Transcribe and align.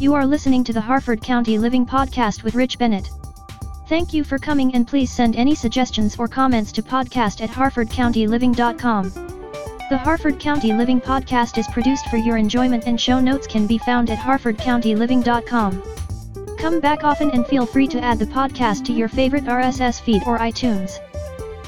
You 0.00 0.14
are 0.14 0.24
listening 0.24 0.62
to 0.62 0.72
the 0.72 0.80
Harford 0.80 1.20
County 1.20 1.58
Living 1.58 1.84
Podcast 1.84 2.44
with 2.44 2.54
Rich 2.54 2.78
Bennett. 2.78 3.10
Thank 3.88 4.14
you 4.14 4.22
for 4.22 4.38
coming 4.38 4.72
and 4.72 4.86
please 4.86 5.10
send 5.10 5.34
any 5.34 5.56
suggestions 5.56 6.14
or 6.20 6.28
comments 6.28 6.70
to 6.72 6.84
podcast 6.84 7.40
at 7.40 7.50
harfordcountyliving.com. 7.50 9.10
The 9.90 9.98
Harford 9.98 10.38
County 10.38 10.72
Living 10.72 11.00
Podcast 11.00 11.58
is 11.58 11.66
produced 11.66 12.06
for 12.10 12.16
your 12.16 12.36
enjoyment 12.36 12.84
and 12.86 13.00
show 13.00 13.18
notes 13.18 13.48
can 13.48 13.66
be 13.66 13.78
found 13.78 14.08
at 14.08 14.18
harfordcountyliving.com. 14.18 15.82
Come 16.58 16.78
back 16.78 17.02
often 17.02 17.32
and 17.32 17.44
feel 17.44 17.66
free 17.66 17.88
to 17.88 18.00
add 18.00 18.20
the 18.20 18.26
podcast 18.26 18.84
to 18.84 18.92
your 18.92 19.08
favorite 19.08 19.46
RSS 19.46 20.00
feed 20.00 20.22
or 20.26 20.38
iTunes. 20.38 21.00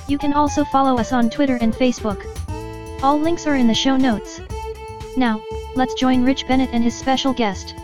You 0.07 0.19
can 0.19 0.35
also 0.35 0.63
follow 0.67 1.01
us 1.01 1.13
on 1.13 1.31
Twitter 1.31 1.59
and 1.61 1.75
Facebook. 1.75 2.25
All 3.03 3.19
links 3.19 3.49
are 3.49 3.57
in 3.57 3.67
the 3.67 3.75
show 3.75 3.97
notes. 3.97 4.41
Now, 5.17 5.43
let's 5.75 5.95
join 5.95 6.23
Rich 6.23 6.47
Bennett 6.47 6.71
and 6.73 6.85
his 6.85 6.97
special 6.97 7.33
guest. 7.33 7.75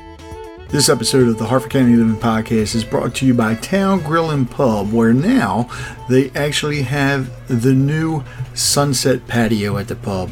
This 0.69 0.89
episode 0.89 1.29
of 1.29 1.39
the 1.39 1.47
Harford 1.47 1.71
County 1.71 1.95
Living 1.95 2.17
Podcast 2.17 2.75
is 2.75 2.83
brought 2.83 3.15
to 3.15 3.27
you 3.27 3.33
by 3.35 3.55
Towne 3.55 4.01
Grill 4.01 4.31
and 4.31 4.51
Pub, 4.51 4.93
where 4.93 5.15
now 5.15 5.71
they 6.09 6.31
actually 6.31 6.83
have 6.83 7.31
the 7.47 7.73
new 7.73 8.25
sunset 8.53 9.29
patio 9.29 9.79
at 9.79 9.87
the 9.87 9.95
pub. 9.95 10.31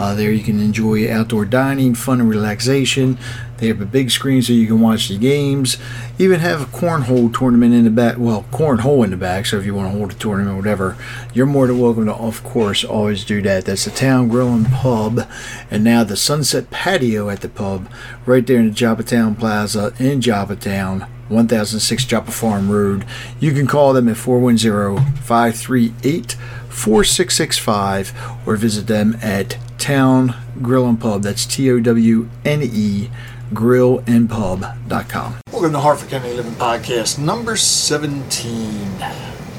Uh, 0.00 0.14
there 0.14 0.32
you 0.32 0.42
can 0.42 0.58
enjoy 0.60 1.12
outdoor 1.12 1.44
dining, 1.44 1.94
fun 1.94 2.22
and 2.22 2.30
relaxation. 2.30 3.18
They 3.58 3.66
have 3.66 3.82
a 3.82 3.84
big 3.84 4.10
screen 4.10 4.40
so 4.40 4.54
you 4.54 4.66
can 4.66 4.80
watch 4.80 5.08
the 5.08 5.18
games. 5.18 5.76
Even 6.18 6.40
have 6.40 6.62
a 6.62 6.64
cornhole 6.64 7.36
tournament 7.36 7.74
in 7.74 7.84
the 7.84 7.90
back. 7.90 8.16
Well, 8.16 8.46
cornhole 8.50 9.04
in 9.04 9.10
the 9.10 9.18
back. 9.18 9.44
So 9.44 9.58
if 9.58 9.66
you 9.66 9.74
want 9.74 9.92
to 9.92 9.98
hold 9.98 10.12
a 10.12 10.14
tournament, 10.14 10.54
or 10.54 10.56
whatever, 10.56 10.96
you're 11.34 11.44
more 11.44 11.66
than 11.66 11.78
welcome 11.78 12.06
to, 12.06 12.14
of 12.14 12.42
course, 12.42 12.82
always 12.82 13.26
do 13.26 13.42
that. 13.42 13.66
That's 13.66 13.84
the 13.84 13.90
Towne 13.90 14.28
Grill 14.28 14.54
and 14.54 14.66
Pub, 14.68 15.28
and 15.70 15.84
now 15.84 16.02
the 16.02 16.16
Sunset 16.16 16.70
Patio 16.70 17.28
at 17.28 17.42
the 17.42 17.50
pub, 17.50 17.86
right 18.24 18.46
there 18.46 18.58
in 18.58 18.70
the 18.70 18.74
Joppatowne 18.74 19.38
Plaza 19.38 19.92
in 19.98 20.22
Joppatowne. 20.22 21.06
1006 21.28 22.06
Joppa 22.06 22.32
Farm 22.32 22.70
Road. 22.70 23.04
You 23.38 23.52
can 23.52 23.68
call 23.68 23.92
them 23.92 24.08
at 24.08 24.16
410 24.16 25.14
538 25.22 26.36
4665 26.70 28.46
or 28.46 28.56
visit 28.56 28.86
them 28.86 29.16
at 29.20 29.58
Towne 29.78 30.34
Grill 30.62 30.88
and 30.88 31.00
Pub. 31.00 31.22
That's 31.22 31.44
T 31.44 31.70
O 31.70 31.80
W 31.80 32.28
N 32.44 32.62
E 32.62 33.10
Grill 33.52 33.98
and 34.06 34.28
grillandpub.com. 34.28 35.36
Welcome 35.52 35.72
to 35.72 35.80
Harford 35.80 36.08
County 36.08 36.32
Living 36.32 36.52
Podcast 36.52 37.18
number 37.18 37.56
17. 37.56 38.22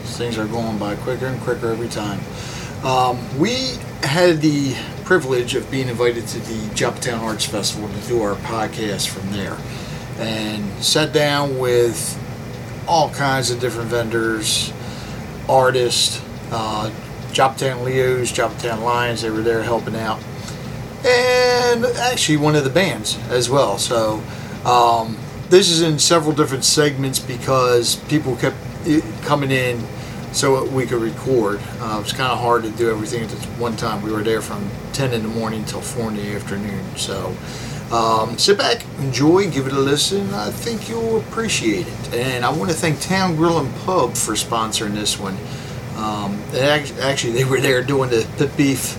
Things 0.03 0.37
are 0.37 0.47
going 0.47 0.77
by 0.77 0.95
quicker 0.95 1.25
and 1.25 1.41
quicker 1.41 1.71
every 1.71 1.89
time. 1.89 2.19
Um, 2.85 3.19
we 3.37 3.77
had 4.01 4.41
the 4.41 4.75
privilege 5.03 5.55
of 5.55 5.69
being 5.69 5.89
invited 5.89 6.25
to 6.27 6.39
the 6.39 6.69
Joppatowne 6.73 7.19
Arts 7.19 7.45
Festival 7.45 7.89
to 7.89 8.07
do 8.07 8.21
our 8.21 8.35
podcast 8.35 9.09
from 9.09 9.29
there 9.31 9.57
and 10.17 10.83
sat 10.83 11.11
down 11.11 11.59
with 11.59 12.17
all 12.87 13.09
kinds 13.11 13.51
of 13.51 13.59
different 13.59 13.89
vendors, 13.89 14.71
artists, 15.49 16.21
uh, 16.51 16.91
Joppatowne 17.31 17.83
Leos, 17.83 18.31
Joppatowne 18.31 18.83
Lions, 18.83 19.21
they 19.21 19.29
were 19.29 19.41
there 19.41 19.63
helping 19.63 19.95
out 19.95 20.21
and 21.05 21.85
actually 21.85 22.37
one 22.37 22.55
of 22.55 22.63
the 22.63 22.69
bands 22.69 23.17
as 23.29 23.49
well. 23.49 23.77
So 23.77 24.21
um, 24.65 25.17
this 25.49 25.69
is 25.69 25.81
in 25.81 25.97
several 25.99 26.33
different 26.33 26.63
segments 26.63 27.19
because 27.19 27.95
people 28.07 28.35
kept 28.35 28.57
coming 29.23 29.51
in 29.51 29.83
so 30.31 30.65
we 30.69 30.85
could 30.85 31.01
record. 31.01 31.59
Uh, 31.79 31.97
it 31.99 32.03
was 32.03 32.13
kind 32.13 32.31
of 32.31 32.39
hard 32.39 32.63
to 32.63 32.69
do 32.71 32.89
everything 32.89 33.23
at 33.23 33.31
one 33.59 33.75
time. 33.75 34.01
We 34.01 34.11
were 34.11 34.23
there 34.23 34.41
from 34.41 34.69
10 34.93 35.13
in 35.13 35.23
the 35.23 35.29
morning 35.29 35.65
till 35.65 35.81
4 35.81 36.09
in 36.09 36.15
the 36.15 36.35
afternoon. 36.35 36.83
So 36.95 37.35
um, 37.91 38.37
sit 38.37 38.57
back, 38.57 38.85
enjoy, 38.99 39.49
give 39.49 39.67
it 39.67 39.73
a 39.73 39.79
listen. 39.79 40.33
I 40.33 40.51
think 40.51 40.87
you'll 40.87 41.17
appreciate 41.17 41.87
it. 41.87 42.13
And 42.13 42.45
I 42.45 42.51
want 42.51 42.69
to 42.71 42.77
thank 42.77 43.01
Towne 43.01 43.35
Grill 43.35 43.59
and 43.59 43.75
Pub 43.77 44.13
for 44.15 44.33
sponsoring 44.33 44.93
this 44.93 45.19
one. 45.19 45.37
Um, 46.01 46.41
actually, 46.55 47.33
they 47.33 47.45
were 47.45 47.61
there 47.61 47.83
doing 47.83 48.09
the, 48.09 48.27
the 48.37 48.47
beef 48.57 48.97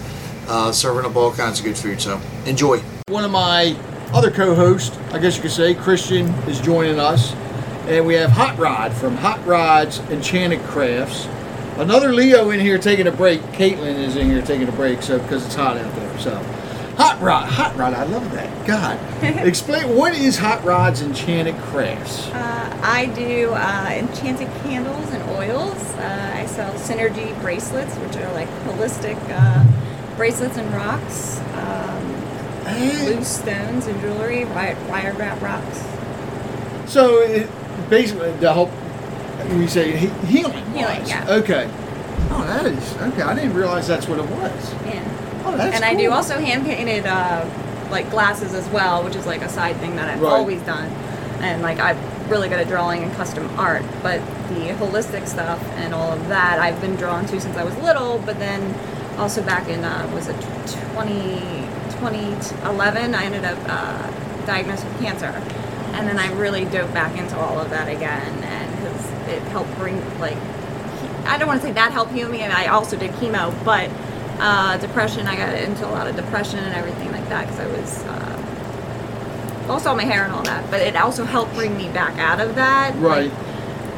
uh, 0.48 0.70
serving 0.70 1.04
up 1.04 1.16
all 1.16 1.32
kinds 1.32 1.58
of 1.58 1.64
good 1.64 1.76
food. 1.76 2.00
So 2.00 2.20
enjoy. 2.46 2.78
One 3.08 3.24
of 3.24 3.30
my 3.30 3.76
other 4.12 4.30
co-hosts, 4.30 4.96
I 5.12 5.18
guess 5.18 5.36
you 5.36 5.42
could 5.42 5.50
say, 5.50 5.74
Christian, 5.74 6.28
is 6.48 6.60
joining 6.60 6.98
us, 6.98 7.32
and 7.86 8.06
we 8.06 8.14
have 8.14 8.30
Hot 8.30 8.58
Rod 8.58 8.92
from 8.92 9.16
Hot 9.16 9.44
Rod's 9.46 9.98
Enchanted 10.10 10.60
Crafts. 10.60 11.26
Another 11.78 12.12
Leo 12.12 12.50
in 12.50 12.60
here 12.60 12.78
taking 12.78 13.06
a 13.06 13.10
break. 13.10 13.40
Caitlin 13.52 13.96
is 13.96 14.16
in 14.16 14.28
here 14.28 14.42
taking 14.42 14.68
a 14.68 14.72
break, 14.72 15.02
so 15.02 15.18
because 15.18 15.44
it's 15.46 15.54
hot 15.54 15.78
out 15.78 15.94
there. 15.96 16.18
So, 16.18 16.32
Hot 17.02 17.20
Rod, 17.20 17.48
Hot 17.48 17.76
Rod, 17.76 17.94
I 17.94 18.04
love 18.04 18.30
that. 18.32 18.66
God, 18.66 18.98
explain 19.46 19.96
what 19.96 20.14
is 20.14 20.38
Hot 20.38 20.62
Rod's 20.64 21.02
Enchanted 21.02 21.56
Crafts? 21.56 22.28
Uh, 22.28 22.80
I 22.82 23.06
do 23.06 23.50
uh, 23.54 23.88
enchanted 23.90 24.48
candles 24.62 25.10
and 25.10 25.22
oils. 25.30 25.76
Uh, 25.94 26.32
I 26.34 26.46
sell 26.46 26.72
synergy 26.74 27.38
bracelets, 27.40 27.94
which 27.96 28.16
are 28.16 28.32
like 28.34 28.48
holistic 28.66 29.18
uh, 29.30 29.64
bracelets 30.16 30.56
and 30.56 30.72
rocks, 30.72 31.40
um, 31.54 33.04
loose 33.06 33.28
stones 33.28 33.86
and 33.88 34.00
jewelry, 34.00 34.44
wire, 34.44 34.76
wire 34.88 35.12
wrap 35.14 35.40
rocks. 35.42 35.84
So 36.90 37.18
it, 37.22 37.48
basically, 37.90 38.30
the 38.34 38.52
whole 38.52 38.70
we 39.56 39.66
say 39.66 39.96
he- 39.96 40.06
healing. 40.26 40.64
Healing, 40.72 41.04
yeah. 41.06 41.26
Okay. 41.28 41.68
Oh, 42.30 42.44
that 42.46 42.64
is 42.66 42.96
okay. 43.12 43.22
I 43.22 43.34
didn't 43.34 43.54
realize 43.54 43.88
that's 43.88 44.06
what 44.06 44.18
it 44.20 44.28
was. 44.30 44.72
Yeah. 44.86 45.18
Oh, 45.44 45.56
that's 45.56 45.74
and 45.74 45.84
I 45.84 45.94
do 45.94 46.10
also 46.12 46.38
hand 46.38 46.64
painted 46.64 47.06
uh, 47.06 47.44
like 47.90 48.10
glasses 48.10 48.54
as 48.54 48.68
well, 48.68 49.02
which 49.04 49.16
is 49.16 49.26
like 49.26 49.42
a 49.42 49.48
side 49.48 49.76
thing 49.76 49.96
that 49.96 50.08
I've 50.08 50.20
Right. 50.20 50.30
always 50.32 50.60
done. 50.62 50.88
And 51.40 51.62
like 51.62 51.78
I'm 51.80 51.98
really 52.28 52.48
good 52.48 52.60
at 52.60 52.68
drawing 52.68 53.02
and 53.02 53.12
custom 53.14 53.48
art, 53.58 53.82
but 54.02 54.20
the 54.48 54.70
holistic 54.78 55.26
stuff 55.26 55.60
and 55.76 55.92
all 55.94 56.12
of 56.12 56.28
that 56.28 56.58
I've 56.60 56.80
been 56.80 56.94
drawn 56.96 57.26
to 57.26 57.40
since 57.40 57.56
I 57.56 57.64
was 57.64 57.76
little. 57.78 58.18
But 58.24 58.38
then 58.38 58.74
also 59.18 59.42
back 59.42 59.68
in 59.68 59.82
uh, 59.84 60.08
was 60.14 60.28
it 60.28 60.36
20, 60.94 61.12
2011, 61.98 63.14
I 63.14 63.24
ended 63.24 63.44
up 63.44 63.58
uh, 63.66 64.46
diagnosed 64.46 64.84
with 64.84 65.00
cancer, 65.00 65.26
and 65.94 66.06
then 66.08 66.18
I 66.18 66.32
really 66.34 66.64
dove 66.66 66.92
back 66.94 67.16
into 67.18 67.36
all 67.36 67.58
of 67.58 67.70
that 67.70 67.88
again, 67.88 68.32
and 68.44 68.76
because 68.76 69.10
it 69.28 69.42
helped 69.50 69.76
bring 69.78 69.96
like 70.20 70.36
I 71.26 71.38
don't 71.38 71.46
want 71.48 71.60
to 71.60 71.66
say 71.66 71.72
that 71.72 71.92
helped 71.92 72.12
heal 72.12 72.28
me, 72.28 72.40
and 72.40 72.52
I 72.52 72.66
also 72.66 72.96
did 72.96 73.10
chemo, 73.12 73.52
but 73.64 73.88
uh, 74.42 74.76
depression. 74.78 75.26
I 75.26 75.36
got 75.36 75.54
into 75.54 75.86
a 75.86 75.92
lot 75.92 76.08
of 76.08 76.16
depression 76.16 76.58
and 76.58 76.74
everything 76.74 77.10
like 77.12 77.28
that 77.28 77.46
because 77.46 77.60
I 77.60 77.66
was 77.68 78.02
uh, 78.04 79.66
lost 79.68 79.86
all 79.86 79.94
my 79.94 80.04
hair 80.04 80.24
and 80.24 80.32
all 80.32 80.42
that. 80.42 80.68
But 80.70 80.80
it 80.80 80.96
also 80.96 81.24
helped 81.24 81.54
bring 81.54 81.76
me 81.76 81.88
back 81.90 82.18
out 82.18 82.40
of 82.40 82.56
that. 82.56 82.94
Right. 82.96 83.30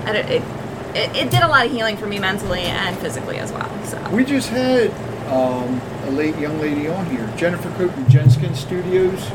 And 0.07 0.17
it, 0.17 0.43
it, 0.95 1.17
it, 1.17 1.31
did 1.31 1.43
a 1.43 1.49
lot 1.49 1.65
of 1.65 1.73
healing 1.73 1.97
for 1.97 2.07
me 2.07 2.19
mentally 2.19 2.61
and 2.61 2.97
physically 2.99 3.39
as 3.39 3.51
well. 3.53 3.85
So 3.85 4.11
We 4.11 4.25
just 4.25 4.51
had 4.51 4.91
um, 5.33 5.81
a 6.07 6.11
late 6.11 6.37
young 6.37 6.61
lady 6.61 6.89
on 6.89 7.07
here, 7.07 7.33
Jennifer 7.37 7.71
Coop 7.77 7.93
from 7.93 8.05
Jenskin 8.05 8.55
Studios. 8.55 9.31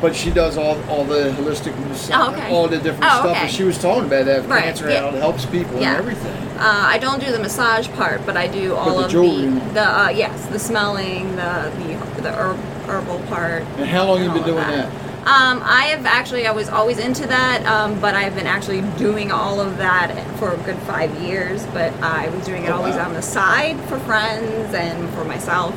But 0.00 0.14
she 0.14 0.30
does 0.30 0.56
all, 0.56 0.80
all 0.88 1.04
the 1.04 1.32
holistic 1.36 1.74
Oh, 2.12 2.32
okay. 2.32 2.50
all 2.54 2.68
the 2.68 2.78
different 2.78 3.04
Oh, 3.12 3.20
stuff. 3.20 3.26
okay. 3.32 3.40
And 3.40 3.50
she 3.50 3.64
was 3.64 3.78
talking 3.78 4.04
about 4.04 4.26
that 4.26 4.46
Right, 4.46 4.64
cancer 4.64 4.88
yeah. 4.88 5.08
it 5.08 5.14
helps 5.14 5.44
people 5.46 5.80
Yeah. 5.80 5.90
and 5.90 5.98
everything. 5.98 6.32
Uh, 6.58 6.82
I 6.86 6.98
don't 6.98 7.24
do 7.24 7.32
the 7.32 7.38
massage 7.38 7.88
part, 7.90 8.24
but 8.24 8.36
I 8.36 8.46
do 8.46 8.74
all 8.74 8.98
the 8.98 9.04
of 9.06 9.10
jewelry 9.10 9.46
the 9.48 9.60
the 9.74 10.00
uh, 10.04 10.08
yes, 10.10 10.46
the 10.46 10.58
smelling, 10.58 11.34
the 11.36 11.70
the 11.78 12.22
the 12.22 12.32
herb, 12.32 12.58
herbal 12.88 13.20
part. 13.28 13.62
And 13.76 13.86
how 13.86 14.04
long 14.06 14.22
you 14.22 14.30
been 14.30 14.42
doing 14.44 14.58
of 14.64 14.66
that? 14.70 14.88
Um, 15.26 15.60
I 15.64 15.86
have 15.94 16.06
actually 16.06 16.46
I 16.46 16.52
was 16.52 16.68
always 16.68 16.98
into 16.98 17.26
that, 17.26 17.64
um, 17.66 18.00
but 18.00 18.14
I've 18.14 18.34
been 18.34 18.46
actually 18.46 18.80
doing 18.96 19.30
all 19.30 19.60
of 19.60 19.76
that 19.78 20.10
for 20.38 20.52
a 20.52 20.56
good 20.58 20.78
five 20.78 21.12
years. 21.22 21.66
But 21.74 21.92
I 22.02 22.28
was 22.30 22.46
doing 22.46 22.64
it 22.64 22.70
Oh, 22.70 22.76
always 22.76 22.94
wow. 22.94 23.06
on 23.08 23.14
the 23.14 23.22
side 23.22 23.78
for 23.88 23.98
friends 24.00 24.72
and 24.74 25.08
for 25.14 25.24
myself. 25.24 25.74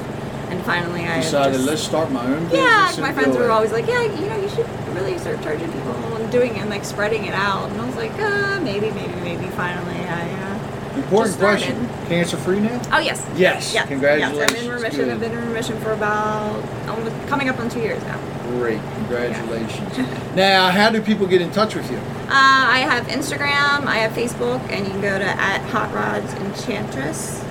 And 0.51 0.61
finally, 0.63 1.05
I 1.05 1.21
Decided 1.21 1.53
just, 1.53 1.65
let's 1.65 1.81
start 1.81 2.11
my 2.11 2.25
own 2.25 2.43
business. 2.49 2.59
yeah, 2.61 2.95
my 2.99 3.13
friends 3.13 3.37
were 3.37 3.49
always 3.49 3.71
like, 3.71 3.87
yeah, 3.87 4.03
you 4.03 4.27
know, 4.27 4.35
you 4.35 4.49
should 4.49 4.67
really 4.89 5.17
start 5.17 5.41
charging 5.41 5.71
people 5.71 5.93
and 6.17 6.29
doing 6.31 6.55
it 6.55 6.59
and 6.59 6.69
like 6.69 6.83
spreading 6.83 7.25
it 7.25 7.33
out. 7.33 7.69
And 7.71 7.79
I 7.81 7.85
was 7.85 7.95
like, 7.95 8.11
uh, 8.19 8.59
maybe, 8.61 8.91
maybe, 8.91 9.15
maybe. 9.21 9.47
Finally, 9.55 9.95
I. 9.95 10.29
Uh, 10.29 10.97
Important 10.97 11.37
question. 11.37 11.87
Cancer 12.09 12.35
free 12.35 12.59
now? 12.59 12.81
oh 12.91 12.99
yes. 12.99 13.25
Yes. 13.37 13.73
Yes. 13.73 13.87
Congratulations. 13.87 14.37
Yes, 14.51 14.51
I'm 14.51 14.65
in 14.67 14.71
remission. 14.75 15.09
I've 15.09 15.19
been 15.21 15.31
in 15.31 15.47
remission 15.47 15.79
for 15.79 15.93
about 15.93 16.61
almost 16.89 17.15
coming 17.27 17.47
up 17.47 17.57
on 17.59 17.69
two 17.69 17.79
years 17.79 18.03
now. 18.03 18.19
Great. 18.57 18.81
Congratulations. 18.95 19.97
now, 20.35 20.69
how 20.69 20.89
do 20.89 21.01
people 21.01 21.27
get 21.27 21.41
in 21.41 21.49
touch 21.51 21.75
with 21.75 21.89
you? 21.89 21.97
Uh, 21.97 22.27
I 22.29 22.79
have 22.79 23.07
Instagram, 23.07 23.85
I 23.87 23.99
have 23.99 24.11
Facebook, 24.11 24.59
and 24.69 24.85
you 24.85 24.91
can 24.91 25.01
go 25.01 25.17
to 25.17 25.25
at 25.25 25.61
Hot 25.69 25.93
Rods 25.93 26.33
Enchantress. 26.33 27.41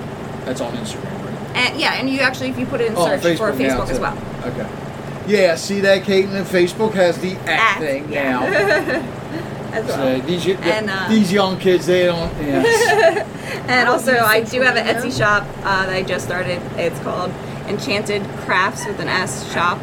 That's 0.45 0.61
on 0.61 0.73
Instagram? 0.73 1.10
And 1.55 1.79
yeah, 1.79 1.93
and 1.95 2.09
you 2.09 2.19
actually, 2.21 2.49
if 2.49 2.57
you 2.59 2.65
put 2.65 2.81
it 2.81 2.87
in 2.87 2.93
Oh, 2.97 3.05
search 3.19 3.37
for 3.37 3.51
now, 3.51 3.57
Facebook 3.57 3.89
as 3.89 3.97
too. 3.97 4.01
well. 4.01 4.17
Okay. 4.45 4.69
Yeah, 5.27 5.55
see 5.55 5.79
that, 5.81 6.03
Caitlin? 6.03 6.43
Facebook 6.43 6.93
has 6.93 7.17
the 7.19 7.33
at, 7.33 7.47
At, 7.49 7.79
thing 7.79 8.11
yeah. 8.11 8.39
now. 8.39 9.17
As 9.71 9.87
So 9.87 9.95
well. 9.97 10.19
these, 10.21 10.45
y- 10.45 10.57
And, 10.63 10.89
uh, 10.89 11.07
these 11.07 11.31
young 11.31 11.57
kids, 11.57 11.85
they 11.85 12.05
don't. 12.05 12.29
Yes. 12.41 13.27
And 13.69 13.87
also, 13.87 14.17
I 14.17 14.41
do 14.41 14.59
have 14.61 14.75
an 14.75 14.85
Etsy 14.85 15.15
shop 15.17 15.43
uh, 15.63 15.85
that 15.85 15.93
I 15.95 16.01
just 16.03 16.25
started. 16.25 16.61
It's 16.77 16.99
called 17.01 17.31
Enchanted 17.67 18.23
Crafts 18.43 18.85
with 18.85 18.99
an 18.99 19.07
S 19.07 19.49
shop, 19.53 19.77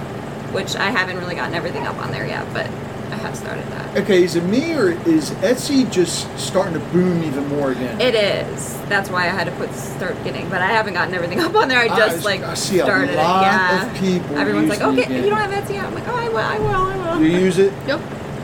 which 0.52 0.74
I 0.76 0.90
haven't 0.90 1.16
really 1.18 1.34
gotten 1.36 1.54
everything 1.54 1.86
up 1.86 1.96
on 1.98 2.10
there 2.10 2.26
yet, 2.26 2.46
but 2.52 2.66
I 2.66 2.70
have 3.18 3.36
started 3.36 3.64
that. 3.68 3.96
Okay, 3.98 4.22
is 4.24 4.36
it 4.36 4.44
me 4.44 4.74
or 4.74 4.90
is 5.08 5.30
Etsy 5.42 5.90
just 5.90 6.26
starting 6.38 6.74
to 6.74 6.80
boom 6.90 7.22
even 7.24 7.46
more 7.48 7.72
again? 7.72 8.00
It 8.00 8.14
is. 8.14 8.76
That's 8.88 9.10
why 9.10 9.24
I 9.24 9.28
had 9.28 9.44
to 9.44 9.52
put 9.52 9.72
start 9.74 10.14
getting, 10.24 10.48
but 10.48 10.60
I 10.62 10.66
haven't 10.68 10.94
gotten 10.94 11.14
everything 11.14 11.40
up 11.46 11.54
on 11.54 11.68
there. 11.68 11.78
I 11.80 11.84
I- 11.84 11.96
just 11.98 12.24
like 12.24 12.42
I 12.42 12.54
see 12.54 12.78
a 12.80 12.84
started 12.84 13.14
lot 13.16 13.42
it. 13.42 13.46
Yeah. 13.46 13.86
of 13.92 13.98
people 13.98 14.38
Everyone's 14.38 14.68
like, 14.70 14.80
okay, 14.80 15.02
again. 15.04 15.24
you 15.24 15.30
don't 15.30 15.38
have 15.40 15.50
Etsy. 15.64 15.74
yet?" 15.74 15.84
I'm 15.86 15.94
like, 15.94 16.08
oh, 16.08 16.16
I 16.16 16.28
will. 16.28 16.38
I 16.38 16.58
will. 16.58 16.66
I 16.68 17.14
will. 17.16 17.22
You 17.26 17.38
use 17.38 17.58
it? 17.58 17.72
Yep. 17.86 18.00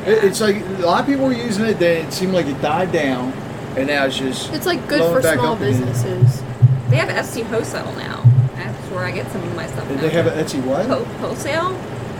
It- 0.07 0.25
It's 0.25 0.41
like 0.41 0.57
a 0.57 0.87
lot 0.87 1.01
of 1.01 1.07
people 1.07 1.25
were 1.27 1.33
using 1.33 1.65
it. 1.67 1.79
Then 1.79 2.07
it 2.07 2.13
seemed 2.13 2.33
like 2.35 2.47
it 2.47 2.61
died 2.61 2.93
down, 2.93 3.33
and 3.77 3.87
now 3.87 4.05
it's 4.07 4.19
just. 4.19 4.53
It's 4.53 4.67
like 4.67 4.87
good 4.89 5.01
for 5.03 5.21
back 5.23 5.39
small 5.39 5.55
up 5.55 5.61
again. 5.61 5.81
businesses. 5.81 6.43
They 6.91 6.97
have 6.97 7.09
Etsy 7.09 7.43
wholesale 7.45 7.93
now. 7.97 8.23
That's 8.57 8.91
where 8.91 9.05
I 9.05 9.11
get 9.11 9.31
some 9.33 9.43
of 9.43 9.55
my 9.57 9.67
stuff. 9.67 9.89
Did 9.89 9.97
now. 9.97 10.03
they 10.03 10.11
have 10.11 10.27
an 10.27 10.45
Etsy 10.45 10.63
what? 10.65 10.87
Ho- 10.87 11.05
wholesale 11.21 11.73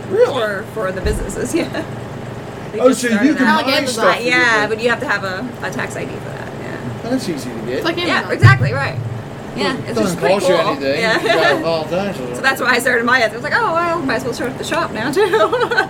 Really? 0.09 0.25
for 0.33 0.63
for 0.73 0.91
the 0.91 1.01
businesses? 1.01 1.53
Yeah. 1.55 1.69
They 2.75 2.81
Oh, 2.81 2.89
just 2.89 3.01
so 3.01 3.07
started 3.07 3.27
you 3.27 3.35
can 3.35 3.45
that. 3.45 3.55
Like 3.57 3.65
buy 3.65 3.71
Amazon. 3.71 3.93
stuff. 4.05 4.15
for 4.17 4.21
yeah, 4.23 4.39
different- 4.61 4.69
but 4.69 4.83
you 4.83 4.89
have 4.89 4.99
to 4.99 5.07
have 5.07 5.23
a, 5.23 5.67
a 5.67 5.71
tax 5.71 5.95
ID 5.95 6.11
for 6.11 6.25
that. 6.25 6.53
Yeah. 6.61 7.09
that's 7.09 7.29
easy 7.29 7.49
to 7.49 7.55
get. 7.61 7.69
It's 7.69 7.85
like 7.85 7.97
Yeah, 7.97 8.29
exactly 8.31 8.73
right. 8.73 8.97
Yeah, 9.55 9.73
Well, 9.73 9.75
it 9.77 9.79
it's 9.79 9.87
doesn't 9.87 10.03
just 10.03 10.17
pretty 10.19 10.33
cost 10.33 10.47
cool. 10.47 10.55
you 10.57 10.61
anything. 10.71 10.99
Yeah. 11.01 11.21
You 11.21 11.27
gotta 11.27 11.61
follow 11.61 11.83
taxes 11.87 12.29
on 12.29 12.35
so 12.35 12.41
that's 12.41 12.59
why 12.61 12.67
I 12.71 12.79
started 12.79 13.05
my 13.05 13.21
Etsy. 13.21 13.31
I 13.31 13.33
was 13.35 13.43
like, 13.43 13.53
oh 13.55 13.73
well, 13.73 14.01
might 14.01 14.15
as 14.15 14.23
well 14.25 14.33
start 14.33 14.51
at 14.51 14.57
the 14.57 14.63
shop 14.65 14.91
now 14.91 15.11
too. 15.11 15.89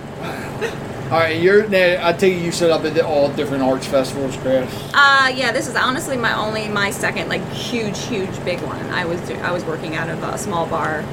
All 1.06 1.12
right, 1.20 1.40
you're 1.40 1.68
now. 1.68 2.00
I 2.04 2.12
take 2.12 2.34
it 2.36 2.42
you 2.44 2.50
set 2.50 2.70
up 2.70 2.84
at 2.84 2.98
all 3.00 3.30
different 3.30 3.62
arts 3.62 3.86
festivals, 3.86 4.36
crafts. 4.38 4.74
uh, 4.92 5.32
yeah, 5.34 5.52
this 5.52 5.68
is 5.68 5.76
honestly 5.76 6.16
my 6.16 6.34
only 6.34 6.66
my 6.68 6.90
second 6.90 7.28
like 7.28 7.48
huge 7.52 7.96
huge 8.06 8.44
big 8.44 8.60
one. 8.62 8.84
I 8.90 9.04
was 9.04 9.20
do, 9.20 9.34
I 9.36 9.52
was 9.52 9.64
working 9.64 9.94
out 9.94 10.08
of 10.08 10.20
a 10.24 10.36
small 10.36 10.66
bar, 10.66 11.04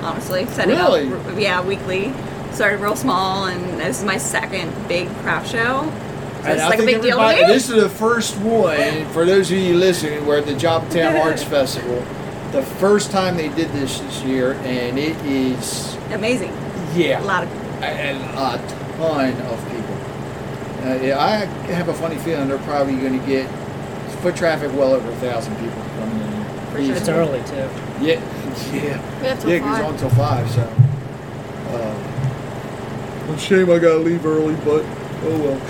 honestly, 0.00 0.46
setting 0.46 0.76
Really? 0.76 1.12
up 1.12 1.38
yeah 1.38 1.60
weekly. 1.60 2.12
Started 2.54 2.80
real 2.80 2.96
small, 2.96 3.46
and 3.46 3.80
this 3.80 3.98
is 4.00 4.04
my 4.04 4.18
second 4.18 4.70
big 4.86 5.08
craft 5.18 5.50
show. 5.50 5.58
So 5.82 6.48
And 6.48 6.52
it's 6.52 6.62
I 6.62 6.68
like 6.68 6.80
a 6.80 6.84
big 6.84 7.00
deal 7.02 7.18
to 7.18 7.26
me. 7.28 7.46
This 7.46 7.70
is 7.70 7.82
the 7.82 7.88
first 7.88 8.36
one 8.38 9.06
for 9.12 9.24
those 9.24 9.50
of 9.50 9.56
you 9.58 9.74
listening. 9.76 10.26
We're 10.26 10.38
at 10.38 10.46
the 10.46 10.52
Joppatowne 10.54 11.18
Arts 11.24 11.42
Festival. 11.42 12.04
The 12.52 12.62
first 12.62 13.10
time 13.10 13.36
they 13.36 13.48
did 13.48 13.70
this 13.70 14.00
this 14.00 14.22
year, 14.22 14.52
and 14.64 14.98
it 14.98 15.16
is 15.24 15.94
Amazing. 16.12 16.52
yeah, 16.94 17.22
A 17.22 17.24
lot 17.24 17.44
of 17.44 17.50
and 17.82 18.18
a 18.22 18.58
ton 18.98 19.32
of 19.40 19.64
people. 19.70 20.88
Uh, 20.90 20.94
yeah, 21.02 21.18
I 21.18 21.46
have 21.72 21.88
a 21.88 21.94
funny 21.94 22.16
feeling 22.18 22.48
they're 22.48 22.58
probably 22.58 22.96
going 22.96 23.18
to 23.18 23.26
get 23.26 23.46
foot 24.20 24.36
traffic 24.36 24.70
well 24.74 24.92
over 24.92 25.10
a 25.10 25.16
thousand 25.16 25.56
people 25.56 25.82
coming 25.98 26.20
in. 26.20 26.86
Sure. 26.86 26.96
It's 26.96 27.08
early 27.08 27.40
too. 27.44 27.54
Yeah, 28.04 28.20
yeah. 28.72 29.20
We 29.20 29.26
have 29.28 29.40
till 29.40 29.50
Yeah, 29.50 29.56
it 29.56 29.60
goes 29.60 29.68
five. 29.78 29.84
on 29.86 29.94
until 29.94 30.10
five, 30.10 30.50
so. 30.50 30.72
Shame 33.38 33.70
I 33.70 33.78
gotta 33.78 33.98
leave 33.98 34.24
early, 34.26 34.54
but 34.56 34.84
oh 35.24 35.38
well. 35.38 35.60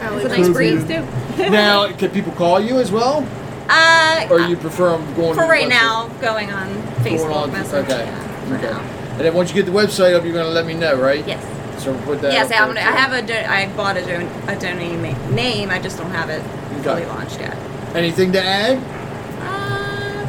I 0.00 0.16
It's 0.16 0.24
a 0.24 0.28
nice 0.28 0.48
breeze 0.48 0.82
too. 0.86 1.04
now, 1.50 1.90
can 1.92 2.10
people 2.10 2.32
call 2.32 2.60
you 2.60 2.78
as 2.78 2.90
well, 2.92 3.26
Uh, 3.68 4.26
or 4.30 4.40
you 4.40 4.56
prefer 4.56 4.90
them 4.90 5.04
going? 5.14 5.34
for 5.34 5.40
to 5.42 5.46
the 5.46 5.48
right 5.48 5.64
website? 5.66 5.68
now, 5.70 6.08
going 6.20 6.50
on 6.50 6.68
Facebook 7.04 7.34
on- 7.34 7.52
Messenger. 7.52 7.92
okay, 7.92 8.04
Yeah, 8.04 8.46
for 8.48 8.54
okay. 8.56 8.70
now. 8.70 8.80
And 9.12 9.20
then 9.20 9.34
once 9.34 9.50
you 9.50 9.54
get 9.62 9.66
the 9.66 9.72
website 9.78 10.14
up, 10.14 10.24
you're 10.24 10.32
gonna 10.34 10.48
let 10.50 10.66
me 10.66 10.74
know, 10.74 10.96
right? 10.96 11.26
Yes. 11.26 11.42
So 11.82 11.92
we'll 11.92 12.02
put 12.02 12.20
that. 12.22 12.32
Yes, 12.32 12.50
up 12.50 12.60
I'm 12.60 12.66
gonna, 12.68 12.74
there, 12.80 12.88
I 12.88 12.92
too. 12.92 12.96
have 12.98 13.12
a 13.12 13.22
do- 13.26 13.34
I 13.48 13.76
bought 13.76 13.96
a, 13.96 14.04
do- 14.04 14.28
a 14.48 14.56
domain 14.56 15.02
ma- 15.02 15.28
name. 15.34 15.70
I 15.70 15.78
just 15.78 15.96
don't 15.98 16.10
have 16.10 16.28
it 16.30 16.42
fully 16.82 17.02
Okay. 17.02 17.06
launched 17.06 17.40
yet. 17.40 17.56
Anything 17.94 18.32
to 18.32 18.42
add? 18.42 18.78
Uh, 19.40 20.26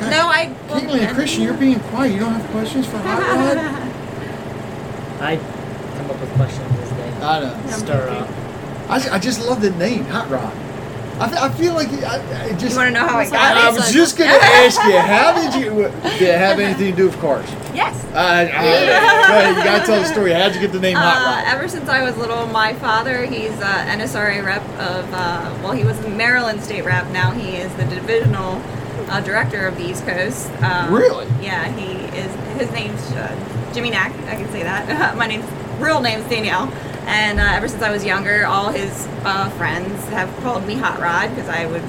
God, 0.00 0.10
no, 0.10 0.28
I. 0.28 0.52
well, 0.68 0.80
Caitlin 0.80 1.00
and 1.06 1.16
Christian, 1.16 1.42
you're 1.42 1.54
being 1.54 1.80
quiet. 1.80 2.12
You 2.12 2.20
don't 2.20 2.32
have 2.34 2.46
questions 2.50 2.86
for 2.86 2.98
Hot 2.98 3.18
Rod? 3.56 3.82
I 5.20 5.36
come 5.96 6.10
up 6.10 6.20
with 6.20 6.30
questions 6.34 6.70
as 6.80 6.90
they 6.90 7.24
I 7.24 7.40
know. 7.40 7.70
stir 7.70 8.08
up. 8.10 8.28
I, 8.90 9.00
ju- 9.00 9.08
I 9.10 9.18
just 9.18 9.46
love 9.46 9.60
the 9.60 9.70
name, 9.70 10.04
Hot 10.06 10.30
Rod. 10.30 10.52
I 11.18 11.46
I 11.46 11.48
feel 11.50 11.72
like 11.74 11.88
I, 12.04 12.44
I 12.44 12.52
just. 12.52 12.70
You 12.72 12.76
want 12.76 12.88
to 12.94 13.00
know 13.00 13.06
how 13.06 13.18
I 13.18 13.22
It's 13.22 13.32
got 13.32 13.56
I, 13.56 13.66
I 13.66 13.70
it? 13.70 13.74
was 13.74 13.90
just 13.92 14.18
gonna 14.18 14.30
ask 14.42 14.82
you, 14.84 14.98
how 14.98 15.32
did 15.34 15.54
you? 15.64 15.70
Did 16.18 16.22
it 16.22 16.38
have 16.38 16.58
anything 16.60 16.90
to 16.90 16.96
do 16.96 17.06
with 17.06 17.18
cars? 17.20 17.48
Yes. 17.74 18.04
Uh, 18.14 18.18
I, 18.18 18.44
go 19.28 19.38
ahead, 19.38 19.56
you 19.56 19.64
gotta 19.64 19.86
tell 19.86 20.00
the 20.00 20.06
story. 20.06 20.32
How'd 20.34 20.54
you 20.54 20.60
get 20.60 20.72
the 20.72 20.78
name 20.80 20.96
Uh, 20.96 21.00
Hot 21.00 21.44
Rod? 21.44 21.54
ever 21.54 21.68
since 21.68 21.88
I 21.88 22.02
was 22.02 22.16
little, 22.18 22.46
my 22.48 22.74
father, 22.74 23.24
he's 23.24 23.50
uh, 23.60 23.64
NSRA 23.88 24.44
rep 24.44 24.62
of, 24.78 25.12
uh, 25.12 25.58
well, 25.62 25.72
he 25.72 25.84
was 25.84 25.98
Maryland 26.06 26.62
state 26.62 26.84
rep. 26.84 27.08
Now 27.10 27.30
he 27.30 27.56
is 27.56 27.74
the 27.76 27.84
divisional 27.86 28.60
uh, 29.08 29.20
director 29.20 29.66
of 29.66 29.76
the 29.76 29.84
East 29.90 30.04
Coast. 30.06 30.50
Um, 30.62 30.92
Really? 30.92 31.26
Yeah, 31.42 31.68
he 31.72 32.04
is. 32.16 32.32
His 32.58 32.70
name's 32.72 33.00
uh, 33.12 33.70
Jimmy 33.74 33.90
Knack. 33.90 34.12
I 34.28 34.36
can 34.36 34.48
say 34.50 34.62
that. 34.62 35.16
my 35.16 35.26
name's 35.26 35.46
real 35.80 36.00
name's 36.00 36.28
Danielle. 36.28 36.72
And 37.06 37.38
uh, 37.38 37.44
ever 37.54 37.68
since 37.68 37.82
I 37.82 37.90
was 37.90 38.04
younger, 38.04 38.46
all 38.46 38.70
his 38.72 39.06
uh, 39.24 39.48
friends 39.50 39.92
have 40.08 40.34
called 40.42 40.66
me 40.66 40.74
Hot 40.74 40.98
Rod 40.98 41.30
because 41.30 41.48
I 41.48 41.66
would 41.66 41.82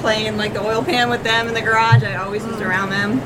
play 0.00 0.26
in 0.26 0.36
like 0.36 0.52
the 0.52 0.64
oil 0.64 0.84
pan 0.84 1.10
with 1.10 1.24
them 1.24 1.48
in 1.48 1.54
the 1.54 1.60
garage. 1.62 2.02
I 2.04 2.16
always 2.16 2.44
was 2.44 2.60
around 2.60 2.90
them. 2.90 3.20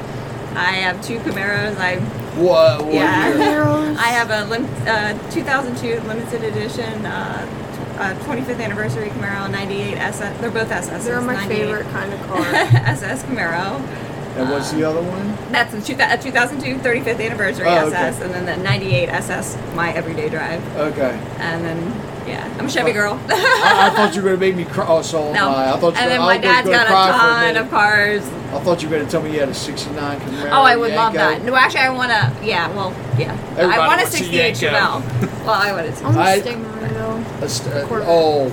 I 0.57 0.73
have 0.77 1.03
two 1.05 1.19
Camaros. 1.19 1.77
I 1.77 1.97
What? 2.41 2.85
what 2.87 2.95
Yeah. 2.95 3.95
I 3.99 4.09
have 4.09 4.31
a 4.31 4.49
lim- 4.49 4.65
uh, 4.87 5.31
2002 5.31 6.01
limited 6.09 6.43
edition 6.45 7.05
uh, 7.99 8.03
uh, 8.03 8.15
25th 8.25 8.61
anniversary 8.63 9.09
Camaro 9.11 9.51
98 9.51 9.97
SS. 9.97 10.41
They're 10.41 10.51
both 10.51 10.71
SS. 10.71 11.05
They're 11.05 11.21
my 11.21 11.47
favorite 11.47 11.87
kind 11.91 12.13
of 12.13 12.21
car. 12.27 12.41
SS 12.45 13.23
Camaro. 13.25 13.81
And 14.37 14.51
what's 14.51 14.71
the 14.71 14.85
other 14.85 15.01
one? 15.03 15.35
That's 15.51 15.73
the 15.73 15.81
two, 15.81 15.95
uh, 15.95 16.17
2002 16.19 16.77
35th 16.87 17.25
anniversary 17.25 17.67
Oh, 17.69 17.87
okay. 17.87 17.97
SS, 17.97 18.21
and 18.21 18.35
then 18.35 18.45
the 18.45 18.57
98 18.63 19.09
SS, 19.09 19.57
my 19.75 19.93
everyday 19.95 20.29
drive. 20.29 20.63
Okay. 20.77 21.19
And 21.39 21.65
then, 21.65 21.79
yeah, 22.29 22.45
I'm 22.59 22.67
a 22.67 22.71
Chevy 22.71 22.93
girl. 22.93 23.19
I, 23.31 23.89
I 23.91 23.97
thought 23.97 24.15
you 24.15 24.21
were 24.21 24.29
gonna 24.31 24.41
make 24.41 24.55
me 24.57 24.67
cry. 24.67 24.85
Oh, 24.87 25.01
so 25.01 25.33
no. 25.33 25.49
I. 25.49 25.73
I 25.73 25.79
thought 25.79 25.95
you 25.95 26.01
and 26.01 26.11
then 26.11 26.21
my 26.21 26.35
was 26.37 26.43
dad's 26.43 26.67
gonna 26.69 26.77
got 26.77 26.87
a 26.87 26.91
cry 26.91 27.13
for 27.13 27.19
ton 27.55 27.57
of 27.65 27.71
cars. 27.71 28.23
I 28.53 28.59
thought 28.61 28.83
you 28.83 28.91
were 28.91 28.99
gonna 28.99 29.09
tell 29.11 29.23
me 29.23 29.33
you 29.33 29.41
had 29.41 29.49
a 29.49 29.55
'69 29.55 30.21
Camaro. 30.21 30.51
Oh, 30.53 30.63
I 30.63 30.77
would 30.77 30.93
love 30.93 31.15
that. 31.15 31.43
No, 31.43 31.57
actually, 31.57 31.81
I 31.81 31.89
want 31.91 32.11
to, 32.11 32.47
yeah, 32.47 32.69
well, 32.75 32.91
yeah. 33.19 33.33
Everybody 33.57 33.65
I 33.73 33.79
want 33.87 34.01
a 34.01 34.05
wants 34.05 34.15
a 34.15 34.19
68 34.19 34.55
Yenko. 34.55 34.71
Chevelle. 34.71 35.01
well, 35.47 35.51
I 35.51 35.73
want 35.73 35.87
a 35.87 35.93
68. 35.97 36.07
I'm 36.09 36.17
a 36.17 36.21
I- 36.21 36.41
Stingray 36.41 36.93
though. 36.93 37.16
A 37.43 37.49
st- 37.49 37.75
uh, 37.75 37.87
Corvette. 37.87 38.09
oh, 38.11 38.49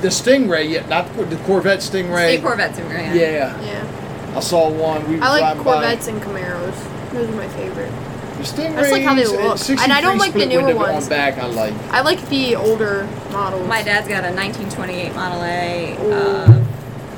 the 0.00 0.08
Stingray. 0.08 0.70
Yeah, 0.70 0.86
not 0.88 1.12
the 1.16 1.24
the 1.24 1.36
Corvette 1.44 1.80
Stingray. 1.80 2.28
State 2.28 2.42
Corvettes 2.42 2.78
in 2.78 2.88
Grand. 2.88 3.18
Yeah, 3.18 3.60
Yeah. 3.62 4.34
I 4.36 4.40
saw 4.40 4.68
one. 4.70 5.08
We 5.08 5.16
were 5.16 5.24
I 5.24 5.28
like 5.28 5.40
driving 5.40 5.62
Corvettes 5.62 6.08
and 6.08 6.20
Camaros. 6.22 7.12
Those 7.12 7.28
are 7.28 7.32
my 7.32 7.48
favorite. 7.48 7.90
By. 7.90 8.14
The 8.38 8.42
Stingrays. 8.42 8.76
I 8.86 8.90
like 8.90 9.02
how 9.04 9.14
they 9.14 9.24
uh, 9.24 9.30
look. 9.30 9.58
63 9.58 9.84
And 9.84 9.92
I 9.92 10.00
don't 10.00 10.18
like 10.18 10.32
the 10.32 10.40
split 10.40 10.48
newer 10.48 10.64
window 10.66 10.80
ones. 10.82 11.04
On 11.04 11.08
back, 11.10 11.38
I 11.38 11.46
like. 11.46 11.72
I 11.92 12.00
like 12.00 12.28
the 12.30 12.56
older 12.56 13.06
models. 13.30 13.68
My 13.68 13.82
dad's 13.82 14.08
got 14.08 14.24
a 14.24 14.34
1928 14.34 15.14
Model 15.14 15.42
A, 15.44 15.96
uh, 16.12 16.64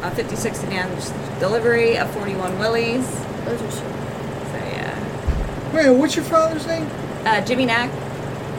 a 0.02 0.11
56 0.14 0.59
sedan 0.59 1.38
delivery, 1.40 1.95
a 1.95 2.07
41 2.09 2.59
Willys. 2.59 3.09
Those 3.47 3.62
are 3.62 3.71
so. 3.71 3.78
So 3.81 4.57
yeah, 4.57 5.73
Wait, 5.73 5.88
what's 5.90 6.16
your 6.16 6.25
father's 6.26 6.66
name? 6.66 6.87
uh, 7.25 7.40
Jimmy 7.47 7.64
Knack. 7.64 7.90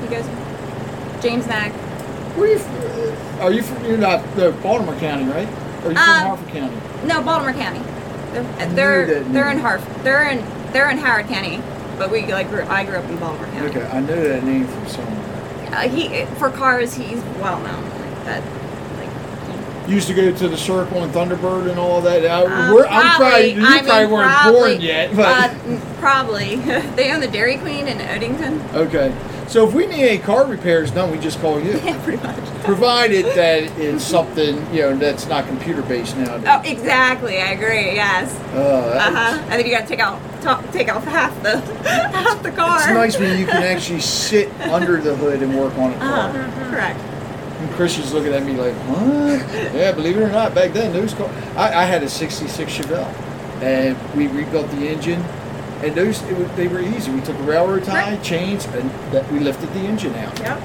He 0.02 0.08
goes. 0.08 0.26
James 1.22 1.46
Knack. 1.46 1.72
Where 2.38 2.48
are 2.48 2.52
you? 2.54 2.60
From? 2.60 3.42
Are 3.42 3.52
you 3.52 3.64
from? 3.64 3.86
You're 3.86 3.98
not 3.98 4.36
the 4.36 4.52
Baltimore 4.64 4.96
County, 5.00 5.26
right? 5.26 5.48
Or 5.84 5.90
are 5.90 5.92
you 5.92 5.98
from 5.98 5.98
Um, 5.98 6.28
Harford 6.28 6.50
County? 6.50 6.78
No, 7.08 7.22
Baltimore 7.22 7.54
County. 7.54 7.82
They're 8.34 8.68
they're, 8.76 9.24
they're 9.24 9.50
in 9.50 9.60
Harf. 9.60 9.84
They're 10.04 10.30
in 10.30 10.46
they're 10.74 10.90
in 10.90 10.98
Howard 10.98 11.28
County, 11.28 11.62
but 11.98 12.12
we 12.12 12.26
like 12.32 12.50
grew, 12.50 12.64
I 12.64 12.84
grew 12.84 12.96
up 12.98 13.06
in 13.10 13.18
Baltimore 13.18 13.48
County. 13.48 13.70
Okay, 13.70 13.86
I 13.88 14.00
know 14.02 14.22
that 14.28 14.44
name 14.44 14.68
from 14.68 14.88
somewhere. 14.88 15.74
Uh, 15.74 15.88
he 15.90 16.26
for 16.36 16.50
cars 16.50 16.94
he's 16.94 17.22
well 17.42 17.60
known 17.60 17.84
like 17.84 18.26
that. 18.26 18.44
Like 19.00 19.90
used 19.90 20.08
to 20.10 20.14
go 20.14 20.32
to 20.32 20.48
the 20.50 20.58
Circle 20.58 21.04
and 21.04 21.14
Thunderbird 21.14 21.70
and 21.70 21.80
all 21.80 22.02
that. 22.02 22.26
I, 22.26 22.44
Um, 22.44 22.74
we're, 22.76 22.86
I'm 22.86 23.16
probably, 23.16 23.52
you 23.54 23.66
I 23.66 23.76
mean, 23.78 23.86
probably 23.86 24.08
weren't 24.14 24.32
probably, 24.32 24.60
born 24.74 24.82
yet, 24.82 25.16
but 25.16 25.52
uh, 25.52 25.80
probably 26.00 26.56
they 26.96 27.12
own 27.14 27.22
the 27.22 27.28
Dairy 27.28 27.58
Queen 27.58 27.88
in 27.88 27.98
Oddington. 28.00 28.62
okay. 28.76 29.14
So 29.48 29.66
if 29.68 29.74
we 29.74 29.88
need 29.88 30.04
any 30.04 30.18
car 30.18 30.46
repairs 30.46 30.92
done, 30.92 31.10
we 31.12 31.18
just 31.20 31.40
call 31.40 31.60
you. 31.60 31.80
Yeah, 31.84 32.02
pretty 32.04 32.22
much. 32.22 32.36
Provided 32.66 33.26
that 33.38 33.64
it's 33.80 34.04
something 34.04 34.56
you 34.76 34.82
know 34.82 34.98
that's 34.98 35.26
not 35.28 35.48
computer 35.48 35.82
based 35.84 36.18
nowadays. 36.18 36.46
Oh, 36.50 36.62
exactly. 36.70 37.38
I 37.40 37.52
agree. 37.52 37.96
Yes. 37.96 38.34
Uh, 38.54 38.58
Uh 38.98 39.12
huh. 39.12 39.38
And 39.44 39.52
then 39.54 39.66
you 39.66 39.72
got 39.72 39.82
to 39.84 39.88
take 39.88 40.00
out 40.02 40.20
ta- 40.42 40.62
take 40.74 40.94
off 40.94 41.06
half 41.06 41.42
the 41.44 41.60
half 41.88 42.44
the 42.44 42.52
car. 42.52 42.78
It's 42.80 42.88
nice 42.88 43.18
when 43.20 43.40
you 43.40 43.46
can 43.46 43.64
actually 43.64 44.02
sit 44.02 44.52
under 44.70 44.98
the 44.98 45.16
hood 45.16 45.42
and 45.42 45.58
work 45.58 45.78
on 45.78 45.94
a 45.94 45.98
car. 45.98 46.30
Uh-huh. 46.30 46.70
Correct. 46.70 47.00
And 47.00 47.70
Chris 47.70 47.96
Christian's 47.96 48.14
looking 48.14 48.34
at 48.34 48.44
me 48.44 48.54
like, 48.54 48.74
what? 48.90 49.74
yeah, 49.74 49.92
believe 49.94 50.18
it 50.18 50.22
or 50.24 50.30
not, 50.30 50.54
back 50.54 50.74
then 50.74 50.92
those 50.94 51.14
cars. 51.14 51.32
I, 51.56 51.74
I 51.82 51.86
had 51.86 52.04
a 52.04 52.10
'66 52.10 52.70
Chevelle, 52.72 53.08
and 53.64 53.96
we 54.16 54.28
rebuilt 54.28 54.70
the 54.72 54.88
engine, 54.90 55.24
and 55.84 55.96
those 55.96 56.22
it 56.24 56.56
they 56.56 56.68
were 56.68 56.80
easy. 56.82 57.12
We 57.12 57.22
took 57.22 57.38
a 57.38 57.44
railroad 57.44 57.84
tie, 57.84 58.12
Right. 58.14 58.24
chains, 58.24 58.66
and 58.66 58.90
that 59.12 59.32
we 59.32 59.40
lifted 59.40 59.72
the 59.74 59.80
engine 59.82 60.16
out. 60.16 60.38
Yep. 60.40 60.62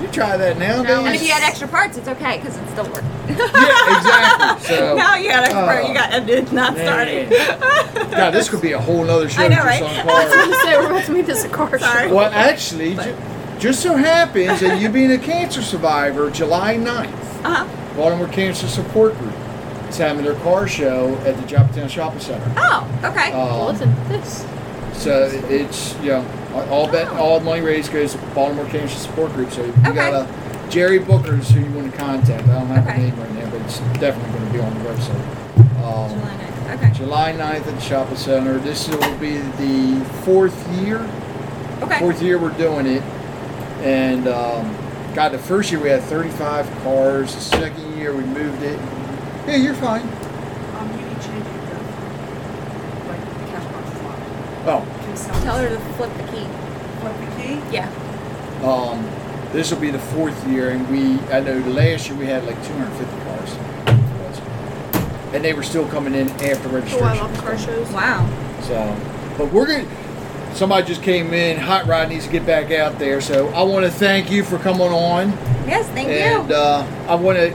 You 0.00 0.08
try 0.08 0.36
that 0.36 0.58
nowadays. 0.58 0.96
And 0.98 1.14
if 1.14 1.22
you 1.22 1.32
had 1.32 1.42
extra 1.42 1.66
parts, 1.68 1.96
it's 1.96 2.08
okay 2.08 2.36
because 2.38 2.56
it 2.56 2.68
still 2.70 2.84
worked. 2.84 3.06
yeah, 3.28 3.96
exactly. 3.96 4.76
So, 4.76 4.96
now 4.96 5.14
you 5.14 5.30
had 5.30 5.44
extra 5.44 5.62
part, 5.64 5.86
you 5.88 5.94
got 5.94 6.12
and 6.12 6.28
it's 6.28 6.52
not 6.52 6.76
man. 6.76 6.86
starting. 7.30 8.10
God, 8.10 8.30
this 8.32 8.48
could 8.50 8.60
be 8.60 8.72
a 8.72 8.80
whole 8.80 9.08
other 9.08 9.28
show 9.28 9.42
I 9.42 9.48
know, 9.48 9.62
right? 9.64 9.82
on 9.82 9.90
I 9.90 10.04
was 10.04 10.34
gonna 10.34 10.56
say 10.62 10.76
we're 10.78 10.90
about 10.90 11.04
to 11.06 11.12
make 11.12 11.26
this 11.26 11.44
a 11.44 11.48
car 11.48 11.78
Sorry. 11.78 12.08
show. 12.08 12.14
well, 12.14 12.30
actually, 12.32 12.96
ju- 12.96 13.16
Just 13.58 13.82
so 13.82 13.94
happens 13.96 14.60
that 14.60 14.80
you 14.80 14.88
being 14.90 15.12
a 15.12 15.18
cancer 15.18 15.62
survivor, 15.62 16.30
July 16.30 16.76
9th, 16.76 17.44
Uh 17.44 17.64
huh. 17.64 17.94
Baltimore 17.96 18.28
Cancer 18.28 18.66
Support 18.68 19.16
Group 19.18 19.34
is 19.88 19.96
having 19.96 20.24
their 20.24 20.34
car 20.40 20.66
show 20.66 21.14
at 21.24 21.36
the 21.36 21.42
Joppatowne 21.44 21.88
Shopping 21.88 22.20
Center. 22.20 22.52
Oh, 22.58 22.86
okay. 23.04 23.32
Um, 23.32 23.66
Listen 23.68 23.94
this. 24.08 24.44
So 24.94 25.28
it's 25.48 25.94
you 26.00 26.10
know 26.10 26.66
all 26.70 26.90
bet 26.90 27.08
all 27.08 27.40
money 27.40 27.60
raised 27.60 27.92
goes 27.92 28.12
to 28.12 28.18
Baltimore 28.34 28.64
Cancer 28.66 28.96
Support 28.96 29.32
Group. 29.32 29.50
So 29.50 29.64
you 29.64 29.72
Okay. 29.86 29.92
got 29.94 30.14
a 30.14 30.26
Jerry 30.70 30.98
Booker's 30.98 31.50
who 31.50 31.60
you 31.60 31.70
want 31.70 31.92
to 31.92 31.98
contact. 31.98 32.44
I 32.48 32.52
don't 32.54 32.66
have 32.68 32.86
Okay. 32.88 32.96
the 32.96 33.02
name 33.08 33.16
right 33.20 33.34
now, 33.34 33.50
but 33.50 33.60
it's 33.62 33.78
definitely 34.00 34.38
going 34.38 34.46
to 34.46 34.52
be 34.52 34.60
on 34.60 34.74
the 34.82 34.90
website. 34.90 35.84
Um, 35.84 36.10
July 36.10 36.36
9th. 36.36 36.74
Okay. 36.74 36.90
July 36.94 37.32
9th 37.32 37.66
at 37.66 37.74
the 37.74 37.80
Shopping 37.80 38.16
Center. 38.16 38.58
This 38.58 38.88
will 38.88 39.14
be 39.18 39.36
the 39.58 40.04
fourth 40.24 40.56
year. 40.80 41.06
Okay. 41.82 41.98
Fourth 41.98 42.22
year 42.22 42.38
we're 42.38 42.50
doing 42.56 42.86
it, 42.86 43.02
and 43.82 44.26
um, 44.26 44.74
God, 45.14 45.32
the 45.32 45.38
first 45.38 45.70
year 45.70 45.80
we 45.80 45.90
had 45.90 46.02
35 46.04 46.66
cars. 46.82 47.34
The 47.34 47.40
second 47.40 47.98
year 47.98 48.14
we 48.16 48.24
moved 48.24 48.62
it. 48.62 48.78
Yeah, 49.46 49.56
you're 49.56 49.74
fine. 49.74 50.00
Um, 50.00 50.90
you 50.92 51.04
can 51.04 51.20
change 51.20 51.44
it 51.44 51.60
to, 51.68 51.76
like, 53.08 53.20
the 53.20 53.46
cash 53.52 53.64
box 53.70 53.94
is 53.94 54.02
locked. 54.02 54.22
Oh, 54.66 54.80
Can 55.04 55.42
Tell 55.42 55.58
her 55.58 55.68
to 55.68 55.78
flip 55.96 56.10
the 56.16 56.22
key. 56.32 56.46
Flip 57.00 57.16
the 57.20 57.42
key? 57.42 57.60
Yeah. 57.74 57.90
Um, 58.64 59.04
this 59.52 59.70
will 59.70 59.80
be 59.80 59.90
the 59.90 59.98
fourth 59.98 60.46
year, 60.48 60.70
and 60.70 60.88
we 60.90 61.18
I 61.32 61.40
know 61.40 61.60
the 61.60 61.70
last 61.70 62.08
year 62.08 62.18
we 62.18 62.26
had 62.26 62.44
like 62.44 62.56
250 62.66 63.24
cars, 63.24 63.50
and 65.34 65.44
they 65.44 65.52
were 65.52 65.62
still 65.62 65.86
coming 65.88 66.14
in 66.14 66.28
after 66.30 66.68
registration. 66.68 67.06
Oh, 67.06 67.10
I 67.10 67.20
love 67.20 67.36
car 67.38 67.58
shows. 67.58 67.88
Wow. 67.90 68.26
So, 68.62 68.96
but 69.36 69.52
we're 69.52 69.66
gonna. 69.66 69.86
Somebody 70.54 70.86
just 70.86 71.02
came 71.02 71.34
in. 71.34 71.58
Hot 71.58 71.86
Rod 71.86 72.08
needs 72.08 72.24
to 72.26 72.32
get 72.32 72.46
back 72.46 72.70
out 72.70 72.98
there, 72.98 73.20
so 73.20 73.48
I 73.48 73.62
want 73.64 73.84
to 73.84 73.90
thank 73.90 74.30
you 74.30 74.44
for 74.44 74.56
coming 74.58 74.82
on, 74.88 75.30
Yes, 75.66 75.86
thank 75.88 76.08
and 76.08 76.48
you. 76.48 76.54
uh, 76.54 76.86
I 77.08 77.16
want 77.16 77.38
to 77.38 77.50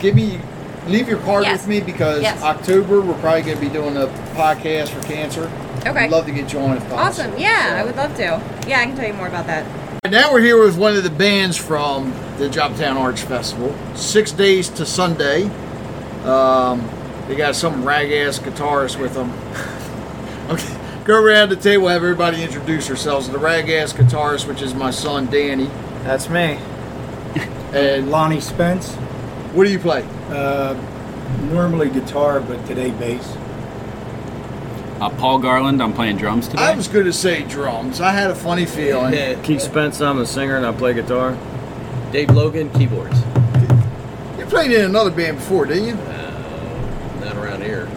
give 0.00 0.16
me 0.16 0.40
leave 0.88 1.08
your 1.08 1.20
card 1.20 1.44
Yes. 1.44 1.60
with 1.60 1.68
me 1.68 1.80
because 1.80 2.20
Yes. 2.22 2.42
October 2.42 3.00
we're 3.00 3.14
probably 3.20 3.42
going 3.42 3.54
to 3.56 3.60
be 3.60 3.68
doing 3.68 3.96
a 3.96 4.06
podcast 4.34 4.88
for 4.88 5.00
cancer. 5.06 5.48
Okay. 5.86 6.04
I'd 6.04 6.10
love 6.10 6.26
to 6.26 6.32
get 6.32 6.52
you 6.52 6.58
on 6.60 6.76
if 6.76 6.82
possible. 6.88 6.98
Awesome. 7.30 7.38
Yeah, 7.40 7.70
So- 7.70 7.76
I 7.76 7.84
would 7.84 7.96
love 7.96 8.14
to. 8.16 8.40
Yeah, 8.68 8.80
I 8.80 8.86
can 8.86 8.96
tell 8.96 9.06
you 9.06 9.14
more 9.14 9.26
about 9.28 9.46
that. 9.46 9.64
Now 10.10 10.32
we're 10.32 10.40
here 10.40 10.62
with 10.62 10.76
one 10.76 10.96
of 10.96 11.04
the 11.04 11.10
bands 11.10 11.56
from 11.56 12.12
the 12.38 12.48
Joppatowne 12.48 12.96
Arts 12.96 13.22
Festival. 13.22 13.74
Six 13.94 14.32
days 14.32 14.68
to 14.70 14.84
Sunday. 14.84 15.44
Um, 16.24 16.88
they 17.28 17.34
got 17.36 17.54
some 17.56 17.84
rag 17.84 18.12
ass 18.12 18.38
guitarist 18.38 18.98
with 19.00 19.14
them. 19.14 19.32
okay, 20.50 20.76
go 21.04 21.22
around 21.22 21.48
the 21.50 21.56
table, 21.56 21.88
have 21.88 22.02
everybody 22.02 22.42
introduce 22.42 22.88
themselves. 22.88 23.28
The 23.28 23.38
rag 23.38 23.68
ass 23.70 23.92
guitarist, 23.92 24.46
which 24.46 24.60
is 24.60 24.74
my 24.74 24.90
son 24.90 25.26
Danny. 25.26 25.70
That's 26.04 26.28
me. 26.28 26.58
And 27.72 28.10
Lonnie 28.10 28.40
Spence. 28.40 28.92
what 29.54 29.64
do 29.64 29.70
you 29.72 29.78
play? 29.78 30.06
Uh, 30.28 30.74
normally 31.50 31.88
guitar, 31.88 32.40
but 32.40 32.64
today 32.66 32.90
bass. 32.90 33.34
Uh, 35.02 35.10
Paul 35.10 35.40
Garland, 35.40 35.82
I'm 35.82 35.92
playing 35.92 36.16
drums 36.16 36.46
today. 36.46 36.62
I 36.62 36.76
was 36.76 36.86
going 36.86 37.06
to 37.06 37.12
say 37.12 37.42
drums. 37.42 38.00
I 38.00 38.12
had 38.12 38.30
a 38.30 38.36
funny 38.36 38.64
feeling. 38.64 39.42
Keith 39.42 39.62
Spence, 39.62 40.00
I'm 40.00 40.16
the 40.16 40.24
singer 40.24 40.56
and 40.56 40.64
I 40.64 40.70
play 40.70 40.94
guitar. 40.94 41.36
Dave 42.12 42.30
Logan, 42.30 42.70
keyboards. 42.70 43.18
You 44.38 44.46
played 44.46 44.70
in 44.70 44.84
another 44.84 45.10
band 45.10 45.38
before, 45.38 45.66
didn't 45.66 45.86
you? 45.86 45.94
Not 47.20 47.36
around 47.36 47.64
here. 47.64 47.90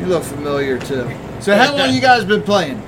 You 0.00 0.06
look 0.06 0.22
familiar 0.22 0.78
too. 0.78 1.10
So 1.40 1.54
how 1.58 1.76
long 1.76 1.92
you 1.92 2.00
guys 2.10 2.24
been 2.24 2.42
playing? 2.42 2.82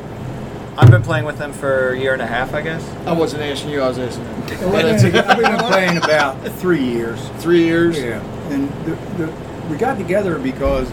I've 0.79 0.91
been 0.91 1.03
playing 1.03 1.27
with 1.27 1.37
them 1.37 1.53
for 1.53 1.91
a 1.91 1.99
year 1.99 2.15
and 2.15 2.23
a 2.23 2.27
half, 2.27 2.55
I 2.55 2.63
guess. 2.63 2.89
I 3.07 3.13
wasn't 3.13 3.43
asking 3.43 3.69
you. 3.69 3.83
I 3.83 3.89
was 3.89 3.99
asking. 3.99 4.25
them. 4.25 4.33
But 4.73 5.37
We've 5.37 5.47
been 5.47 5.59
playing 5.59 5.99
about 5.99 6.43
three 6.53 6.83
years. 6.83 7.21
three 7.41 7.65
years. 7.67 7.99
Yeah, 7.99 8.23
and 8.51 8.71
the, 8.87 8.95
the, 9.27 9.33
we 9.71 9.77
got 9.77 9.99
together 9.99 10.39
because, 10.39 10.91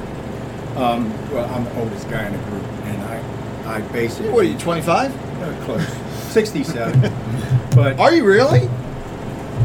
um, 0.77 1.11
well, 1.31 1.45
I'm 1.53 1.63
the 1.65 1.79
oldest 1.79 2.09
guy 2.09 2.25
in 2.27 2.33
the 2.33 2.43
group, 2.49 2.63
and 2.63 3.01
I, 3.03 3.75
I 3.77 3.81
basically 3.91 4.29
What 4.31 4.45
are 4.45 4.47
you, 4.47 4.57
25? 4.57 5.41
uh, 5.41 5.65
close, 5.65 5.87
sixty-seven. 6.33 7.01
but 7.75 7.99
Are 7.99 8.13
you 8.13 8.25
really? 8.25 8.69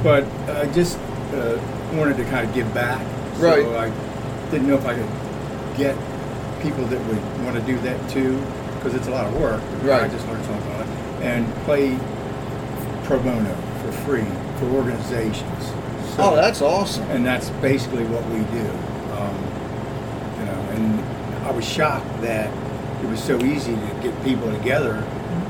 but 0.02 0.24
I 0.48 0.66
just 0.72 0.98
uh, 1.34 1.58
wanted 1.94 2.16
to 2.18 2.24
kind 2.24 2.46
of 2.48 2.54
give 2.54 2.72
back. 2.74 3.00
Right. 3.38 3.64
So 3.64 3.76
I 3.78 4.50
didn't 4.50 4.68
know 4.68 4.74
if 4.76 4.86
I 4.86 4.94
could 4.94 5.76
get 5.78 5.96
people 6.62 6.84
that 6.86 7.00
would 7.06 7.44
want 7.44 7.56
to 7.56 7.62
do 7.62 7.78
that 7.80 8.10
too, 8.10 8.38
because 8.76 8.94
it's 8.94 9.06
a 9.08 9.10
lot 9.10 9.26
of 9.26 9.40
work. 9.40 9.62
Right. 9.82 10.02
I 10.02 10.08
just 10.08 10.26
learned 10.28 10.44
something 10.44 10.72
on 10.72 10.80
it. 10.82 10.88
And 11.22 11.52
play 11.64 11.98
pro 13.04 13.18
bono 13.20 13.54
for 13.82 13.92
free 14.04 14.24
for 14.58 14.66
organizations. 14.76 15.64
So- 16.14 16.30
Oh, 16.30 16.34
that's 16.36 16.60
awesome. 16.62 17.04
and 17.10 17.24
that's 17.24 17.50
basically 17.62 18.04
what 18.04 18.24
we 18.30 18.38
do. 18.38 18.66
Um, 19.18 19.36
you 20.38 20.44
know, 20.46 20.58
and 20.74 21.37
I 21.48 21.50
was 21.52 21.64
shocked 21.66 22.20
that 22.20 22.50
it 23.02 23.08
was 23.08 23.22
so 23.22 23.38
easy 23.42 23.72
to 23.74 24.00
get 24.02 24.22
people 24.22 24.52
together 24.52 24.92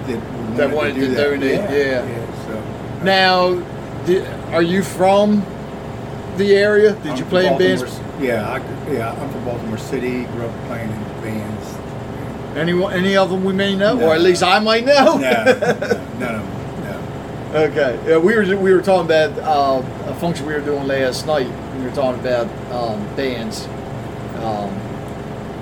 that 0.07 0.57
That 0.57 0.71
wanted, 0.71 0.75
wanted 0.75 0.95
to, 0.95 1.01
do 1.01 1.09
to 1.09 1.15
that. 1.15 1.25
donate, 1.31 1.55
yeah. 1.71 2.07
yeah. 2.07 2.45
So 2.47 3.05
Now, 3.05 3.55
di- 4.07 4.25
are 4.55 4.63
you 4.63 4.83
from 4.85 5.45
the 6.37 6.55
area? 6.55 6.93
Did 6.93 7.07
I'm 7.13 7.19
you 7.19 7.25
play 7.25 7.47
in 7.49 7.59
bands? 7.59 8.01
Yeah, 8.21 8.49
I, 8.49 8.93
yeah. 8.93 9.11
I'm 9.13 9.29
from 9.31 9.45
Baltimore 9.45 9.77
City. 9.79 10.25
Grew 10.25 10.47
up 10.47 10.67
playing 10.67 10.89
in 10.91 11.03
bands. 11.23 11.75
Any 12.57 12.73
any 12.93 13.17
of 13.17 13.31
them 13.31 13.45
we 13.45 13.53
may 13.53 13.75
know, 13.77 13.95
No. 13.97 14.09
or 14.09 14.15
at 14.15 14.21
least 14.21 14.43
I 14.43 14.59
might 14.61 14.85
know? 14.85 15.17
No, 15.19 15.45
no, 15.45 15.55
none 16.19 16.35
of 16.37 16.43
them. 16.45 17.53
No. 17.53 17.59
Okay. 17.61 18.01
Yeah, 18.07 18.19
we 18.19 18.35
were 18.37 18.57
we 18.57 18.73
were 18.73 18.83
talking 18.83 19.07
about 19.07 19.37
uh, 19.41 20.11
a 20.11 20.15
function 20.15 20.47
we 20.47 20.55
were 20.55 20.61
doing 20.61 20.87
last 20.87 21.27
night. 21.27 21.49
We 21.77 21.85
were 21.85 21.91
talking 21.95 22.21
about 22.21 22.47
um, 22.73 23.05
bands. 23.17 23.67
Um, 24.43 24.71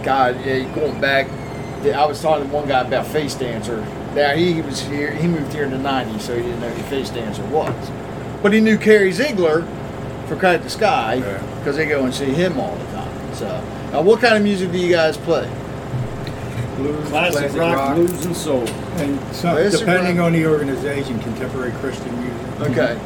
God, 0.06 0.36
yeah, 0.46 0.72
going 0.72 1.00
back, 1.00 1.26
I 1.84 2.06
was 2.06 2.22
talking 2.22 2.46
to 2.48 2.54
one 2.54 2.68
guy 2.68 2.80
about 2.82 3.08
Face 3.08 3.34
Dancer. 3.34 3.80
Now 4.14 4.34
he 4.36 4.62
was 4.62 4.80
here. 4.82 5.10
He 5.10 5.26
moved 5.26 5.52
here 5.52 5.64
in 5.64 5.70
the 5.72 5.76
'90s, 5.78 6.20
so 6.20 6.36
he 6.36 6.42
didn't 6.42 6.60
know 6.60 6.70
who 6.70 6.82
Face 6.84 7.10
Dancer 7.10 7.44
was, 7.46 7.90
but 8.40 8.52
he 8.52 8.60
knew 8.60 8.78
Carrie 8.78 9.10
Ziegler 9.10 9.62
for 10.28 10.36
Cut 10.36 10.62
the 10.62 10.70
Sky 10.70 11.14
Yeah. 11.14 11.42
because 11.58 11.74
they 11.76 11.86
go 11.86 12.04
and 12.04 12.14
see 12.14 12.26
him 12.26 12.58
all 12.60 12.76
the 12.76 12.84
time. 12.86 13.34
So, 13.34 13.46
now 13.92 14.02
what 14.02 14.20
kind 14.20 14.36
of 14.36 14.42
music 14.44 14.70
do 14.70 14.78
you 14.78 14.92
guys 14.94 15.16
play? 15.16 15.50
Blues, 16.76 17.08
Classic, 17.08 17.52
rock, 17.54 17.96
blues, 17.96 18.26
and 18.26 18.36
soul. 18.36 18.60
and 18.98 19.18
some, 19.34 19.56
Classic 19.56 19.80
depending 19.80 20.18
rock. 20.18 20.26
on 20.26 20.32
the 20.34 20.46
organization, 20.46 21.18
contemporary 21.20 21.72
Christian 21.80 22.12
music. 22.20 22.70
Okay, 22.70 22.98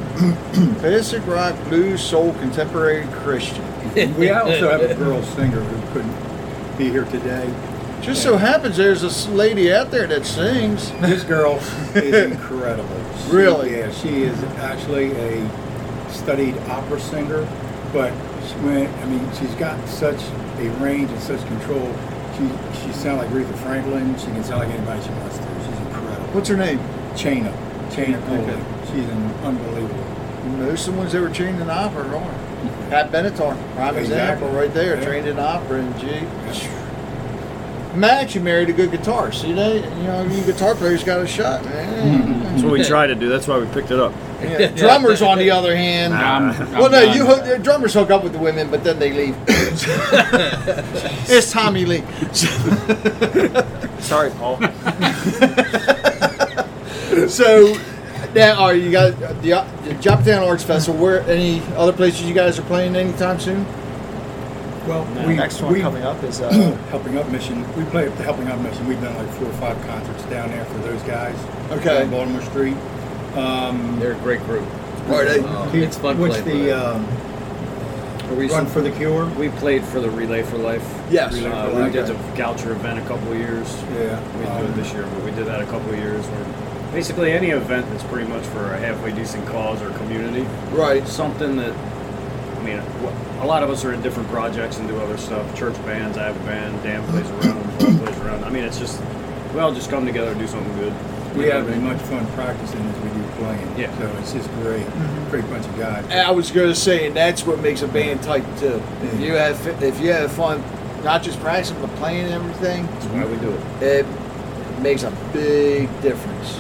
classic 0.81 1.27
rock, 1.27 1.55
blues, 1.69 2.03
soul, 2.03 2.35
contemporary 2.35 3.07
Christian. 3.23 3.65
We 4.19 4.31
also 4.31 4.71
have 4.71 4.83
a 4.83 4.95
girl 4.95 5.23
singer 5.23 5.61
who 5.61 5.93
couldn't 5.93 6.30
be 6.81 6.89
here 6.89 7.05
today. 7.05 7.53
Just 8.01 8.23
so 8.23 8.39
happens 8.39 8.79
there's 8.79 9.03
this 9.03 9.29
lady 9.29 9.71
out 9.71 9.91
there 9.91 10.07
that 10.07 10.25
sings. 10.25 10.91
This 11.03 11.23
girl 11.23 11.57
is 11.95 12.33
incredible. 12.33 12.89
She- 13.27 13.31
Really? 13.37 13.77
Yeah, 13.77 13.93
she 13.93 14.23
is 14.23 14.43
actually 14.59 15.13
a 15.13 16.11
studied 16.11 16.57
opera 16.71 16.99
singer, 16.99 17.47
but 17.93 18.13
she 18.49 18.55
went, 18.65 18.89
I 18.89 19.05
mean, 19.05 19.31
she's 19.39 19.55
got 19.57 19.77
such 19.89 20.21
a 20.59 20.69
range 20.81 21.11
and 21.11 21.21
such 21.21 21.47
control. 21.49 21.95
She 22.39 22.49
she 22.81 22.93
sounds 22.95 23.19
like 23.23 23.29
Aretha 23.29 23.55
Franklin. 23.59 24.17
She 24.19 24.27
can 24.27 24.43
sound 24.43 24.61
like 24.61 24.71
anybody 24.71 25.03
she 25.03 25.11
wants 25.11 25.37
to. 25.37 25.45
She's 25.45 25.79
incredible. 25.87 26.27
What's 26.33 26.49
her 26.49 26.57
name? 26.57 26.79
Chana, 27.13 27.53
Chana 27.91 28.19
Coley. 28.27 28.41
Okay. 28.41 28.87
She's 28.87 29.07
an 29.09 29.31
unbelievable. 29.45 30.07
There's 30.65 30.81
some 30.81 30.97
ones 30.97 31.13
that 31.13 31.21
were 31.21 31.29
trained 31.29 31.61
in 31.61 31.69
opera, 31.69 32.03
are 32.09 32.15
Pat 32.91 33.11
Benatar, 33.13 33.57
prime 33.77 33.97
Exactly. 33.97 34.01
example 34.03 34.49
right 34.51 34.75
there, 34.75 34.97
Yeah. 34.97 35.05
trained 35.05 35.27
in 35.29 35.39
opera 35.39 35.79
and 35.79 35.99
G. 36.01 36.09
Matt 37.95 38.23
actually 38.23 38.43
married 38.43 38.69
a 38.69 38.73
good 38.73 38.91
guitarist. 38.91 39.43
See 39.43 39.53
that? 39.53 39.75
You 39.75 39.81
know, 40.05 40.23
you 40.25 40.43
guitar 40.43 40.75
players 40.77 41.03
got 41.03 41.21
a 41.21 41.27
shot, 41.27 41.65
man. 41.65 42.23
Mm-hmm. 42.23 42.43
That's 42.45 42.63
what 42.63 42.73
we 42.73 42.85
try 42.85 43.07
to 43.09 43.15
do. 43.17 43.29
That's 43.29 43.47
why 43.49 43.59
we 43.59 43.67
picked 43.67 43.91
it 43.91 43.99
up. 43.99 44.13
Yeah. 44.43 44.69
Drummers, 44.69 45.23
on 45.23 45.39
the 45.39 45.51
other 45.51 45.75
hand. 45.77 46.15
I'm- 46.15 46.51
I'm 46.51 46.73
well, 46.73 46.91
no, 46.91 47.05
done. 47.05 47.17
you 47.17 47.27
hook, 47.27 47.63
drummers 47.63 47.95
hook 47.95 48.11
up 48.11 48.23
with 48.25 48.33
the 48.33 48.39
women, 48.39 48.71
but 48.71 48.83
then 48.85 48.99
they 48.99 49.13
leave. 49.13 49.37
it's 51.29 51.51
Tommy 51.53 51.85
Lee. 51.85 52.03
Sorry, 54.01 54.31
Paul. 54.31 54.59
so 57.29 57.75
now, 58.35 58.63
are 58.63 58.75
you 58.75 58.91
guys 58.91 59.15
the, 59.17 59.27
the 59.85 59.95
Joppatowne 59.95 60.47
Arts 60.47 60.65
Festival? 60.65 61.01
Where 61.01 61.21
any 61.23 61.61
other 61.77 61.93
places 61.93 62.23
you 62.23 62.35
guys 62.35 62.59
are 62.59 62.63
playing 62.63 62.97
anytime 62.97 63.39
soon? 63.41 63.65
Well, 64.87 65.05
No. 65.15 65.27
we, 65.29 65.37
Next 65.37 65.61
one 65.61 65.73
we, 65.75 65.81
coming 65.81 66.03
up 66.03 66.23
is 66.25 66.41
uh, 66.41 66.51
Helping 66.91 67.19
Up 67.19 67.29
Mission. 67.31 67.61
We 67.77 67.85
play 67.91 68.07
at 68.09 68.17
the 68.17 68.23
Helping 68.25 68.49
Up 68.49 68.59
Mission. 68.61 68.87
We've 68.89 69.01
done 69.01 69.15
like 69.17 69.29
four 69.37 69.49
or 69.49 69.53
five 69.55 69.81
concerts 69.87 70.23
down 70.25 70.49
there 70.51 70.65
for 70.65 70.79
those 70.79 71.03
guys. 71.03 71.37
Okay. 71.73 72.03
On 72.03 72.11
Baltimore 72.11 72.43
Street. 72.43 72.77
Um, 73.37 73.99
They're 74.01 74.13
a 74.13 74.19
great 74.21 74.41
group. 74.45 74.65
Are 75.09 75.25
they? 75.25 75.41
Um, 75.41 75.71
he- 75.71 75.83
it's 75.83 75.99
fun 75.99 76.19
What's 76.19 76.41
playing 76.41 76.59
the 76.59 76.65
with 76.67 76.75
um, 76.83 77.07
them. 77.07 78.37
we, 78.39 78.49
Run 78.49 78.67
for 78.67 78.81
the 78.81 78.91
Cure? 78.93 79.27
we 79.39 79.49
played 79.51 79.85
for 79.85 80.01
the 80.01 80.11
Relay 80.11 80.43
for 80.43 80.57
Life. 80.59 80.83
Yes. 81.11 81.35
Uh, 81.35 81.69
for 81.69 81.77
we 81.77 81.83
Life. 81.83 81.93
did 81.93 82.07
the 82.07 82.15
Goucher 82.35 82.71
event 82.73 82.99
a 82.99 83.03
couple 83.07 83.33
of 83.33 83.39
years. 83.39 83.69
Yeah. 83.95 84.19
We 84.39 84.45
didn't 84.45 84.59
do 84.59 84.65
it 84.65 84.71
um, 84.71 84.77
this 84.77 84.93
year, 84.93 85.03
but 85.03 85.25
we 85.25 85.31
did 85.33 85.47
that 85.47 85.61
a 85.61 85.67
couple 85.67 85.91
of 85.93 85.99
years. 85.99 86.27
We're 86.27 86.60
Basically, 86.93 87.33
any 87.33 87.51
event 87.51 87.89
that's 87.91 88.05
pretty 88.05 88.29
much 88.29 88.45
for 88.47 88.73
a 88.75 88.79
halfway 88.79 89.13
decent 89.13 89.47
cause 89.47 89.81
or 89.81 89.91
community. 89.91 90.43
Right. 90.73 91.07
Something 91.07 91.57
that, 91.57 91.73
I 91.73 92.63
mean, 92.63 92.79
a 93.41 93.47
lot 93.47 93.63
of 93.63 93.71
us 93.71 93.85
are 93.85 93.93
in 93.93 94.03
different 94.03 94.29
projects 94.29 94.79
and 94.79 94.89
do 94.89 94.99
other 95.01 95.17
stuff. 95.17 95.57
Church 95.57 95.75
bands, 95.87 96.19
I 96.19 96.27
have 96.27 96.37
a 96.37 96.45
band, 96.47 96.83
Dan 96.83 97.07
plays 97.09 97.29
around, 97.31 97.63
Paul 97.79 97.99
plays 97.99 98.19
around. 98.19 98.45
I 98.45 98.51
mean, 98.51 98.65
it's 98.65 98.79
just, 98.79 99.01
we 99.55 99.61
all 99.61 99.73
just 99.73 99.89
come 99.89 100.05
together 100.05 100.33
and 100.33 100.41
do 100.41 100.47
something 100.47 100.75
good. 100.77 100.93
We 101.37 101.47
have 101.47 101.69
as 101.69 101.81
much 101.81 102.01
fun 102.03 102.27
practicing 102.33 102.81
as 102.81 102.99
we 102.99 103.09
do 103.11 103.29
playing. 103.37 103.79
Yeah. 103.79 103.97
So 103.99 104.19
it's 104.19 104.33
just 104.33 104.49
great, 104.55 104.85
mm-hmm. 104.85 105.31
great 105.31 105.49
bunch 105.49 105.65
of 105.65 105.79
guys. 105.79 106.05
I 106.11 106.33
was 106.33 106.51
going 106.51 106.69
to 106.69 106.75
say, 106.75 107.07
and 107.07 107.15
that's 107.15 107.47
what 107.47 107.61
makes 107.61 107.83
a 107.83 107.89
band 107.89 108.23
tight 108.25 108.45
too. 108.59 108.83
If 109.03 109.21
you 109.21 109.35
have 109.35 109.83
if 109.83 110.01
you 110.01 110.11
have 110.11 110.33
fun, 110.33 110.61
not 111.05 111.23
just 111.23 111.39
practicing 111.39 111.81
but 111.81 111.89
playing 111.97 112.25
and 112.25 112.35
everything, 112.35 112.85
That's 112.87 113.07
why 113.07 113.25
we 113.27 113.37
do 113.37 113.53
it. 113.53 113.83
it 113.83 114.07
makes 114.81 115.03
a 115.03 115.11
big 115.33 115.89
difference. 116.03 116.59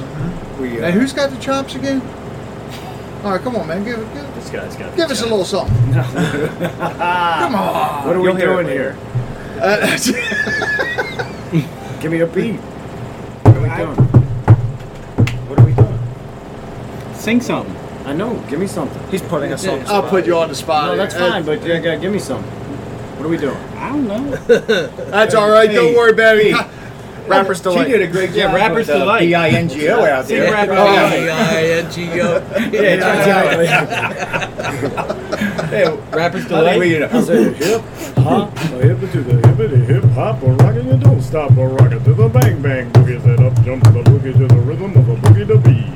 We, 0.58 0.78
uh, 0.78 0.82
Now, 0.82 0.90
who's 0.92 1.12
got 1.12 1.30
the 1.30 1.36
chops 1.38 1.74
again? 1.74 2.00
All 3.24 3.32
right, 3.32 3.40
come 3.40 3.56
on, 3.56 3.66
man, 3.66 3.84
give 3.84 3.96
give, 4.14 4.34
This 4.34 4.50
guy's 4.50 4.76
got. 4.76 4.96
give 4.96 5.10
us 5.10 5.20
a 5.20 5.24
little 5.26 5.44
something. 5.44 5.74
come 5.92 7.54
on. 7.54 8.06
What 8.06 8.16
are 8.16 8.20
we 8.20 8.28
You'll 8.28 8.36
doing 8.36 8.66
here? 8.66 8.96
Uh, 9.60 9.96
Give 12.00 12.10
me 12.10 12.20
a 12.20 12.26
beat. 12.26 12.54
What 12.56 13.56
are 13.56 13.60
we 13.60 13.68
doing? 13.76 13.96
What 15.48 15.60
are 15.60 15.64
we 15.66 15.72
doing? 15.74 15.98
Sing 17.14 17.40
something. 17.42 17.76
I 18.06 18.14
know. 18.14 18.42
Give 18.48 18.58
me 18.58 18.66
something. 18.66 18.98
He's 19.10 19.20
putting 19.20 19.52
us 19.52 19.66
on. 19.66 19.80
the 19.80 19.86
I'll 19.92 20.08
put 20.08 20.24
you 20.26 20.34
on 20.38 20.48
the 20.48 20.54
spot. 20.54 20.92
No, 20.92 20.96
that's 20.96 21.14
Uh, 21.14 21.28
fine, 21.30 21.44
but 21.44 21.62
you 21.62 21.78
gotta 21.78 21.98
give 21.98 22.10
me 22.12 22.18
something. 22.18 22.50
What 23.18 23.26
are 23.26 23.28
we 23.28 23.36
doing? 23.36 23.56
I 23.76 23.88
don't 23.90 24.08
know. 24.08 24.30
That's 25.10 25.34
all 25.34 25.50
right. 25.50 25.70
Don't 25.70 25.94
worry 25.94 26.12
about 26.12 26.38
it. 26.38 26.54
hey, 26.56 26.70
Rapper's 27.30 27.58
She 27.58 27.62
delight. 27.64 27.88
did 27.88 28.02
a 28.02 28.06
great 28.08 28.28
job. 28.30 28.36
Yeah, 28.36 28.54
Rapper's 28.54 28.86
with, 28.88 28.96
uh, 28.96 28.98
Delight. 29.00 29.20
B-I-N-G-O 29.20 30.04
out 30.04 30.26
Sing 30.26 30.40
there. 30.40 30.52
Rapper's 30.52 30.78
Oh, 30.78 30.86
Delight. 30.86 31.20
Yeah, 32.72 32.86
Hey, 35.70 35.84
Rapper's 36.12 36.44
I 36.44 36.48
think 36.48 36.48
Delight. 36.48 36.78
we, 36.78 37.02
uh, 37.02 37.08
hip 37.08 37.82
hop, 38.18 38.56
a 38.56 38.58
hip 38.82 39.00
to 39.12 39.20
the 39.22 39.48
hippity 39.48 39.76
hip 39.84 40.04
hop, 40.12 40.42
a 40.42 40.46
rockin' 40.46 40.86
you 40.88 40.96
don't 40.98 41.22
stop, 41.22 41.50
a 41.56 41.66
rockin' 41.68 42.02
to 42.04 42.12
the 42.14 42.28
bang 42.28 42.60
bang 42.60 42.90
boogie, 42.92 43.22
set 43.22 43.40
up, 43.40 43.54
jump 43.64 43.84
the 43.84 44.02
boogie 44.10 44.32
to 44.36 44.46
the 44.46 44.60
rhythm 44.60 44.96
of 44.96 45.08
a 45.08 45.14
boogie 45.16 45.46
to 45.46 45.58
beat. 45.58 45.86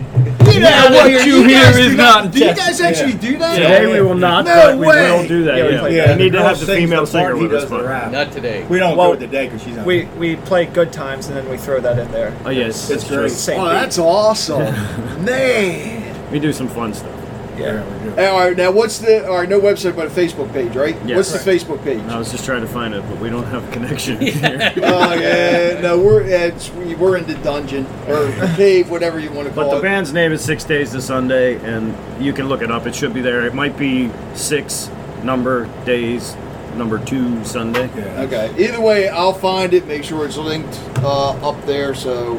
You 0.52 0.60
Yeah, 0.60 0.88
know, 0.88 0.96
what 0.96 1.10
you 1.10 1.18
you 1.20 1.44
hear 1.48 1.62
guys 1.62 1.76
is 1.78 1.90
do 1.92 1.96
not 1.96 2.30
Do 2.32 2.38
you 2.38 2.54
guys 2.54 2.80
actually 2.80 3.14
do 3.14 3.38
that? 3.38 3.56
Today 3.56 3.86
we 3.92 4.00
will 4.02 4.14
not, 4.14 4.44
No 4.44 4.54
but 4.54 4.78
we 4.78 4.86
way. 4.86 5.10
will 5.10 5.26
do 5.28 5.44
that. 5.44 5.56
Yeah, 5.56 5.64
we 5.66 5.72
Yeah, 5.72 5.80
play 5.80 5.96
yeah, 5.96 6.16
we 6.16 6.22
need 6.24 6.32
to 6.32 6.42
have 6.42 6.60
the 6.60 6.66
female 6.66 7.00
the 7.02 7.06
singer 7.06 7.36
with 7.36 7.52
us. 7.52 7.64
but- 7.68 8.10
Not 8.12 8.32
today. 8.32 8.64
We 8.68 8.78
don't 8.78 8.96
Well, 8.96 9.06
go 9.08 9.10
with 9.12 9.20
the 9.20 9.26
day 9.26 9.46
because 9.46 9.62
she's 9.62 9.76
on. 9.78 9.84
We 9.84 10.08
we 10.18 10.36
play 10.36 10.66
good 10.66 10.92
times 10.92 11.28
and 11.28 11.36
then 11.36 11.48
we 11.48 11.56
throw 11.56 11.80
that 11.80 11.98
in 11.98 12.10
there. 12.12 12.32
Oh 12.44 12.50
yes, 12.50 12.90
It's 12.90 13.04
great. 13.08 13.32
Oh, 13.58 13.68
that's 13.68 13.98
awesome, 13.98 14.64
man. 15.24 16.02
We 16.32 16.38
do 16.38 16.52
some 16.52 16.68
fun 16.68 16.92
stuff. 16.94 17.10
Yeah. 17.58 18.30
All 18.30 18.38
right, 18.38 18.56
now 18.56 18.70
what's 18.70 18.98
the? 18.98 19.26
All 19.28 19.36
right, 19.38 19.48
no 19.48 19.60
website, 19.60 19.96
but 19.96 20.06
a 20.06 20.10
Facebook 20.10 20.52
page, 20.52 20.74
right? 20.76 20.96
Yes. 21.04 21.16
what's 21.16 21.32
the 21.44 21.50
Facebook 21.50 21.82
page? 21.84 22.00
I 22.04 22.18
was 22.18 22.30
just 22.30 22.44
trying 22.44 22.60
to 22.62 22.66
find 22.68 22.94
it, 22.94 23.02
but 23.08 23.18
we 23.20 23.30
don't 23.30 23.44
have 23.44 23.68
a 23.68 23.72
connection 23.72 24.20
here. 24.20 24.72
Oh 24.82 25.14
yeah, 25.14 25.80
no, 25.80 25.98
we're 25.98 26.22
it's, 26.22 26.70
we- 26.70 26.94
we're 26.94 27.16
in 27.16 27.26
the 27.26 27.34
dungeon 27.36 27.86
or 28.08 28.30
cave, 28.56 28.90
whatever 28.90 29.18
you 29.18 29.30
want 29.32 29.48
to 29.48 29.54
call 29.54 29.64
it. 29.64 29.66
But 29.66 29.70
the 29.72 29.78
it. 29.78 29.82
band's 29.82 30.12
name 30.12 30.32
is 30.32 30.42
Six 30.44 30.64
Days 30.64 30.92
to 30.92 31.00
Sunday, 31.02 31.56
and 31.64 31.94
you 32.22 32.32
can 32.32 32.48
look 32.48 32.62
it 32.62 32.70
up. 32.70 32.86
It 32.86 32.94
should 32.94 33.12
be 33.14 33.20
there. 33.20 33.44
It 33.46 33.54
might 33.54 33.76
be 33.76 34.10
six 34.34 34.90
number 35.22 35.66
days, 35.84 36.36
number 36.76 37.02
two 37.04 37.44
Sunday. 37.44 37.88
Yeah. 37.96 38.22
Okay. 38.22 38.54
Either 38.68 38.80
way, 38.80 39.08
I'll 39.08 39.32
find 39.34 39.72
it. 39.74 39.86
Make 39.86 40.04
sure 40.04 40.24
it's 40.26 40.36
linked 40.36 40.78
uh, 40.98 41.30
up 41.48 41.64
there, 41.66 41.94
so 41.94 42.38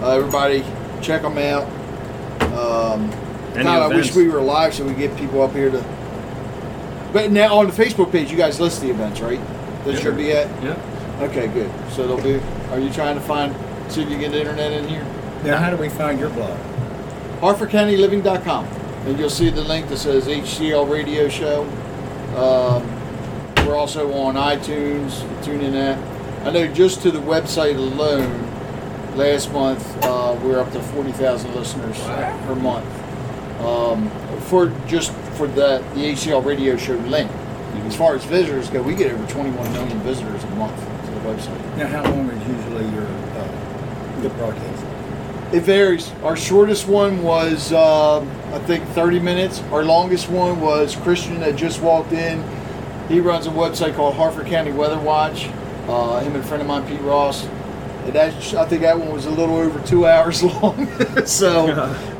uh, 0.00 0.10
everybody 0.16 0.64
check 1.02 1.22
them 1.22 1.38
out. 1.38 1.64
Um, 2.52 3.10
Any 3.54 3.64
God, 3.64 3.92
I 3.92 3.94
wish 3.94 4.14
we 4.14 4.28
were 4.28 4.40
live 4.40 4.74
so 4.74 4.84
we 4.84 4.94
get 4.94 5.16
people 5.16 5.42
up 5.42 5.52
here 5.52 5.70
to. 5.70 5.84
But 7.12 7.30
now 7.30 7.58
on 7.58 7.66
the 7.66 7.72
Facebook 7.72 8.10
page, 8.10 8.30
you 8.30 8.36
guys 8.36 8.58
list 8.60 8.80
the 8.80 8.90
events, 8.90 9.20
right? 9.20 9.40
That 9.84 9.98
should 10.00 10.16
be 10.16 10.32
at. 10.32 10.48
Yeah. 10.62 11.18
Okay, 11.20 11.48
good. 11.48 11.70
So 11.90 12.06
they'll 12.06 12.22
be. 12.22 12.42
Are 12.70 12.78
you 12.78 12.90
trying 12.92 13.14
to 13.16 13.20
find? 13.20 13.54
See 13.92 14.02
if 14.02 14.10
you 14.10 14.18
get 14.18 14.30
the 14.32 14.40
internet 14.40 14.72
in 14.72 14.88
here. 14.88 15.04
Now, 15.44 15.58
how 15.58 15.70
do 15.70 15.76
we 15.76 15.88
find 15.90 16.18
your 16.18 16.30
blog? 16.30 16.58
HarfordCountyLiving.com, 17.40 18.64
and 18.64 19.18
you'll 19.18 19.28
see 19.28 19.50
the 19.50 19.62
link 19.62 19.88
that 19.88 19.98
says 19.98 20.26
HCL 20.28 20.88
Radio 20.88 21.28
Show. 21.28 21.64
Um, 22.36 22.86
we're 23.66 23.74
also 23.76 24.12
on 24.14 24.36
iTunes. 24.36 25.20
Tune 25.44 25.60
in 25.60 25.72
that. 25.72 25.98
I 26.46 26.50
know 26.50 26.66
just 26.72 27.02
to 27.02 27.10
the 27.10 27.18
website 27.20 27.76
alone, 27.76 28.48
last 29.16 29.52
month 29.52 29.84
uh, 30.04 30.38
we're 30.42 30.60
up 30.60 30.72
to 30.72 30.80
forty 30.80 31.12
thousand 31.12 31.54
listeners 31.54 31.98
per 31.98 32.54
month. 32.54 32.86
Um, 33.62 34.10
for 34.42 34.68
just 34.86 35.12
for 35.36 35.46
the 35.46 35.78
the 35.94 36.12
HCL 36.12 36.44
Radio 36.44 36.76
Show 36.76 36.94
link. 36.94 37.30
As 37.86 37.96
far 37.96 38.14
as 38.14 38.24
visitors 38.24 38.68
go, 38.70 38.82
we 38.82 38.94
get 38.94 39.10
over 39.12 39.26
twenty-one 39.32 39.72
million 39.72 39.98
visitors 40.00 40.42
a 40.44 40.50
month 40.50 40.76
to 40.76 41.10
the 41.10 41.20
website. 41.20 41.76
Now, 41.76 41.86
how 41.86 42.02
long 42.04 42.28
is 42.30 42.48
usually 42.48 42.84
your 42.94 43.06
uh, 43.06 44.20
the 44.22 44.28
broadcast? 44.30 44.84
It 45.54 45.60
varies. 45.64 46.10
Our 46.22 46.36
shortest 46.36 46.88
one 46.88 47.22
was, 47.22 47.72
um 47.72 48.28
I 48.52 48.58
think, 48.60 48.84
30 48.88 49.18
minutes. 49.20 49.60
Our 49.70 49.84
longest 49.84 50.28
one 50.28 50.60
was 50.60 50.96
Christian 50.96 51.40
that 51.40 51.56
just 51.56 51.80
walked 51.80 52.12
in. 52.12 52.42
He 53.08 53.20
runs 53.20 53.46
a 53.46 53.50
website 53.50 53.94
called 53.94 54.14
Harford 54.14 54.46
County 54.46 54.72
Weather 54.72 54.98
Watch. 54.98 55.48
Uh, 55.88 56.20
him 56.20 56.34
and 56.34 56.44
a 56.44 56.46
friend 56.46 56.62
of 56.62 56.68
mine, 56.68 56.86
Pete 56.86 57.00
Ross. 57.00 57.46
That, 58.06 58.34
I 58.54 58.66
think 58.66 58.82
that 58.82 58.98
one 58.98 59.12
was 59.12 59.26
a 59.26 59.30
little 59.30 59.56
over 59.56 59.78
two 59.86 60.06
hours 60.12 60.42
long. 60.42 60.86
so 61.26 61.68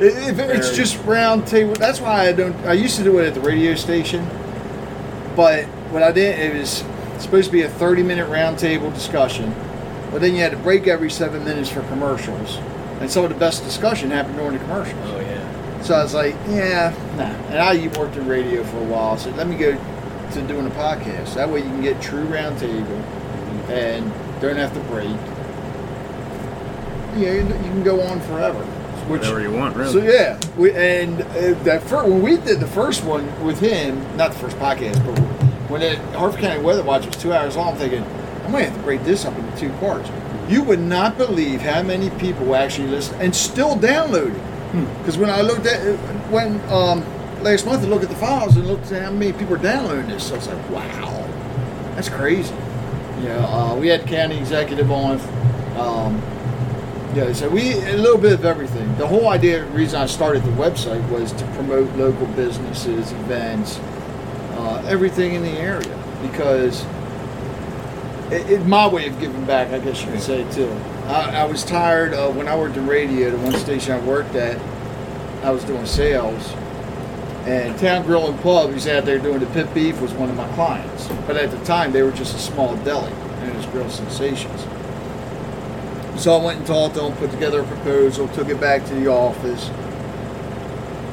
it, 0.01 0.39
it, 0.39 0.39
it's 0.39 0.77
just 0.77 1.03
round 1.05 1.47
table. 1.47 1.75
That's 1.75 2.01
why 2.01 2.29
I 2.29 2.33
don't. 2.33 2.55
I 2.67 2.73
used 2.75 2.97
to 2.97 3.05
do 3.05 3.19
it 3.19 3.27
at 3.27 3.35
the 3.35 3.41
radio 3.41 3.75
station, 3.75 4.27
but 5.37 5.65
what 5.91 6.03
I 6.03 6.13
did 6.13 6.39
it 6.39 6.59
was 6.59 6.85
supposed 7.19 7.47
to 7.47 7.53
be 7.53 7.63
a 7.63 7.69
30 7.69 8.03
minute 8.03 8.29
round 8.29 8.59
table 8.59 8.91
discussion. 8.91 9.55
But 10.11 10.21
then 10.21 10.35
you 10.35 10.43
had 10.43 10.53
to 10.53 10.59
break 10.59 10.87
every 10.87 11.11
seven 11.11 11.45
minutes 11.45 11.71
for 11.71 11.81
commercials. 11.85 12.59
And 13.01 13.11
some 13.11 13.25
of 13.25 13.31
the 13.31 13.39
best 13.39 13.65
discussion 13.65 14.11
happened 14.11 14.37
during 14.37 14.53
the 14.53 14.59
commercials. 14.59 15.01
Oh 15.07 15.21
yeah. 15.21 15.83
So 15.83 15.95
I 15.95 16.03
was 16.03 16.15
like, 16.15 16.35
yeah, 16.49 16.95
nah. 17.17 17.25
And 17.51 17.59
I 17.59 17.99
worked 17.99 18.17
in 18.17 18.29
radio 18.29 18.63
for 18.63 18.79
a 18.79 18.85
while, 18.85 19.17
so 19.19 19.31
let 19.31 19.49
me 19.49 19.57
go 19.57 19.73
to 19.73 20.43
doing 20.47 20.67
a 20.67 20.71
podcast. 20.71 21.35
That 21.35 21.49
way 21.49 21.59
you 21.59 21.65
can 21.65 21.83
get 21.83 22.01
true 22.01 22.25
roundtable 22.27 23.03
and 23.69 24.05
don't 24.41 24.57
have 24.57 24.73
to 24.75 24.81
break. 24.81 25.09
Yeah, 27.17 27.35
you 27.35 27.45
can 27.45 27.83
go 27.83 28.01
on 28.01 28.21
forever. 28.23 28.65
Which, 29.09 29.23
Whatever 29.23 29.41
you 29.41 29.51
want, 29.51 29.77
really. 29.77 29.93
so 29.93 29.99
yeah, 29.99 30.39
we, 30.57 30.73
and 30.73 31.23
uh, 31.23 31.61
that 31.65 31.83
first, 31.83 32.09
when 32.09 32.23
we 32.23 32.37
did 32.37 32.61
the 32.61 32.69
first 32.69 33.03
one 33.03 33.45
with 33.45 33.59
him, 33.59 33.99
not 34.17 34.33
the 34.33 34.39
first 34.39 34.57
podcast, 34.59 35.05
but 35.05 35.19
when 35.69 35.83
it 35.83 35.99
Harford 36.15 36.41
County 36.41 36.63
Weather 36.63 36.85
Watch 36.85 37.05
was 37.07 37.17
two 37.17 37.33
hours 37.33 37.57
long, 37.57 37.73
I'm 37.73 37.79
thinking 37.79 38.05
I 38.45 38.49
might 38.49 38.63
have 38.63 38.77
to 38.77 38.83
break 38.83 39.03
this 39.03 39.25
up 39.25 39.37
into 39.37 39.57
two 39.59 39.71
parts. 39.81 40.09
You 40.49 40.63
would 40.63 40.79
not 40.79 41.19
believe 41.19 41.61
how 41.63 41.83
many 41.83 42.11
people 42.11 42.55
actually 42.55 42.89
listen 42.89 43.21
and 43.21 43.35
still 43.35 43.77
download 43.77 44.35
it. 44.35 44.89
Because 44.99 45.19
when 45.19 45.31
I 45.31 45.41
looked 45.43 45.67
at 45.67 45.85
it, 45.85 45.97
when 46.31 46.61
um, 46.71 47.05
last 47.43 47.67
month 47.67 47.83
I 47.83 47.87
looked 47.89 48.05
at 48.05 48.11
the 48.11 48.17
files 48.17 48.57
and 48.57 48.67
looked 48.69 48.91
at 48.93 49.03
how 49.03 49.11
many 49.11 49.33
people 49.33 49.55
are 49.55 49.59
downloading 49.63 50.09
this, 50.09 50.29
so 50.29 50.35
I 50.35 50.39
was 50.39 50.47
like, 50.47 50.71
wow, 50.71 51.27
that's 51.97 52.09
crazy. 52.09 52.55
You 53.21 53.29
know, 53.29 53.39
uh, 53.41 53.77
we 53.77 53.89
had 53.89 54.07
county 54.07 54.39
executive 54.39 54.91
on. 54.93 55.21
Um, 55.77 56.23
yeah, 57.15 57.33
so 57.33 57.49
we 57.49 57.73
a 57.73 57.97
little 57.97 58.19
bit 58.19 58.33
of 58.33 58.45
everything. 58.45 58.97
The 58.97 59.07
whole 59.07 59.29
idea, 59.29 59.65
reason 59.67 60.01
I 60.01 60.07
started 60.07 60.43
the 60.45 60.51
website 60.53 61.07
was 61.11 61.33
to 61.33 61.45
promote 61.55 61.95
local 61.97 62.27
businesses, 62.29 63.13
events, 63.13 63.79
uh, 64.57 64.85
everything 64.87 65.35
in 65.35 65.43
the 65.43 65.51
area 65.51 65.99
because 66.23 66.85
it, 68.33 68.49
it 68.51 68.67
my 68.67 68.87
way 68.87 69.09
of 69.09 69.19
giving 69.21 69.45
back, 69.45 69.69
I 69.73 69.79
guess 69.79 70.03
you 70.03 70.11
could 70.11 70.23
say 70.23 70.51
too. 70.53 70.71
I, 71.07 71.43
I 71.43 71.45
was 71.45 71.65
tired 71.65 72.15
of 72.15 72.37
when 72.37 72.49
I 72.49 72.57
worked 72.57 72.77
in 72.77 72.87
radio. 72.87 73.31
The 73.31 73.39
one 73.39 73.55
station 73.55 73.93
I 73.93 74.01
worked 74.07 74.35
at, 74.35 74.59
I 75.45 75.51
was 75.51 75.65
doing 75.65 75.85
sales, 75.85 76.53
and 77.45 77.79
Towne 77.79 78.05
Grill 78.07 78.31
and 78.31 78.41
Pub, 78.41 78.71
who's 78.71 78.87
out 78.87 79.05
there 79.05 79.19
doing 79.19 79.41
the 79.41 79.47
pit 79.47 79.73
beef, 79.75 80.01
was 80.01 80.13
one 80.13 80.31
of 80.31 80.37
my 80.37 80.51
clients. 80.55 81.09
But 81.27 81.37
at 81.37 81.51
the 81.51 81.63
time, 81.65 81.93
they 81.93 82.03
were 82.03 82.13
just 82.13 82.35
a 82.35 82.39
small 82.39 82.77
deli, 82.77 83.13
and 83.13 83.51
it 83.51 83.57
was 83.57 83.67
Grill 83.67 83.91
Sensations. 83.91 84.63
So 86.17 86.39
I 86.39 86.45
went 86.45 86.59
and 86.59 86.67
talked 86.67 86.95
to 86.95 87.01
them, 87.01 87.13
put 87.15 87.31
together 87.31 87.61
a 87.61 87.65
proposal, 87.65 88.29
took 88.29 88.49
it 88.49 88.61
back 88.61 88.85
to 88.87 88.95
the 88.95 89.09
office. 89.09 89.69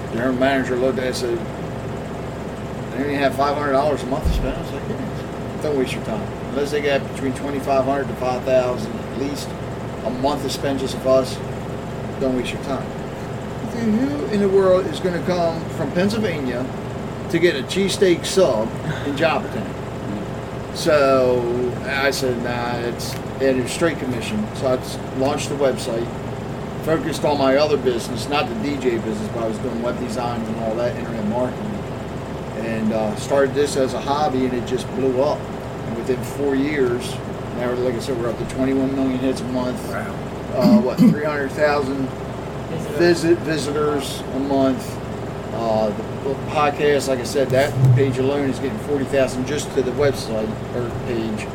The 0.10 0.18
general 0.18 0.36
manager 0.36 0.76
looked 0.76 1.00
at 1.00 1.06
it 1.06 1.08
and 1.08 1.16
said, 1.16 1.38
they 2.94 3.04
only 3.04 3.16
have 3.16 3.34
five 3.36 3.56
hundred 3.56 3.72
dollars 3.72 4.04
a 4.04 4.06
month 4.08 4.26
to 4.26 4.34
spend. 4.34 4.56
I 4.56 4.62
was 4.62 4.72
like, 4.72 4.90
yeah, 4.90 5.62
don't 5.64 5.78
waste 5.78 5.94
your 5.94 6.04
time. 6.04 6.22
Unless 6.50 6.72
they 6.72 6.82
got 6.82 7.02
between 7.14 7.34
twenty 7.34 7.60
five 7.60 7.86
hundred 7.86 8.08
to 8.10 8.16
five 8.16 8.44
thousand 8.44 8.92
at 8.92 9.20
least 9.20 9.48
a 10.04 10.10
month 10.10 10.44
to 10.44 10.50
spend 10.50 10.80
just 10.80 10.96
of 10.96 11.08
us, 11.08 11.36
don't 12.20 12.36
waste 12.36 12.52
your 12.52 12.64
time. 12.64 12.86
I 12.86 13.72
think, 13.72 14.00
Who 14.00 14.26
in 14.28 14.42
the 14.42 14.50
world 14.50 14.86
is 14.88 15.00
going 15.00 15.20
to 15.20 15.26
come 15.26 15.64
from 15.72 15.92
Pennsylvania 15.94 16.66
to 17.30 17.40
get 17.40 17.56
a 17.56 17.64
cheesesteak 17.64 18.26
sub 18.26 18.68
in 19.08 19.16
Joppatowne? 19.16 19.64
Mm-hmm. 19.64 20.76
So 20.76 21.74
I 21.86 22.12
said, 22.12 22.42
nah, 22.44 22.76
it's 22.88 23.14
and 23.42 23.60
it's 23.60 23.72
straight 23.72 23.98
commission. 24.00 24.46
So 24.56 24.68
I 24.68 25.18
launched 25.18 25.50
the 25.50 25.56
website. 25.56 26.08
focused 26.86 27.24
on 27.26 27.38
my 27.38 27.58
other 27.58 27.78
business, 27.78 28.28
not 28.30 28.48
the 28.48 28.56
DJ 28.56 29.04
business, 29.04 29.28
but 29.34 29.44
I 29.44 29.48
was 29.48 29.58
doing 29.60 29.82
web 29.82 30.00
design 30.00 30.42
and 30.42 30.56
all 30.62 30.76
that, 30.76 30.96
internet 30.98 31.26
marketing. 31.28 31.66
And 32.66 32.94
uh, 32.94 33.16
started 33.16 33.54
this 33.54 33.78
as 33.78 33.94
a 33.94 34.02
hobby, 34.02 34.46
and 34.46 34.54
it 34.54 34.66
just 34.66 34.88
blew 34.96 35.22
up. 35.22 35.40
And 35.40 35.98
within 35.98 36.22
four 36.24 36.56
years, 36.56 37.14
now, 37.56 37.74
like 37.74 37.96
I 37.96 38.00
said, 38.00 38.18
we're 38.18 38.30
up 38.30 38.38
to 38.38 38.56
21 38.56 38.96
million 38.96 39.20
hits 39.20 39.42
a 39.42 39.44
month. 39.46 39.82
Wow. 39.90 40.16
Uh, 40.56 40.82
what, 40.82 40.98
300,000 40.98 42.08
visit 42.98 43.38
visitors 43.40 44.20
a 44.20 44.40
month. 44.40 44.98
Uh, 45.54 45.90
the 46.24 46.34
podcast, 46.52 47.08
like 47.08 47.20
I 47.20 47.24
said, 47.24 47.50
that 47.50 47.74
page 47.96 48.18
alone 48.18 48.50
is 48.50 48.60
getting 48.60 48.78
40,000 48.80 49.46
just 49.46 49.74
to 49.74 49.82
the 49.82 49.92
website 49.92 50.48
or 50.76 50.90
page. 51.06 51.48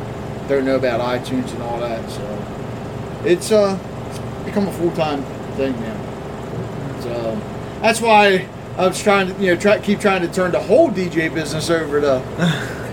Don't 0.47 0.65
know 0.65 0.75
about 0.75 0.99
iTunes 1.01 1.51
and 1.53 1.61
all 1.63 1.79
that, 1.79 2.07
so 2.09 3.21
it's 3.25 3.51
uh, 3.51 3.77
it's 4.09 4.19
become 4.45 4.67
a 4.67 4.71
full 4.73 4.91
time 4.91 5.23
thing 5.55 5.73
now. 5.81 6.99
So 7.01 7.41
that's 7.81 7.99
why 7.99 8.47
I 8.77 8.87
was 8.87 9.01
trying 9.01 9.33
to, 9.33 9.41
you 9.41 9.53
know, 9.55 9.59
try 9.59 9.79
keep 9.79 9.99
trying 9.99 10.21
to 10.21 10.27
turn 10.31 10.51
the 10.51 10.59
whole 10.59 10.89
DJ 10.91 11.33
business 11.33 11.69
over 11.69 11.99
to, 12.01 12.21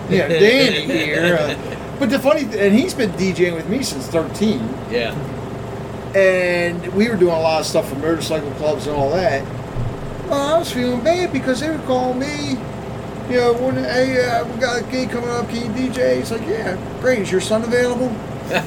you 0.10 0.18
know, 0.18 0.28
Danny 0.28 0.86
here. 0.86 1.36
Uh, 1.38 1.76
but 1.98 2.08
the 2.10 2.18
funny, 2.18 2.44
th- 2.44 2.54
and 2.56 2.74
he's 2.74 2.94
been 2.94 3.10
DJing 3.12 3.54
with 3.54 3.68
me 3.68 3.82
since 3.82 4.06
13 4.08 4.58
Yeah. 4.90 5.14
and 6.16 6.84
we 6.94 7.08
were 7.08 7.16
doing 7.16 7.34
a 7.34 7.40
lot 7.40 7.60
of 7.60 7.66
stuff 7.66 7.88
for 7.88 7.94
motorcycle 7.96 8.50
clubs 8.52 8.86
and 8.86 8.96
all 8.96 9.10
that. 9.10 9.44
Well, 10.28 10.54
I 10.54 10.58
was 10.58 10.72
feeling 10.72 11.02
bad 11.04 11.32
because 11.32 11.60
they 11.60 11.70
would 11.70 11.84
call 11.84 12.14
me, 12.14 12.54
you 13.28 13.36
know, 13.36 13.52
when, 13.54 13.76
hey, 13.76 14.24
uh, 14.28 14.44
we 14.46 14.60
got 14.60 14.82
a 14.82 14.84
gig 14.90 15.10
coming 15.10 15.30
up, 15.30 15.48
can 15.48 15.74
you 15.76 15.90
DJ? 15.90 16.18
He's 16.18 16.30
like, 16.30 16.42
yeah, 16.42 16.76
great. 17.00 17.20
Is 17.20 17.30
your 17.30 17.40
son 17.40 17.62
available? 17.62 18.08
I 18.52 18.58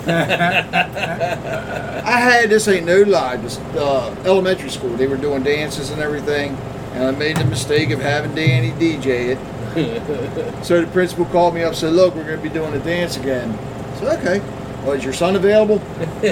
had 2.19 2.49
this 2.49 2.67
ain't 2.67 2.85
no 2.85 3.03
lie, 3.03 3.37
this 3.37 3.57
uh, 3.59 4.15
elementary 4.25 4.69
school. 4.69 4.95
They 4.95 5.07
were 5.07 5.17
doing 5.17 5.43
dances 5.43 5.91
and 5.91 6.01
everything, 6.01 6.55
and 6.93 7.03
I 7.03 7.11
made 7.11 7.37
the 7.37 7.45
mistake 7.45 7.91
of 7.91 7.99
having 7.99 8.33
Danny 8.33 8.71
DJ 8.71 9.35
it. 9.35 9.39
so 10.65 10.81
the 10.81 10.87
principal 10.87 11.25
called 11.25 11.53
me 11.53 11.61
up 11.61 11.69
and 11.69 11.77
said, 11.77 11.93
Look, 11.93 12.15
we're 12.15 12.23
going 12.23 12.37
to 12.37 12.43
be 12.43 12.49
doing 12.49 12.73
a 12.73 12.79
dance 12.79 13.17
again. 13.17 13.51
I 13.51 13.99
said, 13.99 14.19
Okay. 14.19 14.65
Well, 14.85 14.93
is 14.93 15.03
your 15.03 15.13
son 15.13 15.35
available? 15.35 15.81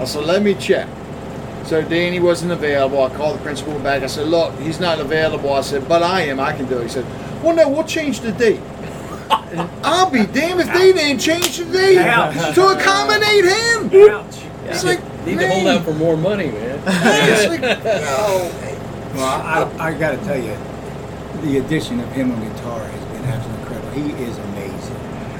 I 0.00 0.04
said, 0.04 0.24
let 0.24 0.40
me 0.40 0.54
check. 0.54 0.88
So 1.64 1.82
Danny 1.82 2.20
wasn't 2.20 2.52
available. 2.52 3.02
I 3.02 3.08
called 3.12 3.36
the 3.36 3.42
principal 3.42 3.76
back. 3.80 4.04
I 4.04 4.06
said, 4.06 4.28
look, 4.28 4.56
he's 4.60 4.78
not 4.78 5.00
available. 5.00 5.52
I 5.52 5.62
said, 5.62 5.88
but 5.88 6.04
I 6.04 6.20
am. 6.20 6.38
I 6.38 6.52
can 6.52 6.66
do 6.66 6.78
it. 6.78 6.84
He 6.84 6.88
said, 6.88 7.04
well, 7.42 7.54
no, 7.56 7.68
we'll 7.68 7.84
change 7.84 8.20
the 8.20 8.32
date. 8.32 8.60
I'll 9.82 10.10
be 10.10 10.24
damned 10.26 10.60
if 10.60 10.72
they 10.72 10.92
didn't 10.92 11.20
change 11.20 11.58
the 11.58 11.64
date 11.64 11.98
Ouch. 11.98 12.54
to 12.54 12.66
accommodate 12.68 13.44
him. 13.44 14.10
Ouch. 14.10 14.36
It's 14.66 14.84
like, 14.84 15.00
Need 15.24 15.38
to 15.40 15.48
hold 15.48 15.64
man. 15.64 15.78
out 15.78 15.84
for 15.84 15.94
more 15.94 16.16
money, 16.16 16.46
man. 16.50 16.80
It's 16.86 17.48
like, 17.48 17.60
no. 17.84 18.52
Well, 19.14 19.24
I, 19.24 19.88
I 19.88 19.98
got 19.98 20.12
to 20.12 20.18
tell 20.18 20.36
you, 20.36 20.56
the 21.42 21.58
addition 21.58 22.00
of 22.00 22.10
him 22.12 22.30
on 22.32 22.40
guitar 22.40 22.80
has 22.84 23.04
been 23.06 23.24
absolutely 23.24 23.62
incredible. 23.62 23.90
He 23.92 24.24
is 24.24 24.36
amazing. 24.38 24.55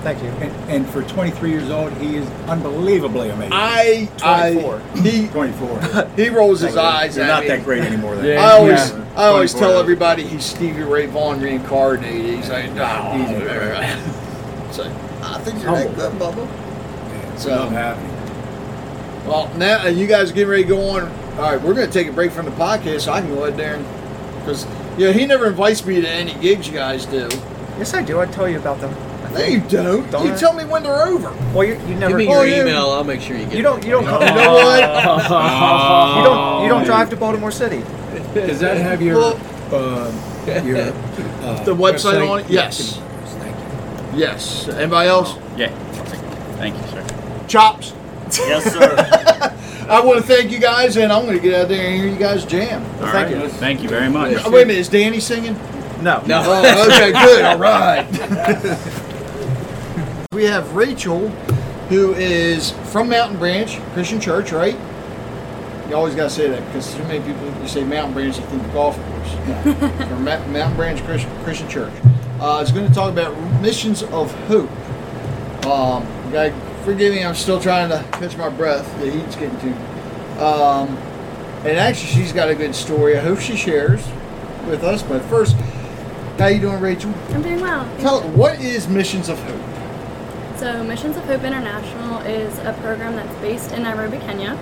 Thank 0.06 0.22
you. 0.22 0.28
And, 0.28 0.70
and 0.70 0.88
for 0.88 1.02
23 1.02 1.50
years 1.50 1.68
old, 1.68 1.92
he 1.94 2.14
is 2.14 2.28
unbelievably 2.48 3.30
amazing. 3.30 3.52
I, 3.52 4.08
24. 4.18 4.74
I, 4.94 4.98
he, 5.00 5.26
24. 5.32 6.10
he 6.14 6.28
rolls 6.28 6.60
his 6.60 6.76
eyes 6.76 7.16
You're 7.16 7.24
at 7.24 7.28
not 7.28 7.42
me. 7.42 7.48
that 7.48 7.64
great 7.64 7.82
anymore. 7.82 8.14
Then. 8.14 8.26
Yeah. 8.26 8.40
I 8.46 8.52
always, 8.52 8.90
Yeah. 8.92 9.04
I 9.16 9.26
always 9.26 9.50
24. 9.50 9.68
tell 9.72 9.80
everybody 9.80 10.22
he's 10.24 10.44
Stevie 10.44 10.82
Ray 10.82 11.06
Vaughan 11.06 11.40
reincarnated. 11.40 12.36
He's 12.36 12.48
like, 12.48 12.72
nah, 12.74 13.14
He's 13.16 13.28
he's 13.30 13.36
incredible. 13.38 14.12
so, 14.72 14.84
I 15.22 15.40
think 15.40 15.60
you're 15.62 15.72
that 15.72 15.86
Humble. 15.96 16.34
good, 16.34 16.36
Bubba. 16.36 16.46
Yeah, 16.46 17.36
So- 17.36 17.48
we 17.50 17.54
love 17.56 17.72
having 17.72 18.04
him. 18.04 19.26
Well, 19.26 19.52
now 19.56 19.86
you 19.88 20.06
guys 20.06 20.30
are 20.30 20.34
getting 20.34 20.50
ready 20.50 20.62
to 20.62 20.68
go 20.68 20.88
on. 20.90 21.02
All 21.36 21.50
right, 21.52 21.60
we're 21.60 21.74
going 21.74 21.88
to 21.88 21.92
take 21.92 22.06
a 22.06 22.12
break 22.12 22.30
from 22.30 22.44
the 22.44 22.52
podcast 22.52 23.00
so 23.00 23.12
I 23.12 23.22
can 23.22 23.34
go 23.34 23.42
ahead 23.42 23.58
there 23.58 23.74
and 23.74 23.84
because 24.38 24.64
yeah, 24.96 25.10
he 25.10 25.26
never 25.26 25.48
invites 25.48 25.84
me 25.84 26.00
to 26.00 26.08
any 26.08 26.32
gigs 26.34 26.68
you 26.68 26.74
guys 26.74 27.06
do. 27.06 27.28
Yes, 27.76 27.92
I 27.92 28.02
do. 28.02 28.20
I 28.20 28.26
tell 28.26 28.48
you 28.48 28.56
about 28.58 28.80
them. 28.80 28.94
I 29.36 29.40
No, 29.40 29.46
you 29.46 29.60
don't. 29.68 30.10
Don't 30.10 30.26
you 30.26 30.32
I? 30.32 30.36
tell 30.36 30.52
me 30.52 30.64
when 30.64 30.82
they're 30.82 31.06
over. 31.06 31.30
Well, 31.54 31.64
you, 31.66 31.74
you 31.86 31.94
never. 31.94 32.08
Give 32.18 32.28
me 32.28 32.28
Oh, 32.28 32.42
your 32.42 32.46
yeah. 32.46 32.62
email. 32.62 32.90
I'll 32.90 33.04
make 33.04 33.20
sure 33.20 33.36
you 33.36 33.44
get. 33.46 33.54
You 33.54 33.62
don't. 33.62 33.84
You 33.84 33.90
don't. 33.92 34.04
You 34.04 34.10
know 34.10 34.54
what? 34.54 34.80
You 36.16 36.24
don't. 36.24 36.62
You 36.62 36.68
don't 36.68 36.84
drive 36.84 37.10
to 37.10 37.16
Baltimore 37.16 37.50
City. 37.50 37.82
Does 38.34 38.60
that 38.60 38.76
have 38.76 39.00
your, 39.02 39.16
Well- 39.16 39.40
uh, 39.72 40.10
your 40.64 40.78
uh, 41.42 41.64
The 41.64 41.74
website 41.74 42.28
on 42.28 42.40
it? 42.40 42.50
Yes. 42.50 42.96
Thank 43.38 43.56
you. 44.14 44.18
Yes. 44.20 44.68
Anybody 44.68 45.08
else? 45.08 45.36
Yeah. 45.56 45.68
Thank 46.56 46.76
you, 46.76 46.82
sir. 46.90 47.44
Chops. 47.48 47.92
Yes, 48.38 48.64
sir. 48.72 49.52
I 49.88 50.00
want 50.04 50.18
to 50.20 50.26
thank 50.26 50.50
you 50.50 50.58
guys, 50.58 50.96
and 50.96 51.12
I'm 51.12 51.26
going 51.26 51.36
to 51.36 51.42
get 51.42 51.54
out 51.62 51.68
there 51.68 51.86
and 51.86 51.94
hear 51.94 52.08
you 52.10 52.16
guys 52.16 52.44
jam. 52.44 52.82
All 52.82 53.12
thank 53.12 53.30
right. 53.34 53.42
you. 53.42 53.48
Thank 53.48 53.82
you 53.82 53.88
very 53.88 54.08
much. 54.08 54.36
Oh, 54.44 54.50
wait 54.50 54.62
a 54.64 54.66
minute, 54.66 54.80
is 54.80 54.88
Danny 54.88 55.20
singing? 55.20 55.54
No. 56.02 56.22
No. 56.26 56.42
Oh, 56.44 56.86
okay, 56.88 57.12
good. 57.12 57.44
All 57.44 57.58
right. 57.58 58.06
We 60.36 60.44
have 60.44 60.74
Rachel, 60.76 61.30
who 61.88 62.12
is 62.12 62.72
from 62.92 63.08
Mountain 63.08 63.38
Branch 63.38 63.80
Christian 63.94 64.20
Church, 64.20 64.52
right? 64.52 64.76
You 65.88 65.94
always 65.96 66.14
got 66.14 66.24
to 66.24 66.30
say 66.30 66.48
that 66.50 66.64
because 66.66 66.94
too 66.94 67.02
many 67.04 67.24
people, 67.24 67.46
you 67.62 67.66
say 67.66 67.82
Mountain 67.84 68.12
Branch, 68.12 68.36
you 68.36 68.44
think 68.44 68.62
the 68.62 68.68
golf 68.68 68.96
course. 68.96 69.32
No. 69.64 69.88
from 70.06 70.24
Ma- 70.24 70.46
Mountain 70.48 70.76
Branch 70.76 71.02
Christian, 71.04 71.30
Christian 71.42 71.68
Church. 71.70 71.92
Uh, 72.38 72.58
it's 72.60 72.70
going 72.70 72.86
to 72.86 72.92
talk 72.92 73.10
about 73.12 73.34
missions 73.62 74.02
of 74.02 74.30
hope. 74.46 74.68
Um, 75.64 76.02
guy, 76.32 76.50
forgive 76.84 77.14
me, 77.14 77.24
I'm 77.24 77.34
still 77.34 77.58
trying 77.58 77.88
to 77.88 78.04
catch 78.18 78.36
my 78.36 78.50
breath. 78.50 78.86
The 79.00 79.10
heat's 79.10 79.36
getting 79.36 79.58
too. 79.60 79.72
Um, 80.38 80.88
and 81.64 81.78
actually, 81.78 82.08
she's 82.08 82.32
got 82.32 82.50
a 82.50 82.54
good 82.54 82.74
story. 82.74 83.16
I 83.16 83.20
hope 83.22 83.38
she 83.40 83.56
shares 83.56 84.06
with 84.68 84.84
us. 84.84 85.02
But 85.02 85.22
first, 85.22 85.56
how 86.38 86.48
you 86.48 86.60
doing, 86.60 86.80
Rachel? 86.80 87.14
I'm 87.30 87.40
doing 87.40 87.60
well. 87.60 87.88
Tell 88.00 88.20
what 88.30 88.60
is 88.60 88.86
Missions 88.86 89.30
of 89.30 89.38
Hope? 89.44 89.75
So, 90.58 90.82
Missions 90.82 91.16
of 91.18 91.24
Hope 91.24 91.44
International 91.44 92.20
is 92.20 92.58
a 92.60 92.72
program 92.80 93.14
that's 93.14 93.34
based 93.40 93.72
in 93.72 93.82
Nairobi, 93.82 94.16
Kenya. 94.18 94.58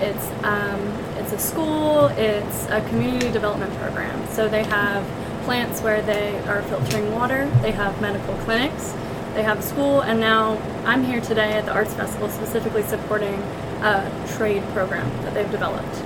It's 0.00 0.26
um, 0.42 0.80
it's 1.18 1.32
a 1.32 1.38
school. 1.38 2.06
It's 2.16 2.66
a 2.68 2.80
community 2.88 3.30
development 3.30 3.72
program. 3.78 4.26
So 4.28 4.48
they 4.48 4.64
have 4.64 5.04
plants 5.44 5.82
where 5.82 6.00
they 6.02 6.38
are 6.48 6.62
filtering 6.62 7.12
water. 7.12 7.46
They 7.60 7.72
have 7.72 8.00
medical 8.00 8.34
clinics. 8.44 8.94
They 9.34 9.42
have 9.42 9.58
a 9.58 9.62
school, 9.62 10.00
and 10.00 10.18
now 10.18 10.56
I'm 10.86 11.04
here 11.04 11.20
today 11.20 11.52
at 11.52 11.66
the 11.66 11.72
Arts 11.72 11.92
Festival 11.94 12.28
specifically 12.30 12.82
supporting 12.84 13.34
a 13.82 14.10
trade 14.36 14.62
program 14.72 15.08
that 15.24 15.34
they've 15.34 15.50
developed. 15.50 16.02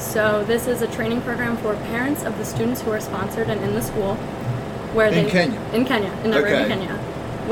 So 0.00 0.44
this 0.44 0.66
is 0.66 0.80
a 0.82 0.86
training 0.88 1.20
program 1.22 1.56
for 1.58 1.74
parents 1.92 2.24
of 2.24 2.36
the 2.38 2.44
students 2.44 2.80
who 2.80 2.90
are 2.90 3.00
sponsored 3.00 3.48
and 3.50 3.60
in 3.62 3.74
the 3.74 3.82
school, 3.82 4.14
where 4.94 5.08
In 5.08 5.24
they 5.26 5.30
Kenya? 5.30 5.60
in 5.74 5.84
Kenya 5.84 6.10
in 6.24 6.30
Nairobi, 6.30 6.54
Okay. 6.54 6.68
Kenya, 6.68 6.98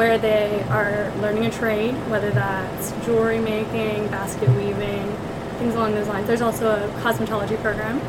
where 0.00 0.16
they 0.16 0.62
are 0.70 1.12
learning 1.20 1.44
a 1.44 1.50
trade, 1.50 1.92
whether 2.08 2.30
that's 2.30 2.90
jewelry 3.04 3.38
making, 3.38 4.08
basket 4.08 4.48
weaving, 4.48 5.06
things 5.58 5.74
along 5.74 5.92
those 5.92 6.08
lines. 6.08 6.26
There's 6.26 6.40
also 6.40 6.70
a 6.70 6.88
cosmetology 7.02 7.60
program. 7.60 8.00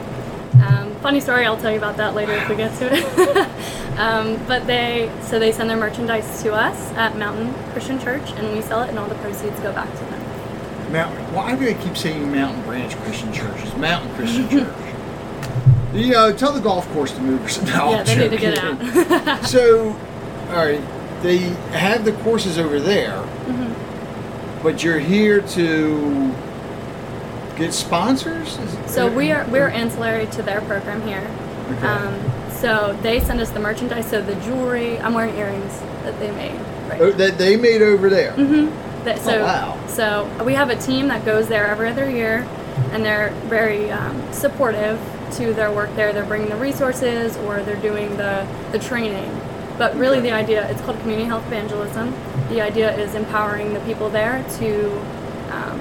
Um, 0.66 0.96
funny 1.02 1.20
story, 1.20 1.46
I'll 1.46 1.58
tell 1.58 1.70
you 1.70 1.78
about 1.78 1.98
that 1.98 2.16
later 2.16 2.32
if 2.32 2.48
we 2.48 2.56
get 2.56 2.74
to 2.80 2.88
it. 2.94 4.00
um, 4.00 4.42
but 4.48 4.66
they 4.68 5.12
so 5.22 5.38
they 5.38 5.52
send 5.52 5.70
their 5.70 5.76
merchandise 5.76 6.42
to 6.44 6.54
us 6.54 6.94
at 6.94 7.18
Mountain 7.18 7.54
Christian 7.74 8.00
Church, 8.00 8.32
and 8.38 8.56
we 8.56 8.62
sell 8.62 8.84
it, 8.84 8.90
and 8.90 8.98
all 8.98 9.10
the 9.10 9.16
proceeds 9.16 9.60
go 9.60 9.74
back 9.74 9.92
to 9.92 10.06
them. 10.06 10.94
Mountain. 10.94 11.34
Why 11.34 11.58
do 11.58 11.68
I 11.68 11.74
keep 11.74 11.98
saying 11.98 12.32
Mountain 12.32 12.64
Branch 12.64 12.96
Christian 13.00 13.34
Church? 13.34 13.64
It's 13.64 13.76
Mountain 13.76 14.16
Christian 14.16 14.48
Church. 14.60 14.94
You 15.94 16.12
know, 16.14 16.32
tell 16.32 16.54
the 16.54 16.62
golf 16.62 16.88
course 16.94 17.12
to 17.12 17.20
move. 17.20 17.42
No, 17.66 17.92
yeah, 17.92 17.98
I'm 17.98 18.06
they 18.06 18.16
need 18.16 18.32
to 18.32 18.38
get 18.38 18.58
out. 19.28 19.44
so, 19.44 19.90
all 20.52 20.56
right, 20.56 20.82
they 21.22 21.38
have 21.78 22.04
the 22.06 22.14
courses 22.24 22.58
over 22.58 22.80
there, 22.80 23.18
Mm-hmm. 23.46 24.64
but 24.64 24.84
you're 24.84 25.00
here 25.00 25.42
to 25.42 26.34
get 27.58 27.74
sponsors. 27.74 28.58
Is- 28.58 28.78
So 28.94 29.08
we 29.12 29.32
are 29.32 29.46
we're 29.50 29.68
ancillary 29.70 30.26
to 30.28 30.42
their 30.42 30.62
program 30.62 31.02
here. 31.04 31.28
Okay. 31.78 31.88
Um, 31.88 32.20
so 32.52 32.98
they 33.02 33.20
send 33.20 33.40
us 33.40 33.50
the 33.52 33.60
merchandise. 33.60 34.08
So 34.10 34.22
the 34.22 34.36
jewelry, 34.36 35.00
I'm 35.00 35.14
wearing 35.14 35.36
earrings 35.38 35.80
that 36.04 36.18
they 36.20 36.32
made. 36.32 36.60
Right. 36.90 37.02
Oh, 37.02 37.12
that 37.12 37.38
they 37.38 37.56
made 37.56 37.82
over 37.82 38.10
there. 38.10 38.34
Mm-hmm. 38.34 39.04
That, 39.06 39.20
so, 39.20 39.40
Oh, 39.40 39.44
wow. 39.44 39.88
So 39.88 40.30
we 40.46 40.54
have 40.54 40.70
a 40.70 40.76
team 40.76 41.08
that 41.08 41.26
goes 41.26 41.48
there 41.48 41.66
every 41.68 41.90
other 41.90 42.10
year, 42.10 42.48
and 42.92 43.04
they're 43.04 43.32
very 43.48 43.90
um, 43.92 44.22
supportive 44.34 45.00
to 45.38 45.54
their 45.54 45.72
work 45.72 45.96
there. 45.96 46.12
They're 46.14 46.26
bringing 46.26 46.50
the 46.50 46.56
resources 46.58 47.36
or 47.38 47.62
they're 47.64 47.82
doing 47.82 48.16
the, 48.18 48.46
the 48.72 48.80
training. 48.80 49.30
But 49.82 49.98
really, 49.98 50.20
the 50.20 50.32
idea 50.32 50.70
it's 50.70 50.80
called 50.82 51.00
community 51.00 51.28
health 51.28 51.44
evangelism. 51.48 52.14
The 52.50 52.62
idea 52.62 52.96
is 52.96 53.16
empowering 53.16 53.74
the 53.74 53.80
people 53.80 54.12
there 54.12 54.46
to 54.60 55.00
um, 55.50 55.80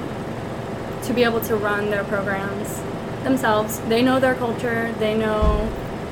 to 1.03 1.13
be 1.13 1.23
able 1.23 1.43
to 1.43 1.55
run 1.55 1.91
their 1.91 2.05
programs 2.05 2.81
themselves. 3.25 3.79
They 3.93 4.01
know 4.01 4.19
their 4.19 4.35
culture. 4.37 4.91
They 4.99 5.15
know 5.19 5.67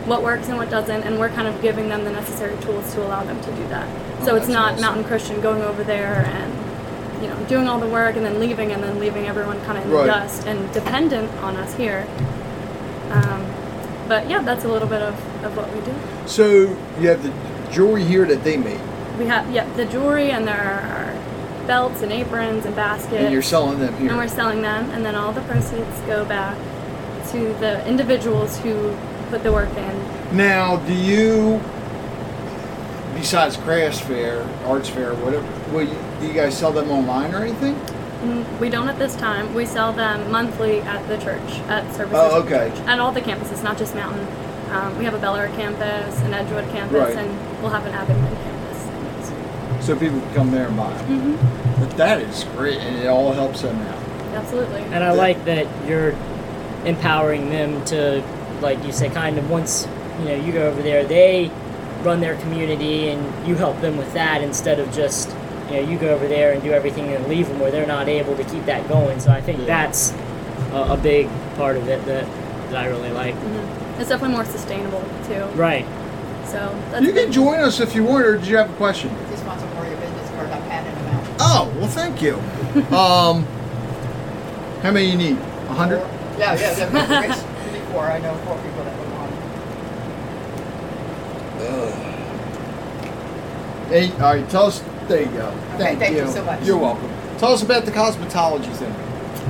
what 0.04 0.22
works 0.22 0.48
and 0.48 0.58
what 0.58 0.68
doesn't, 0.68 1.02
and 1.04 1.18
we're 1.18 1.30
kind 1.30 1.48
of 1.48 1.62
giving 1.62 1.88
them 1.88 2.04
the 2.04 2.12
necessary 2.12 2.58
tools 2.60 2.92
to 2.92 3.06
allow 3.06 3.24
them 3.24 3.40
to 3.40 3.50
do 3.52 3.66
that. 3.68 3.88
Oh, 4.20 4.26
so 4.26 4.36
it's 4.36 4.48
not 4.48 4.72
awesome. 4.72 4.82
Mountain 4.82 5.04
Christian 5.04 5.40
going 5.40 5.62
over 5.62 5.82
there 5.82 6.26
and 6.26 7.22
you 7.22 7.28
know, 7.30 7.42
doing 7.46 7.68
all 7.68 7.80
the 7.80 7.88
work 7.88 8.16
and 8.16 8.26
then 8.26 8.38
leaving 8.38 8.70
and 8.70 8.82
then 8.82 9.00
leaving 9.00 9.24
everyone 9.24 9.58
kind 9.62 9.78
of 9.78 9.84
in 9.86 9.90
Right. 9.92 10.00
the 10.02 10.12
dust 10.12 10.46
and 10.46 10.70
dependent 10.74 11.32
on 11.42 11.56
us 11.56 11.74
here. 11.74 12.06
Um, 13.12 13.46
but 14.08 14.28
yeah, 14.28 14.42
that's 14.42 14.64
a 14.64 14.68
little 14.68 14.88
bit 14.88 15.00
of, 15.00 15.14
of 15.42 15.56
what 15.56 15.72
we 15.74 15.80
do. 15.80 15.94
So 16.26 16.76
you 17.00 17.08
have 17.08 17.22
the 17.22 17.32
jewelry 17.70 18.04
here 18.04 18.24
that 18.26 18.42
they 18.44 18.56
made, 18.56 18.80
We 19.18 19.26
have 19.26 19.50
yeah 19.50 19.64
the 19.74 19.84
jewelry 19.84 20.30
and 20.30 20.46
there 20.46 20.54
are 20.56 21.66
belts 21.66 22.02
and 22.02 22.10
aprons 22.12 22.64
and 22.64 22.74
baskets. 22.74 23.12
and 23.14 23.32
you're 23.32 23.42
selling 23.42 23.78
them 23.78 23.94
here. 23.98 24.08
and 24.08 24.16
we're 24.16 24.28
selling 24.28 24.62
them, 24.62 24.90
and 24.90 25.04
then 25.04 25.14
all 25.14 25.32
the 25.32 25.42
proceeds 25.42 26.00
go 26.06 26.24
back 26.24 26.56
to 27.32 27.52
the 27.60 27.86
individuals 27.86 28.56
who 28.58 28.96
put 29.30 29.42
the 29.42 29.52
work 29.52 29.68
in. 29.76 30.36
Now, 30.36 30.76
do 30.76 30.94
you, 30.94 31.60
besides 33.14 33.56
crafts 33.58 34.00
fair, 34.00 34.42
arts 34.64 34.88
fair, 34.88 35.14
whatever, 35.16 35.46
will 35.72 35.82
you, 35.82 35.96
do 36.20 36.26
you 36.26 36.32
guys 36.32 36.56
sell 36.56 36.72
them 36.72 36.90
online 36.90 37.34
or 37.34 37.38
anything? 37.42 37.74
Mm, 38.22 38.58
We 38.58 38.68
don't 38.70 38.88
at 38.88 38.98
this 38.98 39.14
time. 39.16 39.52
We 39.54 39.66
sell 39.66 39.92
them 39.92 40.30
monthly 40.32 40.80
at 40.80 41.06
the 41.06 41.18
church, 41.18 41.50
at 41.68 41.84
services. 41.94 42.18
Oh, 42.18 42.40
okay. 42.42 42.70
church, 42.74 42.86
At 42.88 42.98
all 42.98 43.12
the 43.12 43.20
campuses, 43.20 43.62
not 43.62 43.76
just 43.78 43.94
Mountain. 43.94 44.26
Um, 44.70 44.98
we 44.98 45.04
have 45.04 45.14
a 45.14 45.18
Bel 45.18 45.36
Air 45.36 45.48
campus, 45.48 46.20
an 46.22 46.34
Edgewood 46.34 46.68
campus, 46.70 47.14
Right. 47.14 47.16
and 47.24 47.62
we'll 47.62 47.70
have 47.70 47.86
an 47.86 47.94
Abingdon 47.94 48.36
campus. 48.36 49.84
So 49.86 49.96
people 49.96 50.20
can 50.20 50.34
come 50.34 50.50
there 50.50 50.66
and 50.68 50.76
buy. 50.76 50.90
hmm 50.92 51.36
But 51.80 51.96
that 51.96 52.20
is 52.20 52.44
great, 52.56 52.78
and 52.78 52.96
it 52.96 53.06
all 53.06 53.32
helps 53.32 53.62
them 53.62 53.80
out. 53.86 53.98
Absolutely. 54.34 54.82
And 54.92 55.02
I 55.02 55.12
like 55.12 55.44
that 55.46 55.66
you're 55.86 56.14
empowering 56.84 57.50
them 57.50 57.84
to, 57.86 58.22
like 58.60 58.82
you 58.84 58.92
say, 58.92 59.08
kind 59.08 59.38
of 59.38 59.48
once 59.50 59.86
you 60.20 60.24
know 60.26 60.34
you 60.34 60.52
go 60.52 60.68
over 60.68 60.82
there, 60.82 61.04
they 61.04 61.50
run 62.02 62.20
their 62.20 62.36
community, 62.36 63.08
and 63.08 63.48
you 63.48 63.54
help 63.54 63.80
them 63.80 63.96
with 63.96 64.12
that 64.14 64.42
instead 64.42 64.78
of 64.78 64.92
just 64.92 65.30
you 65.70 65.74
know 65.76 65.80
you 65.80 65.98
go 65.98 66.10
over 66.14 66.28
there 66.28 66.52
and 66.52 66.62
do 66.62 66.72
everything 66.72 67.12
and 67.14 67.26
leave 67.26 67.48
them 67.48 67.58
where 67.58 67.70
they're 67.70 67.86
not 67.86 68.08
able 68.08 68.36
to 68.36 68.44
keep 68.44 68.64
that 68.66 68.86
going. 68.88 69.18
So 69.20 69.30
I 69.30 69.40
think 69.40 69.64
that's 69.66 70.12
a, 70.72 70.88
a 70.90 70.96
big 70.96 71.28
part 71.56 71.76
of 71.76 71.88
it 71.88 72.04
that 72.06 72.26
that 72.70 72.76
I 72.84 72.86
really 72.88 73.10
like. 73.12 73.34
hmm 73.34 73.84
It's 73.98 74.08
definitely 74.08 74.36
more 74.36 74.44
sustainable 74.44 75.02
too. 75.26 75.44
Right. 75.58 75.84
So 76.46 76.74
that's 76.90 77.04
You 77.04 77.12
can 77.12 77.30
join 77.30 77.60
us 77.60 77.80
if 77.80 77.94
you 77.94 78.04
want, 78.04 78.24
or 78.24 78.38
did 78.38 78.46
you 78.46 78.56
have 78.56 78.70
a 78.70 78.74
question? 78.76 79.10
Just 79.30 79.44
want 79.44 79.60
some 79.60 79.72
more 79.74 79.84
of 79.84 79.90
your 79.90 80.00
business 80.00 80.30
card. 80.30 80.48
I'm 80.50 80.62
handing 80.62 80.94
them 80.94 81.14
out. 81.14 81.26
Oh, 81.40 81.72
well, 81.78 81.88
thank 81.88 82.22
you. 82.22 82.34
um, 82.96 83.44
how 84.82 84.90
many 84.92 85.10
you 85.10 85.16
need? 85.18 85.36
A 85.36 85.74
hundred? 85.74 85.98
Yeah, 86.38 86.54
yeah, 86.54 86.78
yeah. 86.78 87.20
Rich, 87.20 87.36
really 87.66 87.80
four. 87.92 88.04
I 88.04 88.18
know 88.20 88.34
four 88.46 88.56
people 88.56 88.84
that 88.84 88.96
would 88.98 89.10
want. 89.12 89.32
Hey, 93.88 94.12
all 94.12 94.34
right, 94.34 94.48
tell 94.50 94.66
us. 94.66 94.82
There 95.08 95.22
you 95.22 95.26
go. 95.32 95.50
Thank, 95.78 95.98
thank 95.98 96.16
you 96.16 96.30
so 96.30 96.44
much. 96.44 96.64
You're 96.64 96.76
welcome. 96.78 97.10
Tell 97.38 97.52
us 97.52 97.62
about 97.62 97.84
the 97.86 97.90
cosmetology 97.90 98.70
thing. 98.76 98.94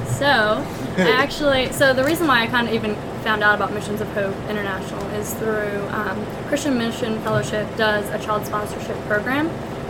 So, 0.06 0.64
I 0.96 1.10
actually, 1.10 1.72
so 1.72 1.92
the 1.92 2.04
reason 2.04 2.26
why 2.28 2.42
I 2.42 2.46
kind 2.46 2.68
of 2.68 2.74
even 2.74 2.94
found 3.18 3.42
out 3.42 3.54
about 3.54 3.72
Missions 3.72 4.00
of 4.00 4.08
Hope 4.12 4.34
International 4.48 5.04
is 5.10 5.34
through 5.34 5.86
um, 5.90 6.24
Christian 6.48 6.78
Mission 6.78 7.18
Fellowship 7.20 7.66
does 7.76 8.08
a 8.10 8.24
child 8.24 8.46
sponsorship 8.46 8.96
program, 9.06 9.48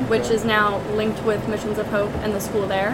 which 0.08 0.30
is 0.30 0.44
now 0.44 0.78
linked 0.94 1.22
with 1.24 1.46
Missions 1.48 1.78
of 1.78 1.86
Hope 1.88 2.10
and 2.22 2.34
the 2.34 2.40
school 2.40 2.66
there. 2.66 2.90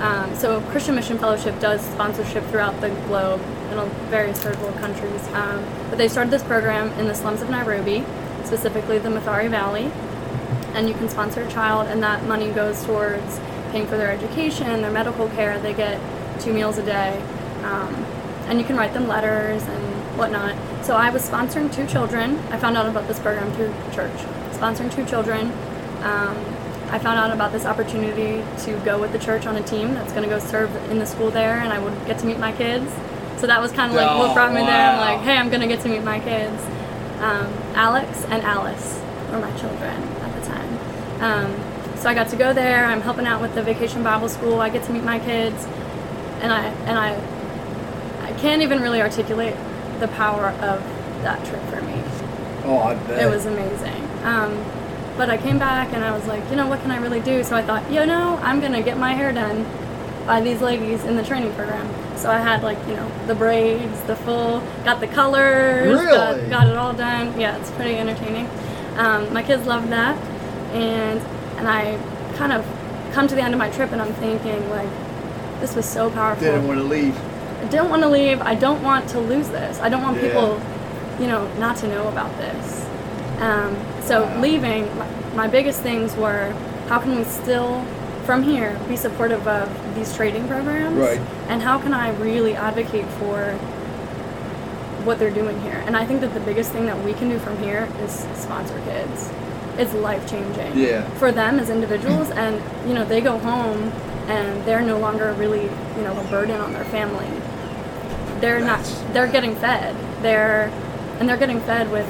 Um, 0.00 0.34
so, 0.36 0.60
Christian 0.70 0.94
Mission 0.94 1.18
Fellowship 1.18 1.58
does 1.60 1.80
sponsorship 1.80 2.44
throughout 2.46 2.80
the 2.80 2.90
globe 3.06 3.40
in 3.72 3.90
various 4.10 4.38
third 4.40 4.58
world 4.60 4.76
countries. 4.76 5.26
Um, 5.28 5.64
but 5.90 5.98
they 5.98 6.08
started 6.08 6.30
this 6.30 6.42
program 6.44 6.92
in 7.00 7.06
the 7.06 7.14
slums 7.14 7.42
of 7.42 7.50
Nairobi, 7.50 8.04
specifically 8.44 8.98
the 8.98 9.08
Mathare 9.08 9.50
Valley 9.50 9.90
and 10.74 10.88
you 10.88 10.94
can 10.94 11.08
sponsor 11.08 11.42
a 11.42 11.50
child 11.50 11.88
and 11.88 12.02
that 12.02 12.24
money 12.26 12.50
goes 12.50 12.84
towards 12.84 13.40
paying 13.70 13.86
for 13.86 13.96
their 13.96 14.10
education 14.10 14.80
their 14.82 14.90
medical 14.90 15.28
care 15.30 15.58
they 15.60 15.74
get 15.74 16.00
two 16.40 16.52
meals 16.52 16.78
a 16.78 16.84
day 16.84 17.20
um, 17.64 18.06
and 18.48 18.58
you 18.58 18.64
can 18.64 18.76
write 18.76 18.92
them 18.94 19.06
letters 19.08 19.62
and 19.62 20.18
whatnot. 20.18 20.56
So 20.84 20.96
i 20.96 21.10
was 21.10 21.28
sponsoring 21.28 21.72
two 21.72 21.86
children. 21.86 22.36
I 22.50 22.58
found 22.58 22.76
out 22.76 22.86
about 22.86 23.06
this 23.06 23.18
program 23.18 23.52
through 23.52 23.72
church. 23.94 24.18
Sponsoring 24.52 24.94
two 24.94 25.04
children. 25.04 25.52
Um, 26.02 26.36
i 26.90 26.98
found 26.98 27.18
out 27.18 27.30
about 27.30 27.52
this 27.52 27.66
opportunity 27.66 28.42
to 28.64 28.78
go 28.82 28.98
with 28.98 29.12
the 29.12 29.18
church 29.18 29.44
on 29.44 29.56
a 29.56 29.62
team 29.62 29.92
that's 29.92 30.12
going 30.12 30.22
to 30.22 30.28
go 30.28 30.38
serve 30.38 30.74
in 30.90 30.98
the 30.98 31.04
school 31.04 31.30
there 31.30 31.58
and 31.58 31.70
i 31.70 31.78
would 31.78 31.94
get 32.06 32.18
to 32.18 32.26
meet 32.26 32.38
my 32.38 32.52
kids. 32.52 32.90
So 33.40 33.46
that 33.46 33.60
was 33.60 33.70
kind 33.72 33.90
of 33.90 33.96
like 33.96 34.08
Oh, 34.10 34.18
what 34.18 34.34
brought 34.34 34.52
me 34.54 34.62
there. 34.62 34.90
I'm 34.92 34.98
like 34.98 35.20
hey 35.20 35.36
i'm 35.36 35.48
going 35.50 35.60
to 35.60 35.68
get 35.68 35.80
to 35.82 35.88
meet 35.88 36.02
my 36.02 36.18
kids. 36.20 36.62
Um, 37.20 37.46
alex 37.74 38.24
and 38.30 38.42
alice 38.42 39.00
were 39.30 39.38
my 39.38 39.54
children 39.58 39.96
at 40.24 40.40
the 40.40 40.46
time. 40.48 40.72
Um, 41.20 41.96
so 41.98 42.08
I 42.08 42.14
got 42.14 42.28
to 42.30 42.36
go 42.36 42.52
there. 42.52 42.84
I'm 42.86 43.00
helping 43.00 43.26
out 43.26 43.40
with 43.42 43.54
the 43.54 43.62
Vacation 43.62 44.02
Bible 44.04 44.28
School. 44.28 44.60
I 44.60 44.68
get 44.70 44.84
to 44.84 44.92
meet 44.92 45.02
my 45.02 45.18
kids, 45.18 45.64
and 46.40 46.52
I 46.52 46.66
and 46.86 46.96
I 46.96 47.18
I 48.28 48.32
can't 48.38 48.62
even 48.62 48.80
really 48.82 49.00
articulate 49.00 49.54
the 50.00 50.08
power 50.08 50.48
of 50.50 50.82
that 51.22 51.44
trip 51.46 51.62
for 51.70 51.80
me. 51.82 51.94
Oh, 52.64 52.78
I 52.78 52.94
bet. 52.94 53.22
It 53.22 53.30
was 53.30 53.46
amazing. 53.46 54.04
Um, 54.22 54.64
but 55.16 55.30
I 55.30 55.38
came 55.38 55.58
back 55.58 55.92
and 55.94 56.04
I 56.04 56.12
was 56.12 56.26
like, 56.26 56.48
you 56.50 56.56
know, 56.56 56.66
what 56.66 56.80
can 56.82 56.90
I 56.90 56.98
really 56.98 57.20
do? 57.20 57.42
So 57.42 57.56
I 57.56 57.62
thought, 57.62 57.90
you 57.90 58.04
know, 58.06 58.38
I'm 58.42 58.60
gonna 58.60 58.82
get 58.82 58.98
my 58.98 59.14
hair 59.14 59.32
done 59.32 59.64
by 60.26 60.40
these 60.42 60.60
ladies 60.60 61.02
in 61.04 61.16
the 61.16 61.24
training 61.24 61.52
program. 61.54 61.88
So 62.16 62.30
I 62.30 62.38
had 62.38 62.62
like, 62.62 62.78
you 62.86 62.94
know, 62.94 63.10
the 63.26 63.34
braids, 63.34 64.00
the 64.02 64.16
full, 64.16 64.60
got 64.84 65.00
the 65.00 65.06
colors, 65.08 65.96
got, 65.96 66.36
Really? 66.36 66.50
got 66.50 66.66
it 66.68 66.76
all 66.76 66.92
done. 66.92 67.40
Yeah, 67.40 67.56
it's 67.56 67.70
pretty 67.72 67.96
entertaining. 67.96 68.48
Um, 68.96 69.32
my 69.32 69.42
kids 69.42 69.66
loved 69.66 69.88
that, 69.90 70.16
and 70.74 71.20
and 71.58 71.66
I 71.68 71.96
kind 72.36 72.52
of 72.52 72.64
come 73.12 73.26
to 73.26 73.34
the 73.34 73.40
end 73.40 73.54
of 73.54 73.58
my 73.58 73.70
trip 73.70 73.90
and 73.92 74.02
I'm 74.02 74.12
thinking 74.14 74.68
like, 74.70 74.88
this 75.60 75.74
was 75.74 75.86
so 75.86 76.10
powerful. 76.10 76.44
Didn't 76.44 76.66
want 76.68 76.78
to 76.78 76.84
leave. 76.84 77.16
I 77.62 77.66
don't 77.70 77.90
want 77.90 78.02
to 78.02 78.08
leave. 78.08 78.40
I 78.40 78.54
don't 78.54 78.82
want 78.82 79.08
to 79.10 79.20
lose 79.20 79.48
this. 79.48 79.80
I 79.80 79.88
don't 79.88 80.02
want 80.02 80.16
Yeah. 80.16 80.28
people, 80.28 80.60
you 81.20 81.26
know, 81.26 81.46
not 81.58 81.76
to 81.78 81.88
know 81.88 82.08
about 82.08 82.36
this. 82.38 82.86
Um, 83.40 83.76
so 84.04 84.22
Wow. 84.24 84.40
leaving, 84.40 84.88
my, 85.36 85.46
biggest 85.48 85.80
things 85.80 86.16
were 86.16 86.52
how 86.88 86.98
can 86.98 87.16
we 87.16 87.24
still, 87.24 87.82
from 88.24 88.42
here, 88.42 88.76
be 88.88 88.96
supportive 88.96 89.46
of 89.46 89.68
these 89.94 90.14
trading 90.16 90.48
programs? 90.48 90.96
Right. 90.96 91.20
And 91.48 91.60
how 91.62 91.78
can 91.78 91.92
I 91.92 92.10
really 92.12 92.54
advocate 92.56 93.04
for 93.20 93.54
what 95.04 95.18
they're 95.18 95.30
doing 95.30 95.60
here? 95.62 95.82
And 95.86 95.96
I 95.96 96.04
think 96.04 96.20
that 96.22 96.34
the 96.34 96.40
biggest 96.40 96.70
thing 96.72 96.86
that 96.86 97.02
we 97.04 97.12
can 97.12 97.28
do 97.28 97.38
from 97.38 97.56
here 97.58 97.88
is 98.04 98.26
sponsor 98.34 98.74
kids. 98.88 99.28
It's 99.78 99.94
life 99.94 100.28
changing 100.28 100.72
Yeah. 100.76 101.02
for 101.18 101.30
them 101.30 101.58
as 101.58 101.70
individuals 101.70 102.30
and 102.30 102.60
you 102.86 102.94
know 102.94 103.04
they 103.04 103.20
go 103.20 103.38
home 103.38 103.92
and 104.28 104.64
they're 104.64 104.80
no 104.82 104.98
longer 104.98 105.32
really 105.38 105.62
you 105.96 106.02
know 106.02 106.18
a 106.18 106.24
burden 106.24 106.60
on 106.60 106.72
their 106.72 106.84
family 106.86 107.28
they're 108.40 108.60
not 108.60 108.82
they're 109.12 109.26
getting 109.30 109.54
fed 109.56 109.94
they're 110.22 110.64
and 111.18 111.28
they're 111.28 111.36
getting 111.36 111.60
fed 111.62 111.90
with 111.90 112.06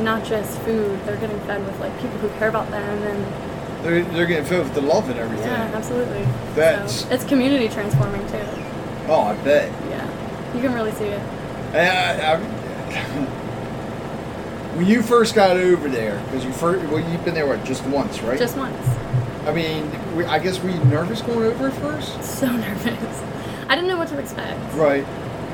not 0.00 0.24
just 0.24 0.58
food 0.60 0.98
they're 1.04 1.16
getting 1.16 1.38
fed 1.40 1.64
with 1.66 1.78
like 1.80 1.92
people 2.00 2.16
who 2.18 2.28
care 2.38 2.48
about 2.48 2.70
them 2.70 3.02
and 3.02 3.84
They're, 3.84 4.02
they're 4.04 4.26
getting 4.26 4.44
filled 4.44 4.64
with 4.66 4.74
the 4.74 4.80
love 4.82 5.08
and 5.10 5.18
everything. 5.18 5.46
yeah 5.46 5.70
absolutely 5.74 6.22
That's- 6.54 7.02
so 7.02 7.08
it's 7.10 7.24
community 7.24 7.68
transforming 7.68 8.26
too 8.28 8.46
Oh, 9.08 9.22
I 9.22 9.34
bet. 9.42 9.70
yeah 9.90 10.54
you 10.54 10.60
can 10.62 10.72
really 10.74 10.92
see 10.92 11.04
it 11.06 11.20
I, 11.74 12.34
I, 12.34 12.36
when 14.76 14.86
you 14.86 15.02
first 15.02 15.34
got 15.34 15.56
over 15.56 15.88
there, 15.88 16.20
because 16.26 16.44
you 16.44 16.52
first, 16.52 16.84
well, 16.90 16.98
you've 17.10 17.24
been 17.24 17.34
there 17.34 17.46
what, 17.46 17.62
just 17.64 17.84
once, 17.86 18.20
right? 18.22 18.38
just 18.38 18.56
once 18.56 18.76
I 19.46 19.52
mean, 19.52 19.90
we, 20.16 20.24
I 20.24 20.38
guess 20.38 20.60
were 20.62 20.70
you 20.70 20.82
nervous 20.84 21.22
going 21.22 21.42
over 21.42 21.68
at 21.68 21.74
first? 21.74 22.22
so 22.24 22.46
nervous 22.50 23.22
i 23.68 23.74
didn't 23.74 23.88
know 23.88 23.96
what 23.98 24.08
to 24.08 24.18
expect 24.18 24.58
Right. 24.74 25.04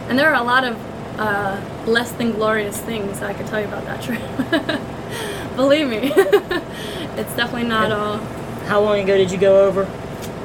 And 0.08 0.18
there 0.18 0.28
are 0.32 0.40
a 0.40 0.44
lot 0.44 0.64
of 0.64 0.76
uh, 1.18 1.60
less 1.86 2.12
than 2.12 2.32
glorious 2.32 2.78
things 2.80 3.22
I 3.22 3.32
could 3.32 3.46
tell 3.46 3.60
you 3.60 3.66
about 3.66 3.84
that 3.84 4.02
trip. 4.02 4.20
Believe 5.56 5.88
me, 5.88 6.12
it's 6.14 7.34
definitely 7.36 7.68
not 7.68 7.90
all. 7.90 8.18
How 8.66 8.80
long 8.80 9.00
ago 9.00 9.16
did 9.16 9.30
you 9.30 9.38
go 9.38 9.66
over? 9.66 9.84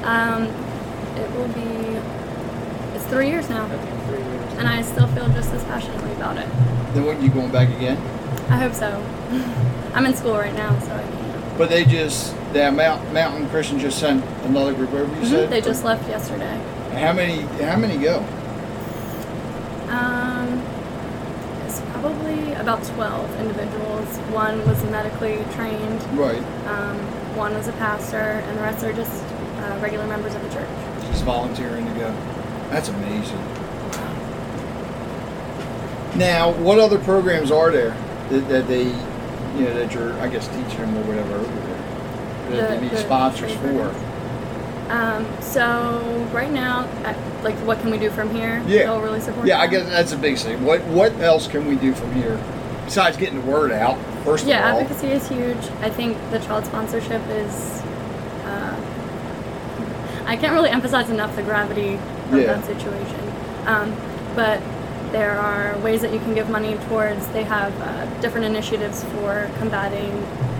Um, 0.04 0.44
it 1.16 1.30
will 1.36 1.48
be. 1.48 1.98
It's 2.96 3.04
three 3.06 3.28
years 3.28 3.48
now, 3.50 3.66
Okay, 3.66 4.06
three 4.08 4.24
years. 4.24 4.52
and 4.54 4.66
I 4.68 4.82
still 4.82 5.06
feel 5.08 5.28
just 5.28 5.52
as 5.52 5.62
passionately 5.64 6.12
about 6.12 6.38
it. 6.38 6.46
Then 6.94 7.04
what, 7.04 7.20
you 7.20 7.28
going 7.28 7.52
back 7.52 7.68
again? 7.68 7.96
I 8.50 8.56
hope 8.56 8.72
so. 8.72 8.88
I'm 9.94 10.06
in 10.06 10.14
school 10.14 10.34
right 10.34 10.54
now, 10.54 10.78
so 10.80 10.94
I 10.94 11.02
can't. 11.02 11.58
But 11.58 11.68
they 11.68 11.84
just, 11.84 12.34
the 12.54 12.72
Mount, 12.72 13.12
Mountain 13.12 13.48
Christian 13.50 13.78
just 13.78 13.98
sent 13.98 14.24
another 14.46 14.72
group 14.74 14.92
over, 14.92 15.14
you 15.20 15.26
said? 15.26 15.40
Mm-hmm. 15.42 15.50
They 15.50 15.60
just 15.60 15.84
left 15.84 16.08
yesterday. 16.08 16.56
How 16.94 17.12
many, 17.12 17.42
how 17.62 17.76
many 17.76 17.98
go? 18.02 18.24
Um, 19.92 20.58
it's 21.66 21.80
probably 21.92 22.54
about 22.54 22.82
12 22.82 23.40
individuals. 23.40 24.08
One 24.32 24.66
was 24.66 24.82
medically 24.84 25.44
trained, 25.54 26.02
Right. 26.18 26.42
um, 26.66 26.96
one 27.36 27.54
was 27.54 27.68
a 27.68 27.72
pastor, 27.72 28.16
and 28.16 28.58
the 28.58 28.62
rest 28.62 28.82
are 28.84 28.92
just 28.92 29.22
uh, 29.22 29.78
regular 29.82 30.06
members 30.06 30.34
of 30.34 30.42
the 30.42 30.48
church. 30.48 30.68
Just 31.10 31.24
volunteering 31.24 31.86
to 31.86 31.92
go. 31.92 32.14
That's 32.70 32.88
amazing. 32.88 33.38
Now, 36.16 36.52
what 36.52 36.78
other 36.78 36.98
programs 36.98 37.50
are 37.50 37.70
there 37.70 37.96
that, 38.30 38.48
that 38.48 38.68
they, 38.68 38.84
you 38.84 39.64
know, 39.64 39.74
that 39.74 39.92
you're, 39.94 40.12
I 40.20 40.28
guess, 40.28 40.46
teaching 40.48 40.78
them 40.80 40.96
or 40.98 41.02
whatever 41.02 41.34
over 41.36 41.44
there? 41.46 41.78
That 42.50 42.68
The- 42.68 42.74
they 42.76 42.80
need 42.82 42.90
the 42.90 42.96
sponsors 42.98 43.52
for? 43.52 43.94
Um, 44.92 45.26
so 45.40 46.28
right 46.32 46.50
now, 46.52 46.82
like, 47.42 47.54
what 47.66 47.80
can 47.80 47.90
we 47.90 47.96
do 47.98 48.10
from 48.10 48.32
here? 48.34 48.62
Yeah. 48.66 48.84
They'll 48.84 49.00
really 49.00 49.20
support. 49.20 49.46
Yeah, 49.46 49.58
I 49.60 49.66
guess 49.66 49.88
that's 49.88 50.12
a 50.12 50.18
big 50.18 50.36
thing. 50.36 50.62
What 50.64 50.84
what 50.84 51.12
else 51.20 51.46
can 51.48 51.66
we 51.66 51.76
do 51.76 51.94
from 51.94 52.12
here 52.12 52.38
besides 52.84 53.16
getting 53.16 53.40
the 53.40 53.50
word 53.50 53.72
out? 53.72 53.96
First 54.24 54.46
Yeah, 54.46 54.68
of 54.68 54.74
all, 54.74 54.80
advocacy 54.82 55.08
is 55.12 55.26
huge. 55.28 55.56
I 55.80 55.88
think 55.88 56.18
the 56.30 56.38
child 56.40 56.66
sponsorship 56.66 57.22
is. 57.28 57.80
Uh, 58.44 58.76
I 60.26 60.36
can't 60.36 60.52
really 60.52 60.68
emphasize 60.70 61.08
enough 61.08 61.34
the 61.36 61.42
gravity 61.42 61.94
of 61.94 62.34
Yeah. 62.38 62.52
that 62.52 62.64
situation. 62.66 63.32
Um, 63.66 63.96
but 64.36 64.60
there 65.10 65.32
are 65.38 65.76
ways 65.78 66.02
that 66.02 66.12
you 66.12 66.18
can 66.20 66.34
give 66.34 66.50
money 66.50 66.74
towards. 66.88 67.26
They 67.28 67.44
have 67.44 67.72
uh, 67.80 68.04
different 68.20 68.44
initiatives 68.46 69.04
for 69.04 69.50
combating 69.58 70.12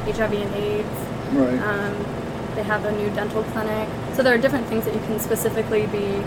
HIV 0.06 0.32
and 0.32 0.54
AIDS. 0.54 0.88
right? 1.34 1.60
Um, 1.68 1.94
they 2.54 2.62
have 2.62 2.84
a 2.86 2.92
new 2.92 3.08
dental 3.10 3.42
clinic. 3.44 3.88
So 4.14 4.22
there 4.22 4.34
are 4.34 4.38
different 4.38 4.66
things 4.66 4.84
that 4.84 4.94
you 4.94 5.00
can 5.00 5.18
specifically 5.18 5.86
be 5.86 6.22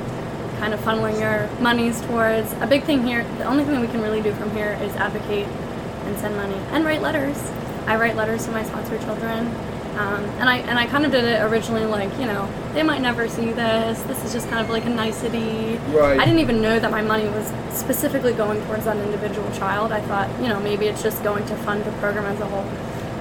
kind 0.59 0.73
of 0.73 0.79
funneling 0.79 1.19
your 1.19 1.47
monies 1.61 2.01
towards. 2.01 2.51
A 2.53 2.67
big 2.67 2.83
thing 2.83 3.05
here, 3.05 3.23
the 3.37 3.45
only 3.45 3.63
thing 3.63 3.79
we 3.79 3.87
can 3.87 4.01
really 4.01 4.21
do 4.21 4.33
from 4.33 4.51
here 4.51 4.77
is 4.81 4.93
advocate 4.95 5.47
and 5.47 6.17
send 6.17 6.35
money 6.35 6.55
and 6.71 6.85
write 6.85 7.01
letters. 7.01 7.37
I 7.85 7.97
write 7.97 8.15
letters 8.15 8.45
to 8.45 8.51
my 8.51 8.63
sponsor 8.63 8.97
children. 8.99 9.47
Um, 9.95 10.25
and 10.41 10.49
I 10.49 10.57
and 10.57 10.77
I 10.77 10.87
kind 10.87 11.05
of 11.05 11.11
did 11.13 11.23
it 11.23 11.41
originally 11.43 11.85
like 11.85 12.11
you 12.19 12.25
know 12.25 12.49
they 12.73 12.83
might 12.83 13.01
never 13.01 13.29
see 13.29 13.53
this. 13.53 14.01
This 14.01 14.21
is 14.25 14.33
just 14.33 14.49
kind 14.49 14.59
of 14.59 14.69
like 14.69 14.83
a 14.83 14.89
nicety. 14.89 15.77
Right. 15.93 16.19
I 16.19 16.25
didn't 16.25 16.39
even 16.39 16.61
know 16.61 16.79
that 16.79 16.91
my 16.91 17.01
money 17.01 17.29
was 17.29 17.47
specifically 17.71 18.33
going 18.33 18.61
towards 18.65 18.83
that 18.85 18.97
individual 18.97 19.49
child. 19.53 19.93
I 19.93 20.01
thought 20.01 20.29
you 20.41 20.49
know 20.49 20.59
maybe 20.59 20.87
it's 20.87 21.01
just 21.01 21.23
going 21.23 21.45
to 21.45 21.55
fund 21.57 21.85
the 21.85 21.91
program 21.93 22.25
as 22.25 22.39
a 22.41 22.45
whole. 22.45 22.65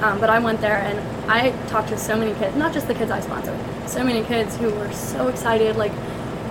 Um, 0.05 0.21
but 0.21 0.29
I 0.29 0.39
went 0.39 0.61
there 0.61 0.77
and 0.77 0.99
I 1.31 1.51
talked 1.69 1.89
to 1.89 1.97
so 1.97 2.15
many 2.15 2.35
kids, 2.35 2.55
not 2.57 2.75
just 2.75 2.87
the 2.89 2.95
kids 2.95 3.11
I 3.11 3.21
sponsor, 3.21 3.59
so 3.87 4.05
many 4.05 4.23
kids 4.23 4.55
who 4.59 4.69
were 4.71 4.93
so 4.93 5.29
excited. 5.29 5.77
Like, 5.77 5.93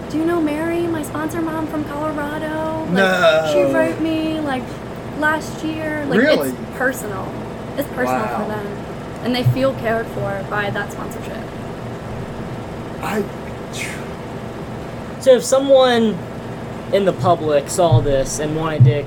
do 0.09 0.17
you 0.17 0.25
know 0.25 0.41
Mary, 0.41 0.87
my 0.87 1.03
sponsor 1.03 1.39
mom 1.39 1.67
from 1.67 1.85
Colorado? 1.85 2.79
Like, 2.85 2.93
No. 2.93 3.51
She 3.53 3.61
wrote 3.71 3.99
me 4.01 4.39
like 4.39 4.63
last 5.19 5.63
year. 5.63 6.03
Like, 6.07 6.19
Really? 6.19 6.49
it's 6.49 6.57
personal. 6.79 7.31
It's 7.77 7.87
personal 7.89 8.21
Wow. 8.25 8.41
for 8.41 8.47
them, 8.47 8.65
and 9.23 9.35
they 9.35 9.43
feel 9.43 9.73
cared 9.75 10.07
for 10.07 10.43
by 10.49 10.71
that 10.71 10.91
sponsorship. 10.91 11.37
I 13.03 13.23
So 15.19 15.35
if 15.35 15.43
someone 15.43 16.17
in 16.91 17.05
the 17.05 17.13
public 17.13 17.69
saw 17.69 18.01
this 18.01 18.39
and 18.39 18.55
wanted 18.55 18.83
to 18.85 19.05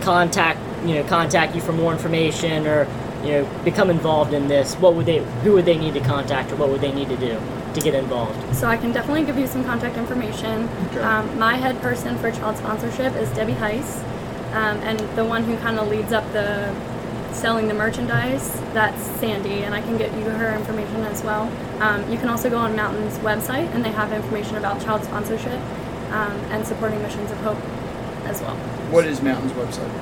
contact, 0.00 0.58
you 0.84 0.94
know, 0.96 1.04
contact 1.04 1.54
you 1.54 1.60
for 1.60 1.72
more 1.72 1.92
information 1.92 2.66
or, 2.66 2.86
you 3.26 3.32
know, 3.32 3.62
become 3.64 3.90
involved 3.90 4.32
in 4.32 4.46
this, 4.46 4.74
what 4.76 4.94
would 4.94 5.06
they 5.06 5.18
who 5.42 5.52
would 5.54 5.64
they 5.64 5.76
need 5.76 5.94
to 5.94 6.00
contact 6.00 6.52
or 6.52 6.56
what 6.56 6.68
would 6.68 6.80
they 6.80 6.92
need 6.92 7.08
to 7.08 7.16
do 7.16 7.40
to 7.74 7.80
get 7.80 7.94
involved? 7.94 8.54
So 8.54 8.68
I 8.68 8.76
can 8.76 8.92
definitely 8.92 9.24
give 9.24 9.36
you 9.36 9.46
some 9.46 9.64
contact 9.64 9.96
information. 9.96 10.68
Okay. 10.86 11.00
Um, 11.00 11.38
my 11.38 11.54
head 11.56 11.80
person 11.82 12.16
for 12.18 12.30
child 12.30 12.56
sponsorship 12.56 13.14
is 13.16 13.28
Debbie 13.30 13.54
Heiss, 13.54 14.02
um, 14.52 14.78
and 14.82 14.98
the 15.16 15.24
one 15.24 15.44
who 15.44 15.56
kind 15.58 15.78
of 15.78 15.88
leads 15.88 16.12
up 16.12 16.24
the 16.32 16.72
selling 17.32 17.68
the 17.68 17.74
merchandise, 17.74 18.52
that's 18.72 19.02
Sandy, 19.20 19.64
and 19.64 19.74
I 19.74 19.82
can 19.82 19.98
get 19.98 20.12
you 20.14 20.24
her 20.24 20.56
information 20.56 21.02
as 21.02 21.22
well. 21.22 21.52
Um, 21.80 22.10
you 22.10 22.18
can 22.18 22.28
also 22.28 22.48
go 22.48 22.56
on 22.56 22.74
Mountain's 22.74 23.18
website, 23.18 23.68
and 23.74 23.84
they 23.84 23.90
have 23.90 24.10
information 24.12 24.56
about 24.56 24.80
child 24.80 25.04
sponsorship 25.04 25.60
um, 26.12 26.32
and 26.50 26.66
supporting 26.66 27.02
Missions 27.02 27.30
of 27.30 27.38
Hope 27.38 27.58
as 28.24 28.40
well. 28.40 28.56
what 28.90 29.04
is 29.04 29.20
Mountain's 29.20 29.52
website? 29.52 29.92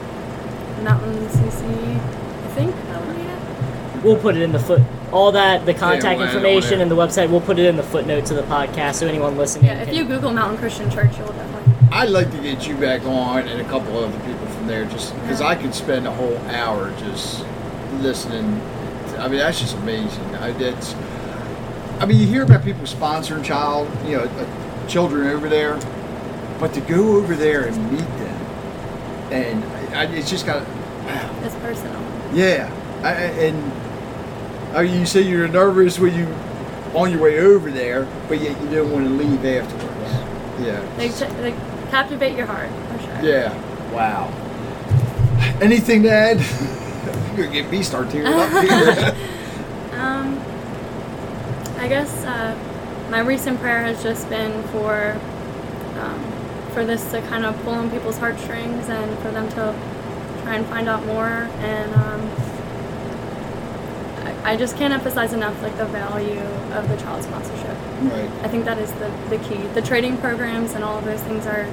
Mountain 0.85 1.27
CC, 1.29 2.24
I 2.24 2.24
think 2.55 2.75
that 2.75 3.07
would 3.07 3.17
be 3.17 3.23
it. 3.23 4.05
We'll 4.05 4.21
put 4.21 4.37
it 4.37 4.43
in 4.43 4.53
the 4.53 4.59
foot 4.59 4.83
all 5.15 5.31
that 5.33 5.65
the 5.65 5.73
contact 5.73 6.19
we'll 6.19 6.27
add 6.27 6.35
it 6.35 6.37
on 6.37 6.45
information 6.45 6.81
and 6.81 6.91
the 6.91 6.97
website. 6.97 7.31
We'll 7.31 7.41
put 7.41 7.59
it 7.59 7.67
in 7.67 7.77
the 7.77 7.85
footnotes 7.85 8.31
of 8.31 8.37
the 8.37 8.43
podcast 8.43 8.97
so 8.97 9.07
anyone 9.07 9.37
listening. 9.37 9.67
Yeah, 9.67 9.81
if 9.81 9.89
can- 9.89 9.97
you 9.97 10.05
Google 10.05 10.33
Mountain 10.33 10.59
Christian 10.59 10.91
Church, 10.91 11.17
you'll 11.17 11.29
definitely. 11.29 11.73
I'd 11.93 12.09
like 12.09 12.31
to 12.33 12.39
get 12.39 12.67
you 12.67 12.77
back 12.77 13.05
on 13.05 13.47
and 13.47 13.61
a 13.61 13.65
couple 13.65 13.97
other 13.97 14.19
people 14.27 14.47
from 14.47 14.67
there, 14.67 14.85
just 14.87 15.15
because 15.21 15.41
I 15.41 15.55
could 15.55 15.73
spend 15.73 16.09
a 16.09 16.11
whole 16.11 16.37
hour 16.49 16.93
just 16.99 17.47
listening. 18.01 18.61
I 19.17 19.29
mean, 19.29 19.39
that's 19.39 19.61
just 19.61 19.77
amazing. 19.77 20.35
I, 20.35 20.51
that's, 20.51 20.95
I 22.01 22.07
mean, 22.07 22.19
you 22.19 22.27
hear 22.27 22.43
about 22.43 22.65
people 22.65 22.83
sponsoring 22.83 23.45
child, 23.45 23.89
you 24.05 24.17
know, 24.17 24.25
uh, 24.25 24.89
children 24.89 25.29
over 25.29 25.49
there, 25.49 25.79
but 26.59 26.75
to 26.75 26.81
go 26.81 27.17
over 27.17 27.37
there 27.37 27.69
and 27.69 27.93
meet 27.93 28.01
them, 28.01 28.41
and 29.31 29.95
I, 29.95 30.05
it's 30.13 30.29
just 30.29 30.47
got, 30.47 30.67
wow, 30.67 31.41
It's 31.45 31.55
personal. 31.57 32.14
Yeah. 32.35 32.71
I, 33.03 33.09
I- 33.09 33.47
and 33.49 34.77
I 34.77 34.83
mean, 34.83 34.99
you 35.01 35.07
say 35.07 35.21
you're 35.23 35.47
nervous 35.49 35.99
when 35.99 36.15
you 36.15 36.27
on 36.95 37.11
your 37.11 37.21
way 37.21 37.39
over 37.41 37.71
there, 37.71 38.07
but 38.29 38.41
yet 38.41 38.61
you 38.63 38.69
don't 38.71 38.91
want 38.93 39.05
to 39.07 39.11
leave 39.13 39.45
afterwards. 39.45 39.91
Yeah. 40.61 40.81
They, 40.97 41.09
they 41.09 41.51
captivate 41.91 42.37
your 42.37 42.47
heart, 42.47 42.71
for 42.93 42.99
sure. 43.05 43.23
Yeah. 43.31 43.53
Wow. 43.93 44.29
Anything 45.61 46.03
to 46.05 46.11
add? 46.11 46.39
You're 47.37 47.47
gonna 47.47 47.53
get 47.63 47.71
me 47.71 47.83
start 47.83 48.11
tearing 48.11 48.29
up 48.33 48.51
here. 48.65 49.15
Um, 50.01 50.39
I 51.79 51.89
guess 51.89 52.25
uh, 52.25 52.57
my 53.11 53.21
recent 53.21 53.59
prayer 53.61 53.83
has 53.83 54.03
just 54.03 54.29
been 54.29 54.63
for 54.69 55.19
um, 56.01 56.33
for 56.73 56.85
this 56.85 57.11
to 57.13 57.21
kind 57.23 57.45
of 57.45 57.61
pull 57.63 57.75
on 57.75 57.91
people's 57.91 58.19
heartstrings 58.19 58.89
and 58.89 59.19
for 59.21 59.31
them 59.33 59.49
to 59.51 59.73
try 60.45 60.55
and 60.57 60.67
find 60.67 60.89
out 60.89 61.05
more. 61.07 61.27
And 61.29 61.95
um, 61.95 62.21
I, 64.45 64.53
I 64.53 64.57
just 64.57 64.77
can't 64.77 64.93
emphasize 64.95 65.33
enough 65.33 65.61
like 65.63 65.77
the 65.77 65.87
value 65.87 66.41
of 66.73 66.89
the 66.89 66.97
child 66.97 67.23
sponsorship. 67.25 67.77
right. 68.03 68.31
I 68.43 68.49
think 68.49 68.65
that 68.67 68.79
is 68.79 68.93
the, 68.93 69.11
the 69.31 69.39
key. 69.39 69.63
The 69.75 69.83
trading 69.83 70.19
programs 70.19 70.73
and 70.73 70.85
all 70.85 70.99
of 70.99 71.05
those 71.05 71.21
things 71.23 71.47
are 71.47 71.67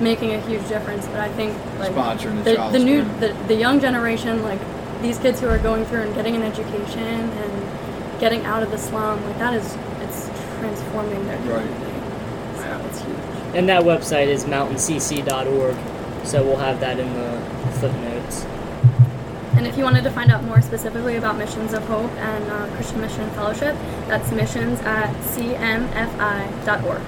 making 0.00 0.34
a 0.34 0.40
huge 0.40 0.66
difference. 0.68 1.06
But 1.06 1.20
I 1.20 1.28
think 1.30 1.56
like 1.78 1.92
Sponsoring 1.92 2.38
the 2.38 2.50
the, 2.50 2.56
child 2.56 2.74
the 2.74 2.78
new 2.78 3.04
the, 3.20 3.32
the 3.48 3.54
young 3.54 3.80
generation, 3.80 4.42
like 4.42 4.60
these 5.02 5.18
kids 5.18 5.40
who 5.40 5.48
are 5.48 5.58
going 5.58 5.84
through 5.86 6.02
and 6.02 6.14
getting 6.14 6.36
an 6.36 6.42
education 6.42 6.98
and 7.02 8.20
getting 8.20 8.44
out 8.44 8.62
of 8.62 8.70
the 8.70 8.78
slum, 8.78 9.22
like 9.24 9.38
that 9.38 9.54
is 9.54 9.76
it's 10.02 10.28
transforming 10.58 11.24
their 11.26 11.38
Right. 11.38 11.66
community. 11.66 11.96
So 12.56 12.86
it's 12.88 13.00
huge. 13.00 13.56
and 13.56 13.68
that 13.68 13.82
website 13.82 14.26
is 14.26 14.44
mountaincc.org. 14.44 15.76
So 16.26 16.42
we'll 16.42 16.56
have 16.58 16.80
that 16.80 16.98
in 16.98 17.12
the 17.14 17.30
footnotes. 17.30 17.59
And 19.60 19.66
if 19.66 19.76
you 19.76 19.84
wanted 19.84 20.04
to 20.04 20.10
find 20.10 20.32
out 20.32 20.42
more 20.44 20.62
specifically 20.62 21.16
about 21.16 21.36
Missions 21.36 21.74
of 21.74 21.84
Hope 21.84 22.10
and 22.12 22.50
uh, 22.50 22.66
Christian 22.76 23.02
Mission 23.02 23.28
Fellowship, 23.32 23.76
that's 24.08 24.32
missions 24.32 24.80
at 24.80 25.14
cmfi.org. 25.34 27.02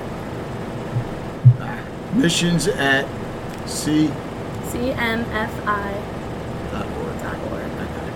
Missions 2.15 2.69
at 2.69 3.07
C. 3.67 4.09
cmfi.org. 4.65 5.97
Okay. 7.81 8.13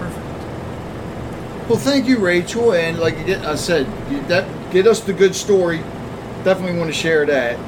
Perfect. 0.00 1.68
Well, 1.68 1.78
thank 1.78 2.08
you, 2.08 2.18
Rachel. 2.18 2.72
And 2.72 2.98
like 2.98 3.16
I 3.16 3.54
said, 3.54 3.86
that 4.26 4.72
get 4.72 4.88
us 4.88 4.98
the 4.98 5.12
good 5.12 5.36
story. 5.36 5.78
Definitely 6.42 6.80
want 6.80 6.90
to 6.90 6.98
share 6.98 7.24
that. 7.26 7.60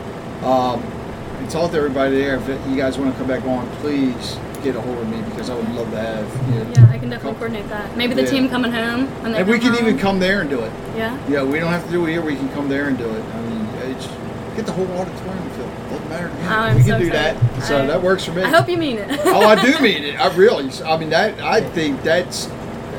Um, 0.43 0.83
and 0.83 1.49
talk 1.49 1.71
to 1.71 1.77
everybody 1.77 2.17
there. 2.17 2.35
If 2.35 2.49
you 2.69 2.77
guys 2.77 2.99
want 2.99 3.13
to 3.13 3.17
come 3.17 3.29
back 3.29 3.45
on, 3.45 3.71
please 3.77 4.37
get 4.65 4.75
a 4.77 4.81
hold 4.81 4.99
of 4.99 5.09
me 5.09 5.21
because 5.31 5.51
I 5.51 5.55
would 5.55 5.69
love 5.73 5.91
to 5.91 5.99
have. 6.01 6.27
You 6.49 6.65
know, 6.65 6.71
Yeah, 6.75 6.91
I 6.91 6.99
can 6.99 7.11
definitely 7.11 7.39
coordinate 7.39 7.69
that. 7.69 7.97
Maybe 7.97 8.15
the 8.15 8.23
Yeah. 8.23 8.31
team 8.31 8.49
coming 8.49 8.73
home 8.73 9.07
and 9.25 9.47
we 9.47 9.59
can 9.59 9.75
even 9.75 9.99
come 9.99 10.19
there 10.19 10.41
and 10.41 10.49
do 10.51 10.61
it. 10.61 10.73
Yeah. 10.97 11.17
Yeah, 11.29 11.43
we 11.45 11.59
don't 11.61 11.71
have 11.71 11.85
to 11.87 11.93
do 11.93 12.07
it 12.07 12.11
here. 12.13 12.23
We 12.23 12.35
can 12.37 12.49
come 12.51 12.69
there 12.69 12.89
and 12.89 12.97
do 12.99 13.05
it. 13.09 13.23
I 13.35 13.41
mean, 13.43 13.69
it's, 13.91 14.09
get 14.57 14.65
the 14.67 14.73
whole 14.73 14.87
auditorium 14.87 15.51
filled. 15.51 15.71
Doesn't 15.91 16.09
matter 16.09 16.29
to 16.29 16.35
me. 16.35 16.41
Oh, 16.49 16.77
we 16.77 16.83
can 16.85 17.01
do 17.01 17.07
excited. 17.09 17.37
that. 17.41 17.63
So 17.65 17.83
I- 17.83 17.87
that 17.87 18.03
works 18.03 18.25
for 18.25 18.33
me. 18.33 18.43
I 18.43 18.49
hope 18.49 18.69
you 18.69 18.79
mean 18.79 18.99
it. 18.99 19.21
oh, 19.27 19.47
I 19.47 19.55
do 19.61 19.79
mean 19.81 20.03
it. 20.05 20.19
I 20.19 20.35
really. 20.37 20.71
I 20.85 20.97
mean 20.97 21.11
that. 21.11 21.39
I 21.41 21.61
think 21.61 22.03
that's. 22.03 22.49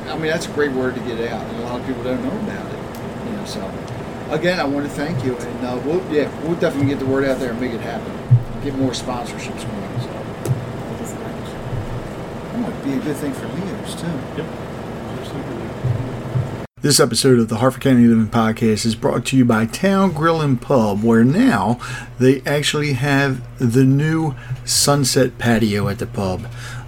I 0.07 0.13
mean 0.17 0.27
that's 0.31 0.45
a 0.47 0.51
great 0.51 0.71
word 0.71 0.93
to 0.95 1.01
get 1.01 1.19
out, 1.31 1.41
and 1.41 1.57
a 1.61 1.65
lot 1.65 1.81
of 1.81 1.87
people 1.87 2.03
don't 2.03 2.21
know 2.23 2.29
about 2.29 2.71
it. 2.71 2.79
You 3.25 3.37
know. 3.37 3.45
So, 3.45 3.71
again, 4.29 4.59
I 4.59 4.63
want 4.65 4.85
to 4.85 4.91
thank 4.91 5.25
you, 5.25 5.35
and 5.35 5.65
uh, 5.65 5.79
we'll 5.83 6.01
yeah, 6.13 6.29
we'll 6.43 6.55
definitely 6.59 6.89
get 6.89 6.99
the 6.99 7.07
word 7.07 7.25
out 7.25 7.39
there 7.39 7.49
and 7.51 7.59
make 7.59 7.73
it 7.73 7.81
happen. 7.81 8.11
Get 8.63 8.75
more 8.75 8.91
sponsorships 8.91 9.65
going. 9.65 9.99
So 9.99 10.09
Thank 10.45 10.99
you 11.01 11.05
so 11.07 11.15
much. 11.15 11.49
that 12.51 12.59
might 12.59 12.74
be 12.85 12.93
a 12.93 12.99
good 12.99 13.15
thing 13.15 13.33
for 13.33 13.47
Leos 13.47 13.95
too. 13.99 14.07
Yep. 14.37 14.45
This 16.81 16.99
episode 16.99 17.39
of 17.39 17.49
the 17.49 17.57
Harford 17.57 17.81
County 17.81 18.05
Living 18.05 18.27
Podcast 18.27 18.85
is 18.85 18.93
brought 18.93 19.25
to 19.25 19.37
you 19.37 19.43
by 19.43 19.65
Towne 19.65 20.11
Grill 20.11 20.39
and 20.39 20.61
Pub, 20.61 21.01
where 21.01 21.23
now 21.23 21.79
they 22.19 22.41
actually 22.41 22.93
have 22.93 23.41
the 23.57 23.85
new 23.85 24.35
sunset 24.65 25.39
patio 25.39 25.87
at 25.87 25.97
the 25.97 26.05
pub. 26.05 26.45